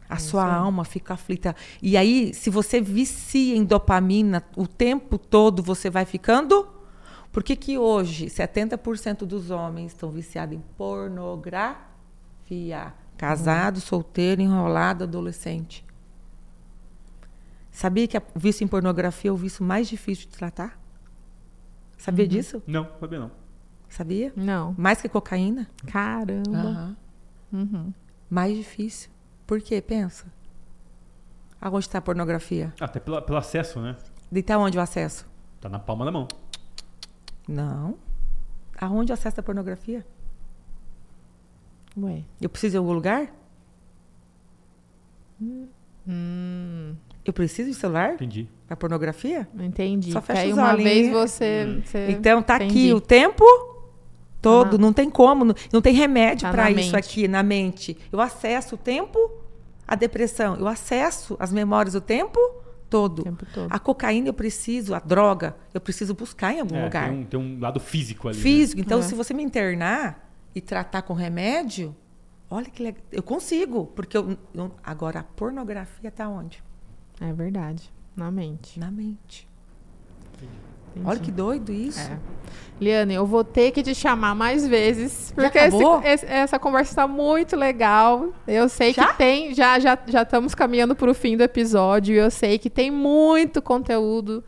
[0.07, 1.57] A sua alma fica aflita.
[1.81, 6.69] E aí, se você vicia em dopamina o tempo todo, você vai ficando.
[7.33, 12.93] Por que, que hoje 70% dos homens estão viciados em pornografia?
[13.17, 15.83] Casado, solteiro, enrolado, adolescente.
[17.71, 20.79] Sabia que o vício em pornografia é o vício mais difícil de tratar?
[21.97, 22.63] Sabia disso?
[22.67, 23.31] Não, sabia não.
[23.89, 24.31] Sabia?
[24.37, 24.75] Não.
[24.77, 25.67] Mais que cocaína?
[25.87, 26.59] Caramba.
[26.59, 27.02] Aham.
[27.53, 27.93] Uhum.
[28.31, 29.11] Mais difícil.
[29.47, 29.81] Por quê?
[29.83, 30.27] Pensa.
[31.61, 32.73] Aonde está a pornografia?
[32.81, 33.97] Até pela- pelo acesso, né?
[34.31, 35.27] Deitar onde o acesso?
[35.61, 36.27] Tá na palma da mão.
[37.47, 37.97] Não.
[38.81, 40.05] Aonde o acesso da pornografia?
[41.97, 42.25] Ué.
[42.41, 43.31] Eu preciso ir em algum lugar?
[46.07, 48.49] Hum, Eu preciso de celular Entendi.
[48.67, 49.49] para pornografia?
[49.61, 50.11] entendi.
[50.11, 50.83] Só fecha os uma olhinhos.
[50.93, 51.65] vez você.
[51.69, 51.83] Hum.
[51.85, 52.71] você- Então tá entendi.
[52.91, 53.45] aqui o tempo
[54.43, 56.97] todo, na- não tem como, não, não tem remédio Tá para isso mente.
[56.97, 57.97] aqui na mente.
[58.13, 59.19] Eu acesso o tempo,
[59.89, 62.39] a depressão, eu acesso as memórias o tempo
[62.91, 63.21] todo.
[63.21, 63.69] O tempo todo.
[63.71, 67.09] A cocaína eu preciso, a droga, eu preciso buscar em algum É, lugar.
[67.09, 68.37] tem, um, tem um lado físico ali.
[68.37, 68.43] né?
[68.43, 68.81] Físico.
[68.81, 69.03] Então, É.
[69.03, 71.97] se você me internar e tratar com remédio,
[72.51, 73.03] olha que legal.
[73.11, 76.63] Eu consigo, porque eu, eu- agora a pornografia está onde?
[77.21, 77.91] É verdade.
[78.15, 78.79] Na mente.
[78.79, 79.49] Na mente.
[80.35, 80.53] Entendi.
[81.05, 82.01] Olha que doido isso.
[82.01, 82.19] É.
[82.81, 87.07] Liane, eu vou ter que te chamar mais vezes, porque esse- esse- essa conversa está
[87.07, 88.31] muito legal.
[88.47, 89.07] Eu sei Já?
[89.09, 92.69] que tem, já, já, já estamos caminhando para o fim do episódio, eu sei que
[92.69, 94.43] tem muito conteúdo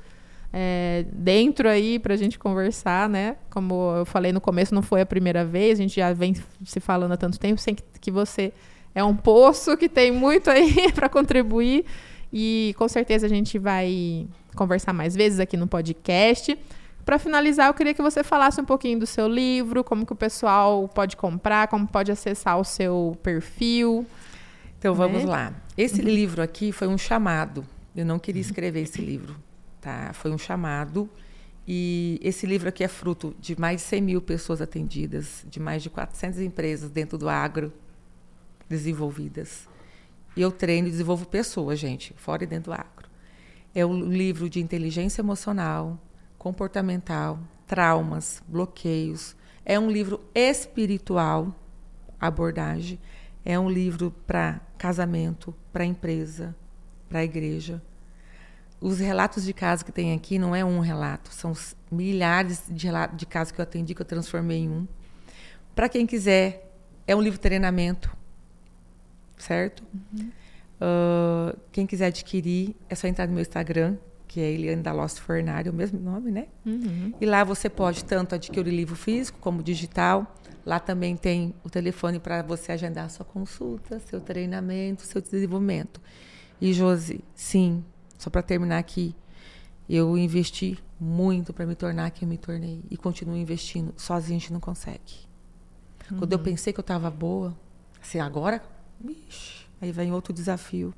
[0.57, 3.37] é, dentro aí para a gente conversar, né?
[3.51, 6.35] Como eu falei no começo, não foi a primeira vez, a gente já vem
[6.65, 8.53] se falando há tanto tempo, sei que, que você
[8.95, 11.85] é um poço que tem muito aí para contribuir.
[12.33, 16.57] E com certeza a gente vai conversar mais vezes aqui no podcast.
[17.05, 20.17] Para finalizar, eu queria que você falasse um pouquinho do seu livro, como que o
[20.17, 24.07] pessoal pode comprar, como pode acessar o seu perfil.
[24.79, 25.31] Então vamos Né?
[25.31, 25.53] lá.
[25.77, 27.65] Esse livro aqui foi um chamado.
[27.95, 29.37] Eu não queria escrever esse livro,
[29.81, 30.13] tá?
[30.15, 31.09] Foi um chamado.
[31.67, 35.83] E esse livro aqui é fruto de mais de 100 mil pessoas atendidas, de mais
[35.83, 37.73] de 400 empresas dentro do agro
[38.69, 39.69] desenvolvidas.
[40.37, 42.94] E eu treino e desenvolvo pessoas, gente, fora e dentro do agro.
[43.75, 45.99] É um livro de inteligência emocional,
[46.39, 49.35] comportamental, traumas, bloqueios.
[49.65, 51.55] É um livro espiritual,
[52.21, 53.01] abordagem.
[53.45, 56.55] É um livro para casamento, para empresa,
[57.09, 57.83] para igreja.
[58.81, 61.55] Os relatos de casos que tem aqui não é um relato, são
[61.91, 64.87] milhares de, relatos de casos que eu atendi, que eu transformei em um.
[65.75, 66.71] Para quem quiser,
[67.07, 68.15] é um livro de treinamento,
[69.37, 69.83] certo?
[70.87, 73.97] Ah, quem quiser adquirir, é só entrar no meu Instagram,
[74.29, 76.49] que é Eliane da Lost Fornário, o mesmo nome, né?
[77.19, 80.37] E lá você pode tanto adquirir livro físico como digital.
[80.67, 86.01] Lá também tem o telefone para você agendar sua consulta, seu treinamento, seu desenvolvimento.
[86.61, 87.83] E Josi, sim,
[88.19, 89.15] só para terminar aqui,
[89.89, 93.95] eu investi muito para me tornar quem eu me tornei e continuo investindo.
[93.97, 95.25] Sozinho a gente não consegue.
[96.19, 97.57] Quando eu pensei que eu estava boa,
[98.03, 98.63] assim, agora,
[99.01, 100.95] bicho, aí vem outro desafio.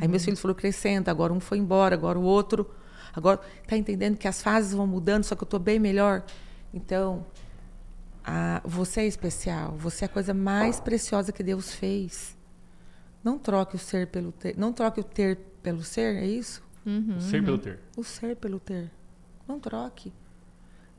[0.00, 2.68] Aí meus filhos foram crescendo, agora um foi embora, agora o outro.
[3.14, 6.24] Agora, tá entendendo que as fases vão mudando, só que eu estou bem melhor.
[6.74, 7.24] Então,
[8.24, 12.36] a- você é especial, você é a coisa mais preciosa que Deus fez.
[13.22, 16.62] Não troque o ser pelo ter, não troque o ter pelo ser, é isso?
[17.16, 17.80] O ser pelo ter.
[17.96, 18.90] O ser pelo ter.
[19.46, 20.12] Não troque.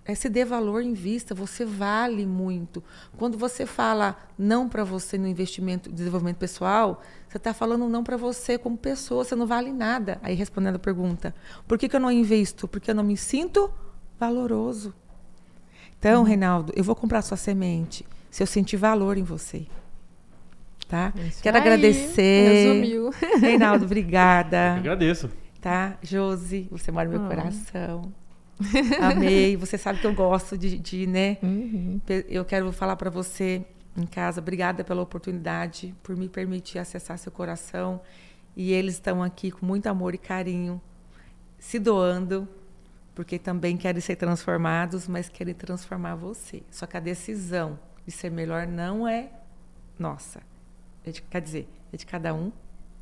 [0.09, 2.83] É, se dê valor em vista, você vale muito.
[3.15, 8.17] Quando você fala não para você no investimento, desenvolvimento pessoal, você está falando não para
[8.17, 10.17] você como pessoa, você não vale nada.
[10.23, 11.35] Aí respondendo a pergunta,
[11.67, 12.67] por que, que eu não invisto?
[12.67, 13.71] Porque eu não me sinto
[14.19, 14.95] valoroso.
[15.99, 19.67] Então, Reinaldo, eu vou comprar sua semente se eu sentir valor em você.
[20.87, 21.13] Tá?
[21.27, 22.49] Isso Quero aí, agradecer.
[22.49, 23.11] Resumiu.
[23.39, 24.73] Reinaldo, Eu obrigada.
[24.77, 25.29] agradeço.
[25.61, 25.97] Tá?
[26.01, 27.29] Josi, você mora no meu Ah.
[27.29, 28.11] coração.
[29.01, 29.55] Amei.
[29.57, 31.37] Você sabe que eu gosto de, de, né?
[31.41, 32.01] Uhum.
[32.27, 33.65] Eu quero falar para você
[33.95, 34.41] em casa.
[34.41, 38.01] Obrigada pela oportunidade, por me permitir acessar seu coração.
[38.55, 40.81] E eles estão aqui com muito amor e carinho,
[41.57, 42.47] se doando,
[43.15, 46.63] porque também querem ser transformados, mas querem transformar você.
[46.69, 49.29] Só que a decisão de ser melhor não é
[49.97, 50.41] nossa.
[51.05, 52.51] É de, quer dizer, é de cada um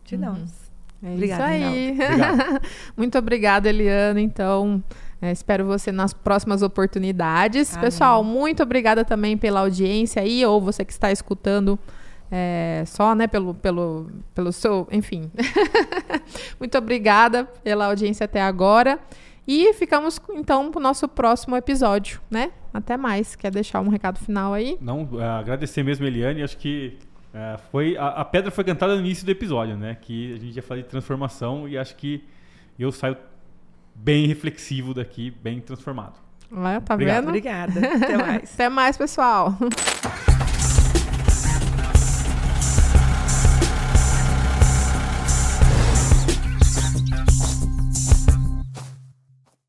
[0.03, 0.21] de uhum.
[0.21, 0.71] nós.
[1.01, 1.97] É Obrigada, isso aí.
[2.97, 4.19] Muito obrigada, Eliana.
[4.19, 4.84] Então,
[5.22, 7.73] é, espero você nas próximas oportunidades.
[7.73, 7.85] Amém.
[7.85, 11.80] Pessoal, muito obrigada também pela audiência aí, ou você que está escutando
[12.31, 14.88] é, só, né, pelo, pelo, pelo seu.
[14.91, 15.31] Enfim.
[16.60, 18.99] muito obrigada pela audiência até agora.
[19.48, 22.52] E ficamos, então, para o nosso próximo episódio, né?
[22.73, 23.34] Até mais.
[23.35, 24.77] Quer deixar um recado final aí?
[24.81, 26.44] Não, é, agradecer mesmo, Eliane.
[26.44, 26.98] Acho que
[27.34, 29.95] é, foi a, a, pedra foi cantada no início do episódio, né?
[30.02, 32.26] Que a gente ia falar de transformação e acho que
[32.77, 33.15] eu saio
[33.97, 36.19] bem reflexivo daqui, bem transformado.
[36.51, 37.15] Ah, tá Obrigado.
[37.17, 37.27] vendo?
[37.29, 37.79] Obrigada.
[37.95, 38.53] Até mais.
[38.55, 39.53] Até mais, pessoal.